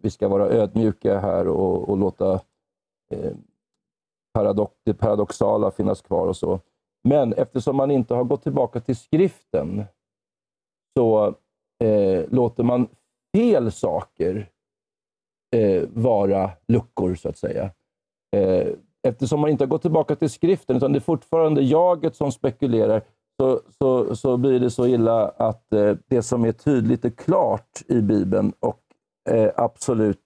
vi 0.00 0.10
ska 0.10 0.28
vara 0.28 0.48
ödmjuka 0.48 1.20
här 1.20 1.48
och, 1.48 1.88
och 1.88 1.98
låta 1.98 2.40
paradox, 4.34 4.74
det 4.84 4.94
paradoxala 4.94 5.70
finnas 5.70 6.02
kvar 6.02 6.26
och 6.26 6.36
så. 6.36 6.60
Men 7.04 7.32
eftersom 7.32 7.76
man 7.76 7.90
inte 7.90 8.14
har 8.14 8.24
gått 8.24 8.42
tillbaka 8.42 8.80
till 8.80 8.96
skriften 8.96 9.84
så 10.96 11.34
eh, 11.84 12.24
låter 12.30 12.62
man 12.62 12.88
fel 13.36 13.72
saker 13.72 14.50
eh, 15.56 15.82
vara 15.88 16.50
luckor, 16.68 17.14
så 17.14 17.28
att 17.28 17.38
säga. 17.38 17.70
Eh, 18.36 18.66
eftersom 19.02 19.40
man 19.40 19.50
inte 19.50 19.64
har 19.64 19.68
gått 19.68 19.82
tillbaka 19.82 20.16
till 20.16 20.30
skriften, 20.30 20.76
utan 20.76 20.92
det 20.92 20.98
är 20.98 21.00
fortfarande 21.00 21.62
jaget 21.62 22.16
som 22.16 22.32
spekulerar, 22.32 23.02
så, 23.40 23.60
så, 23.78 24.16
så 24.16 24.36
blir 24.36 24.60
det 24.60 24.70
så 24.70 24.86
illa 24.86 25.28
att 25.28 25.72
eh, 25.72 25.96
det 26.06 26.22
som 26.22 26.44
är 26.44 26.52
tydligt 26.52 27.04
och 27.04 27.18
klart 27.18 27.82
i 27.88 28.00
Bibeln 28.00 28.52
och 28.60 28.80
eh, 29.30 29.50
absolut 29.56 30.20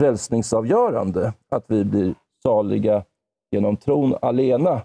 frälsningsavgörande, 0.00 1.32
att 1.50 1.64
vi 1.66 1.84
blir 1.84 2.14
saliga 2.42 3.04
genom 3.50 3.76
tron 3.76 4.14
alena, 4.22 4.82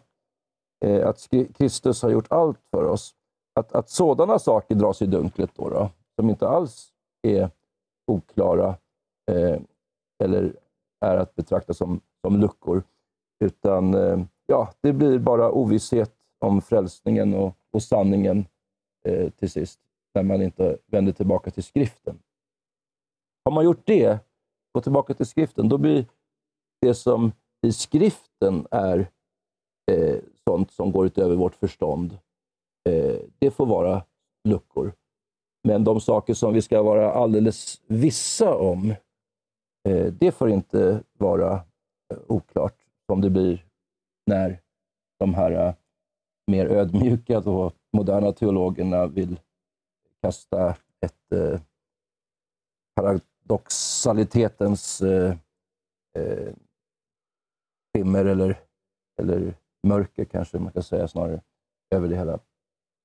eh, 0.86 1.08
att 1.08 1.28
Kristus 1.58 2.02
har 2.02 2.10
gjort 2.10 2.32
allt 2.32 2.60
för 2.72 2.84
oss, 2.84 3.14
att, 3.60 3.72
att 3.72 3.90
sådana 3.90 4.40
saker 4.40 4.76
dras 4.76 5.02
i 5.02 5.06
dunklet 5.06 5.52
då, 5.56 5.70
då 5.70 5.90
som 6.16 6.30
inte 6.30 6.48
alls 6.48 6.90
är 7.28 7.50
oklara 8.08 8.76
eh, 9.30 9.62
eller 10.24 10.56
är 11.06 11.18
att 11.18 11.36
betrakta 11.36 11.74
som, 11.74 12.02
som 12.22 12.38
luckor. 12.38 12.84
Utan 13.44 13.94
eh, 13.94 14.20
ja, 14.46 14.74
det 14.82 14.94
blir 14.94 15.20
bara 15.20 15.52
ovisshet 15.52 16.14
om 16.40 16.62
frälsningen 16.62 17.34
och, 17.34 17.56
och 17.72 17.84
sanningen 17.84 18.46
eh, 19.06 19.30
till 19.30 19.50
sist, 19.50 19.80
när 20.14 20.24
man 20.24 20.42
inte 20.42 20.78
vänder 20.86 21.12
tillbaka 21.12 21.52
till 21.52 21.64
skriften. 21.64 22.20
Har 23.46 23.52
man 23.52 23.66
gjort 23.66 23.86
det, 23.86 24.20
gått 24.74 24.84
tillbaka 24.84 25.14
till 25.14 25.26
skriften, 25.26 25.70
då 25.70 25.78
blir 25.78 26.06
det 26.82 26.94
som 26.94 27.32
i 27.68 27.72
skriften 27.72 28.68
är 28.72 29.08
eh, 29.92 30.18
sånt 30.44 30.72
som 30.72 30.92
går 30.92 31.06
utöver 31.06 31.36
vårt 31.36 31.56
förstånd, 31.56 32.18
eh, 32.90 33.16
det 33.40 33.52
får 33.52 33.66
vara 33.66 34.04
luckor. 34.44 34.94
Men 35.64 35.84
de 35.84 36.02
saker 36.02 36.34
som 36.34 36.54
vi 36.54 36.62
ska 36.62 36.82
vara 36.82 37.14
alldeles 37.14 37.82
vissa 37.88 38.56
om, 38.56 38.94
eh, 39.88 40.06
det 40.06 40.32
får 40.32 40.50
inte 40.50 41.04
vara 41.18 41.54
eh, 41.54 42.18
oklart 42.28 42.76
som 43.12 43.22
det 43.22 43.30
blir 43.30 43.66
när 44.28 44.60
de 45.20 45.34
här 45.34 45.52
eh, 45.52 45.74
mer 46.52 46.66
ödmjuka 46.66 47.40
då, 47.40 47.72
moderna 47.98 48.32
teologerna 48.32 49.08
vill 49.08 49.40
kasta 50.22 50.76
ett, 51.06 51.32
eh, 51.32 51.60
paradoxalitetens 52.96 55.02
eh, 55.02 55.36
eh, 56.18 56.54
skimmer 57.94 58.26
eller, 58.26 58.60
eller 59.22 59.54
mörker 59.88 60.26
kanske 60.26 60.60
man 60.60 60.72
kan 60.72 60.84
säga 60.84 61.08
snarare 61.08 61.42
över 61.96 62.08
det 62.08 62.16
hela. 62.16 62.40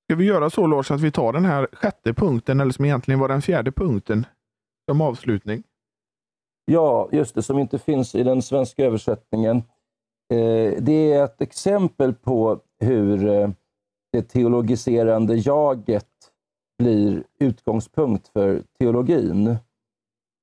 Ska 0.05 0.17
vi 0.17 0.25
göra 0.25 0.51
så 0.51 0.67
Lars 0.67 0.91
att 0.91 1.01
vi 1.01 1.11
tar 1.11 1.33
den 1.33 1.45
här 1.45 1.69
sjätte 1.73 2.15
punkten, 2.15 2.61
eller 2.61 2.73
som 2.73 2.85
egentligen 2.85 3.21
var 3.21 3.29
den 3.29 3.43
fjärde 3.43 3.73
punkten, 3.73 4.27
som 4.91 5.01
avslutning? 5.01 5.63
Ja, 6.65 7.09
just 7.13 7.35
det, 7.35 7.43
som 7.43 7.59
inte 7.59 7.79
finns 7.79 8.15
i 8.15 8.23
den 8.23 8.43
svenska 8.43 8.85
översättningen. 8.85 9.57
Eh, 10.33 10.83
det 10.83 11.13
är 11.13 11.25
ett 11.25 11.41
exempel 11.41 12.15
på 12.15 12.61
hur 12.81 13.29
eh, 13.29 13.49
det 14.13 14.23
teologiserande 14.23 15.35
jaget 15.35 16.09
blir 16.79 17.25
utgångspunkt 17.39 18.29
för 18.29 18.63
teologin. 18.79 19.47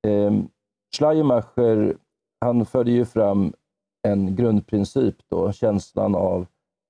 Eh, 0.08 0.34
Schleiermacher 0.98 1.98
han 2.42 2.66
förde 2.66 2.92
ju 2.92 3.06
fram 3.06 3.54
en 4.08 4.36
grundprincip, 4.36 5.16
då, 5.30 5.52
känslan 5.52 6.16
av 6.16 6.46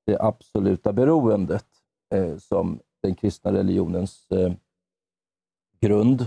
det 0.06 0.20
absoluta 0.20 0.94
beroendet 0.94 1.66
eh, 2.14 2.38
som 2.38 2.80
den 3.04 3.16
kristna 3.16 3.54
religionens 3.54 4.32
eh, 4.32 4.54
grund. 5.80 6.22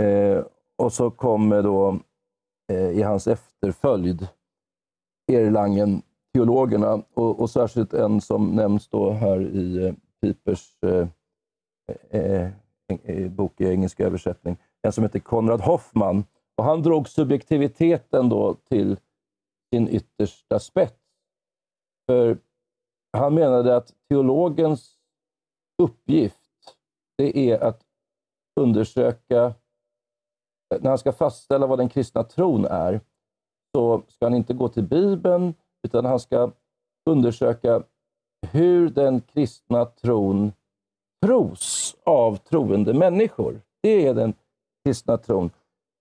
Eh, 0.00 0.44
och 0.78 0.92
så 0.92 1.10
kommer 1.10 1.62
då 1.62 2.00
eh, 2.72 2.90
i 2.90 3.02
hans 3.02 3.26
efterföljd 3.26 4.28
Erlangen, 5.32 6.02
teologerna 6.34 7.02
och, 7.14 7.40
och, 7.40 7.50
särskilt 7.50 7.92
en 7.92 8.20
som 8.20 8.50
nämns 8.50 8.88
då 8.88 9.10
här 9.10 9.40
i 9.40 9.86
eh, 9.86 9.94
Pipers 10.20 10.76
eh, 10.82 11.08
eh, 12.10 12.50
eh, 12.88 13.30
bok 13.30 13.60
i 13.60 13.64
engelsk 13.64 14.00
översättning, 14.00 14.56
en 14.82 14.92
som 14.92 15.04
heter 15.04 15.18
Konrad 15.18 15.60
Hoffman. 15.60 16.24
Och 16.56 16.64
han 16.64 16.82
drog 16.82 17.08
subjektiviteten 17.08 18.28
då 18.28 18.54
till 18.54 18.96
sin 19.74 19.88
yttersta 19.88 20.58
spets. 20.58 21.00
För 22.06 22.38
han 23.12 23.34
menade 23.34 23.76
att 23.76 23.92
teologens 24.08 24.98
uppgift 25.82 26.76
det 27.18 27.38
är 27.38 27.58
att 27.58 27.82
undersöka, 28.60 29.54
när 30.80 30.88
han 30.88 30.98
ska 30.98 31.12
fastställa 31.12 31.66
vad 31.66 31.78
den 31.78 31.88
kristna 31.88 32.22
tron 32.24 32.64
är, 32.64 33.00
så 33.76 34.02
ska 34.08 34.26
han 34.26 34.34
inte 34.34 34.54
gå 34.54 34.68
till 34.68 34.82
Bibeln, 34.82 35.54
utan 35.86 36.04
han 36.04 36.20
ska 36.20 36.50
undersöka 37.10 37.82
hur 38.52 38.90
den 38.90 39.20
kristna 39.20 39.84
tron 39.84 40.52
tros 41.24 41.96
av 42.04 42.36
troende 42.36 42.94
människor. 42.94 43.60
Det 43.82 44.06
är 44.06 44.14
den 44.14 44.34
kristna 44.84 45.16
tron. 45.16 45.50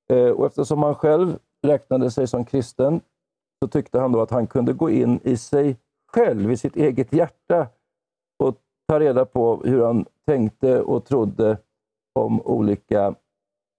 Eh, 0.09 0.29
och 0.29 0.45
eftersom 0.45 0.83
han 0.83 0.95
själv 0.95 1.39
räknade 1.67 2.11
sig 2.11 2.27
som 2.27 2.45
kristen 2.45 3.01
så 3.63 3.67
tyckte 3.67 3.99
han 3.99 4.11
då 4.11 4.21
att 4.21 4.31
han 4.31 4.47
kunde 4.47 4.73
gå 4.73 4.89
in 4.89 5.19
i 5.23 5.37
sig 5.37 5.77
själv, 6.07 6.51
i 6.51 6.57
sitt 6.57 6.75
eget 6.75 7.13
hjärta 7.13 7.67
och 8.43 8.55
ta 8.87 8.99
reda 8.99 9.25
på 9.25 9.61
hur 9.65 9.83
han 9.83 10.05
tänkte 10.27 10.81
och 10.81 11.05
trodde 11.05 11.57
om 12.19 12.41
olika 12.41 13.15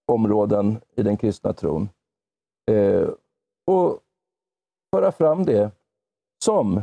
områden 0.07 0.81
i 0.95 1.03
den 1.03 1.17
kristna 1.17 1.53
tron. 1.53 1.89
Eh, 2.71 3.09
och 3.65 3.99
föra 4.95 5.11
fram 5.11 5.45
det 5.45 5.71
som 6.43 6.81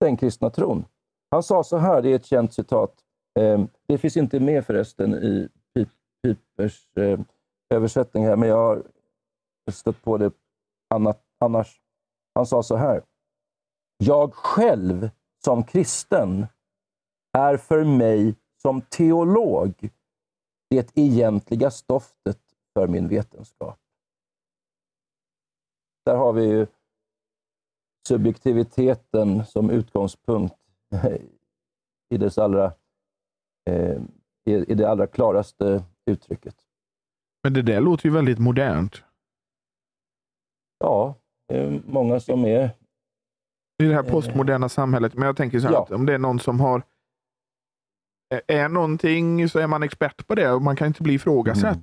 den 0.00 0.16
kristna 0.16 0.50
tron. 0.50 0.84
Han 1.30 1.42
sa 1.42 1.64
så 1.64 1.76
här, 1.76 2.02
det 2.02 2.10
är 2.10 2.16
ett 2.16 2.26
känt 2.26 2.54
citat, 2.54 2.94
eh, 3.40 3.64
det 3.86 3.98
finns 3.98 4.16
inte 4.16 4.40
med 4.40 4.66
förresten 4.66 5.14
i 5.14 5.48
Pipers 6.22 6.96
eh, 6.96 7.20
översättning 7.74 8.24
här, 8.24 8.36
men 8.36 8.48
jag 8.48 8.56
har 8.56 8.82
stött 9.72 10.02
på 10.02 10.18
det 10.18 10.32
annat, 10.94 11.22
annars. 11.40 11.80
Han 12.34 12.46
sa 12.46 12.62
så 12.62 12.76
här. 12.76 13.02
Jag 13.96 14.34
själv 14.34 15.10
som 15.44 15.64
kristen 15.64 16.46
är 17.38 17.56
för 17.56 17.84
mig 17.84 18.34
som 18.62 18.80
teolog 18.80 19.90
det 20.72 20.90
egentliga 20.94 21.70
stoftet 21.70 22.38
för 22.74 22.88
min 22.88 23.08
vetenskap. 23.08 23.78
Där 26.04 26.16
har 26.16 26.32
vi 26.32 26.44
ju 26.44 26.66
subjektiviteten 28.08 29.46
som 29.46 29.70
utgångspunkt 29.70 30.56
i, 32.14 32.16
dess 32.16 32.38
allra, 32.38 32.72
eh, 33.70 34.00
i 34.44 34.74
det 34.74 34.90
allra 34.90 35.06
klaraste 35.06 35.84
uttrycket. 36.06 36.56
Men 37.42 37.52
det 37.52 37.62
där 37.62 37.80
låter 37.80 38.06
ju 38.06 38.12
väldigt 38.14 38.38
modernt. 38.38 39.02
Ja, 40.78 41.14
det 41.48 41.58
är 41.58 41.82
många 41.86 42.20
som 42.20 42.44
är... 42.44 42.70
I 43.82 43.84
det 43.84 43.94
här 43.94 44.02
postmoderna 44.02 44.68
samhället. 44.68 45.14
Men 45.14 45.26
jag 45.26 45.36
tänker 45.36 45.60
så 45.60 45.66
här, 45.66 45.74
ja. 45.74 45.82
att 45.82 45.90
om 45.90 46.06
det 46.06 46.14
är 46.14 46.18
någon 46.18 46.40
som 46.40 46.60
har 46.60 46.82
är 48.46 48.68
någonting 48.68 49.48
så 49.48 49.58
är 49.58 49.66
man 49.66 49.82
expert 49.82 50.26
på 50.26 50.34
det 50.34 50.52
och 50.52 50.62
man 50.62 50.76
kan 50.76 50.86
inte 50.86 51.02
bli 51.02 51.14
ifrågasatt. 51.14 51.74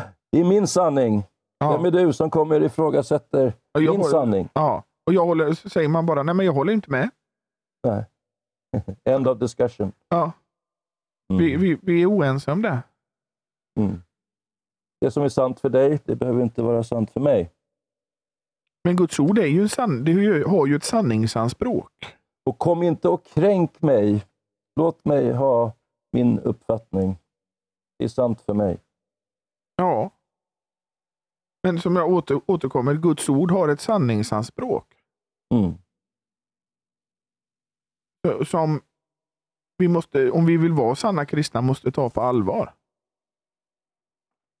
Mm. 0.00 0.12
Det 0.32 0.40
är 0.40 0.44
min 0.44 0.66
sanning. 0.66 1.24
Ja. 1.58 1.76
Vem 1.76 1.84
är 1.84 1.90
du 1.90 2.12
som 2.12 2.30
kommer 2.30 2.62
ifrågasätter 2.62 3.52
min 3.78 3.88
håller, 3.88 4.04
sanning? 4.04 4.48
Ja, 4.52 4.84
och 5.06 5.14
jag 5.14 5.24
håller, 5.24 5.52
så 5.52 5.70
säger 5.70 5.88
man 5.88 6.06
bara, 6.06 6.22
nej 6.22 6.34
men 6.34 6.46
jag 6.46 6.52
håller 6.52 6.72
inte 6.72 6.90
med. 6.90 7.10
Nej. 7.86 8.04
End 9.04 9.28
of 9.28 9.38
discussion. 9.38 9.92
Ja. 10.08 10.32
Mm. 11.32 11.44
Vi, 11.44 11.56
vi, 11.56 11.78
vi 11.82 12.02
är 12.02 12.06
oense 12.06 12.52
om 12.52 12.62
det. 12.62 12.82
Mm. 13.80 14.02
Det 15.00 15.10
som 15.10 15.22
är 15.22 15.28
sant 15.28 15.60
för 15.60 15.68
dig, 15.68 16.00
det 16.04 16.16
behöver 16.16 16.42
inte 16.42 16.62
vara 16.62 16.84
sant 16.84 17.10
för 17.10 17.20
mig. 17.20 17.52
Men 18.84 18.96
Guds 18.96 19.18
ord 19.20 19.38
är 19.38 19.46
ju 19.46 19.68
san 19.68 20.04
det 20.04 20.42
har 20.48 20.66
ju 20.66 20.76
ett 20.76 20.84
sanningsanspråk. 20.84 21.92
Och 22.46 22.58
kom 22.58 22.82
inte 22.82 23.08
och 23.08 23.24
kränk 23.26 23.82
mig. 23.82 24.26
Låt 24.78 25.04
mig 25.04 25.32
ha 25.32 25.72
min 26.12 26.38
uppfattning. 26.38 27.18
Det 27.98 28.04
är 28.04 28.08
sant 28.08 28.40
för 28.40 28.54
mig. 28.54 28.80
Ja. 29.76 30.10
Men 31.62 31.80
som 31.80 31.96
jag 31.96 32.12
åter, 32.12 32.40
återkommer, 32.46 32.94
Guds 32.94 33.28
ord 33.28 33.50
har 33.50 33.68
ett 33.68 33.80
sanningsanspråk. 33.80 34.94
Mm. 35.54 35.74
Som 38.46 38.80
vi 39.78 39.88
måste, 39.88 40.30
om 40.30 40.46
vi 40.46 40.56
vill 40.56 40.72
vara 40.72 40.94
sanna 40.94 41.26
kristna, 41.26 41.60
måste 41.60 41.92
ta 41.92 42.10
på 42.10 42.20
allvar. 42.20 42.74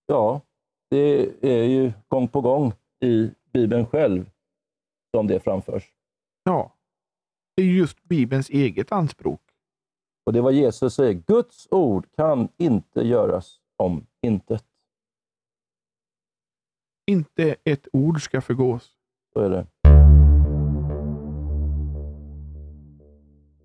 Ja, 0.06 0.40
det 0.90 1.30
är 1.42 1.64
ju 1.64 1.92
gång 2.08 2.28
på 2.28 2.40
gång 2.40 2.72
i 3.04 3.30
Bibeln 3.52 3.86
själv 3.86 4.30
som 5.16 5.26
det 5.26 5.40
framförs. 5.40 5.92
Ja, 6.42 6.72
det 7.56 7.62
är 7.62 7.66
just 7.66 8.02
Bibelns 8.02 8.50
eget 8.50 8.92
anspråk. 8.92 9.47
Och 10.28 10.34
det 10.34 10.40
var 10.40 10.50
Jesus 10.50 10.94
säger, 10.94 11.12
Guds 11.12 11.68
ord 11.70 12.06
kan 12.16 12.48
inte 12.56 13.00
göras 13.00 13.60
om 13.76 14.06
intet. 14.22 14.64
Inte 17.06 17.56
ett 17.64 17.88
ord 17.92 18.22
ska 18.22 18.40
förgås. 18.40 18.92
Så 19.32 19.40
är 19.40 19.50
det. 19.50 19.66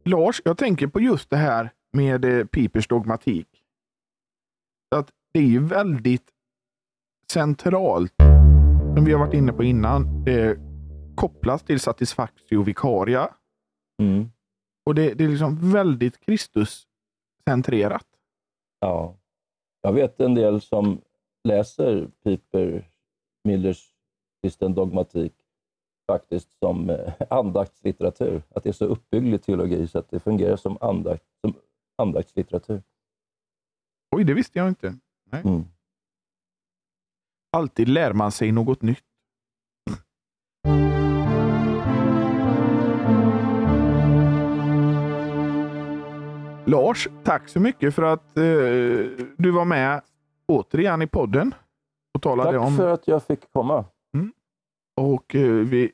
Lars, 0.04 0.42
jag 0.46 0.58
tänker 0.58 0.88
på 0.88 1.00
just 1.00 1.30
det 1.30 1.38
här 1.38 1.70
med 1.94 2.26
eh, 2.26 2.46
Pipers 2.46 2.88
dogmatik. 2.88 3.48
Att 4.96 5.10
det 5.34 5.40
är 5.40 5.48
ju 5.48 5.60
väldigt 5.60 6.32
centralt, 7.32 8.14
som 8.96 9.06
vi 9.06 9.12
har 9.12 9.20
varit 9.20 9.34
inne 9.34 9.54
på 9.54 9.64
innan, 9.64 10.24
det 10.24 10.58
kopplas 11.16 11.64
till 11.64 11.80
satisfactio 11.80 12.64
vicaria. 12.64 13.30
Mm. 14.02 14.33
Och 14.86 14.96
det, 14.96 15.14
det 15.14 15.24
är 15.24 15.28
liksom 15.28 15.72
väldigt 15.72 16.20
Kristus-centrerat. 16.20 18.08
Ja. 18.80 19.18
Jag 19.82 19.94
vet 19.94 20.20
en 20.20 20.36
del 20.36 20.62
som 20.62 21.02
läser 21.44 22.08
Piper 22.24 22.90
Millers 23.44 23.94
kristen 24.42 24.74
dogmatik 24.74 25.34
faktiskt 26.08 26.60
som 26.60 26.90
eh, 26.90 27.14
andaktslitteratur. 27.30 28.44
Att 28.50 28.64
det 28.64 28.70
är 28.70 28.74
så 28.74 28.86
uppbygglig 28.86 29.42
teologi 29.44 29.88
så 29.88 30.00
att 30.00 30.10
det 30.10 30.20
fungerar 30.20 30.56
som, 30.56 30.78
andakt, 30.82 31.26
som 31.42 31.54
andaktslitteratur. 31.98 32.84
Oj, 34.16 34.24
det 34.24 34.34
visste 34.34 34.60
jag 34.60 34.68
inte. 34.68 34.98
Mm. 35.32 35.66
Alltid 37.52 37.88
lär 37.88 38.14
man 38.14 38.32
sig 38.32 38.52
något 38.52 38.82
nytt. 38.82 39.04
Lars, 46.66 47.08
tack 47.24 47.50
så 47.50 47.60
mycket 47.60 47.96
för 47.96 48.04
att 48.04 48.38
eh, 48.38 48.44
du 49.38 49.52
var 49.52 49.66
med 49.66 50.02
återigen 50.48 51.02
i 51.02 51.08
podden. 51.08 51.56
Och 52.14 52.22
talade 52.22 52.52
tack 52.52 52.68
om... 52.68 52.78
för 52.78 52.88
att 52.88 53.08
jag 53.08 53.24
fick 53.24 53.52
komma. 53.54 53.86
Mm. 54.16 54.34
Och 55.02 55.36
eh, 55.36 55.52
vi, 55.52 55.92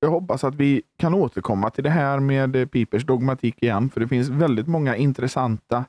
Jag 0.00 0.10
hoppas 0.10 0.44
att 0.44 0.54
vi 0.54 0.82
kan 0.96 1.14
återkomma 1.14 1.70
till 1.70 1.84
det 1.84 1.90
här 1.90 2.20
med 2.20 2.56
eh, 2.56 2.66
Pipers 2.66 3.06
dogmatik 3.06 3.62
igen, 3.62 3.90
för 3.90 4.00
det 4.00 4.08
finns 4.08 4.28
väldigt 4.28 4.66
många 4.66 4.96
intressanta 4.96 5.84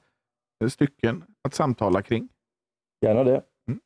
eh, 0.63 0.69
stycken 0.69 1.23
att 1.43 1.53
samtala 1.53 2.01
kring. 2.01 2.29
Gärna 3.01 3.23
det. 3.23 3.41
Mm. 3.67 3.79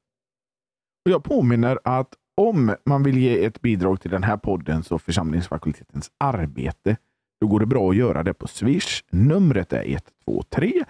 Och 1.06 1.12
jag 1.12 1.24
påminner 1.24 1.80
att 1.84 2.16
om 2.38 2.76
man 2.86 3.04
vill 3.04 3.18
ge 3.18 3.46
ett 3.46 3.62
bidrag 3.62 4.02
till 4.02 4.12
den 4.12 4.24
här 4.24 4.38
poddens 4.38 4.92
och 4.92 5.02
församlingsfakultetens 5.02 6.12
arbete, 6.18 6.98
då 7.42 7.48
går 7.48 7.60
det 7.60 7.66
bra 7.66 7.90
att 7.90 7.96
göra 7.96 8.24
det 8.24 8.34
på 8.34 8.48
Swish. 8.48 9.04
Numret 9.10 9.74
är 9.74 10.00
123 10.28 10.84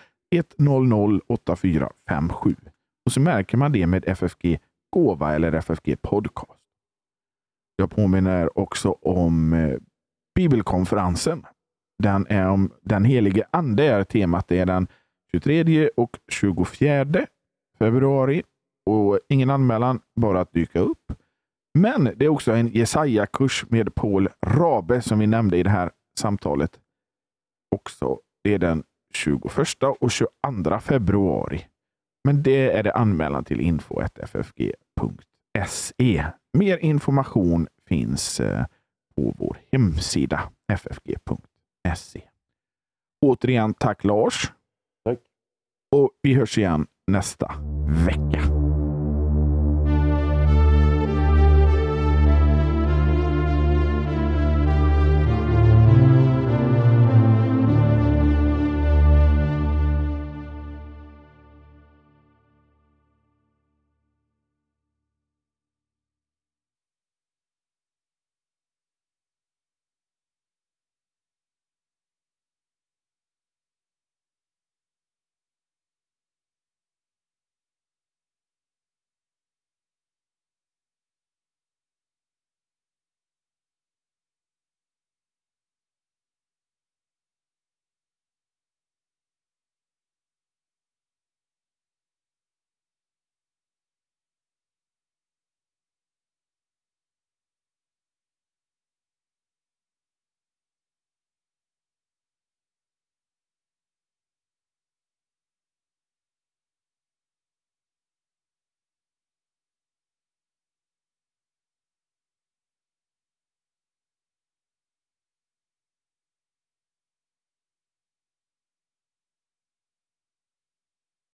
100 0.59 1.19
8457. 1.27 2.55
Och 3.05 3.11
så 3.11 3.19
märker 3.19 3.57
man 3.57 3.71
det 3.71 3.87
med 3.87 4.03
FFG 4.07 4.59
Gåva 4.89 5.35
eller 5.35 5.53
FFG 5.53 6.01
Podcast. 6.01 6.59
Jag 7.75 7.91
påminner 7.91 8.59
också 8.59 8.91
om 8.91 9.53
eh, 9.53 9.77
bibelkonferensen. 10.35 11.45
Den, 12.03 12.27
är 12.29 12.47
om 12.47 12.71
den 12.81 13.05
helige 13.05 13.45
ande 13.51 13.83
är 13.83 14.03
temat. 14.03 14.47
Det 14.47 14.59
är 14.59 14.65
den 14.65 14.87
23 15.31 15.89
och 15.97 16.17
24 16.31 17.05
februari. 17.79 18.43
Och 18.85 19.19
ingen 19.29 19.49
anmälan, 19.49 19.99
bara 20.15 20.41
att 20.41 20.53
dyka 20.53 20.79
upp. 20.79 21.13
Men 21.73 22.09
det 22.15 22.25
är 22.25 22.29
också 22.29 22.51
en 22.51 22.67
Jesaja-kurs 22.67 23.65
med 23.69 23.95
Paul 23.95 24.29
Rabe 24.45 25.01
som 25.01 25.19
vi 25.19 25.27
nämnde 25.27 25.57
i 25.57 25.63
det 25.63 25.69
här 25.69 25.91
samtalet. 26.19 26.79
Också 27.75 28.19
det 28.43 28.53
är 28.53 28.59
den 28.59 28.83
21 29.13 29.83
och 29.99 30.11
22 30.11 30.79
februari. 30.79 31.65
Men 32.23 32.43
det 32.43 32.71
är 32.71 32.83
det 32.83 32.93
anmälan 32.93 33.43
till 33.43 33.61
info.ffg.se. 33.61 34.65
Mer 36.57 36.77
information 36.77 37.67
finns 37.87 38.39
eh, 38.39 38.65
på 39.15 39.33
vår 39.37 39.57
hemsida 39.71 40.51
ffg.se. 40.73 42.21
Återigen 43.25 43.73
tack 43.73 44.03
Lars. 44.03 44.51
Tack. 45.05 45.19
Och 45.95 46.09
vi 46.21 46.33
hörs 46.33 46.57
igen 46.57 46.87
nästa 47.07 47.53
vecka. 48.05 48.40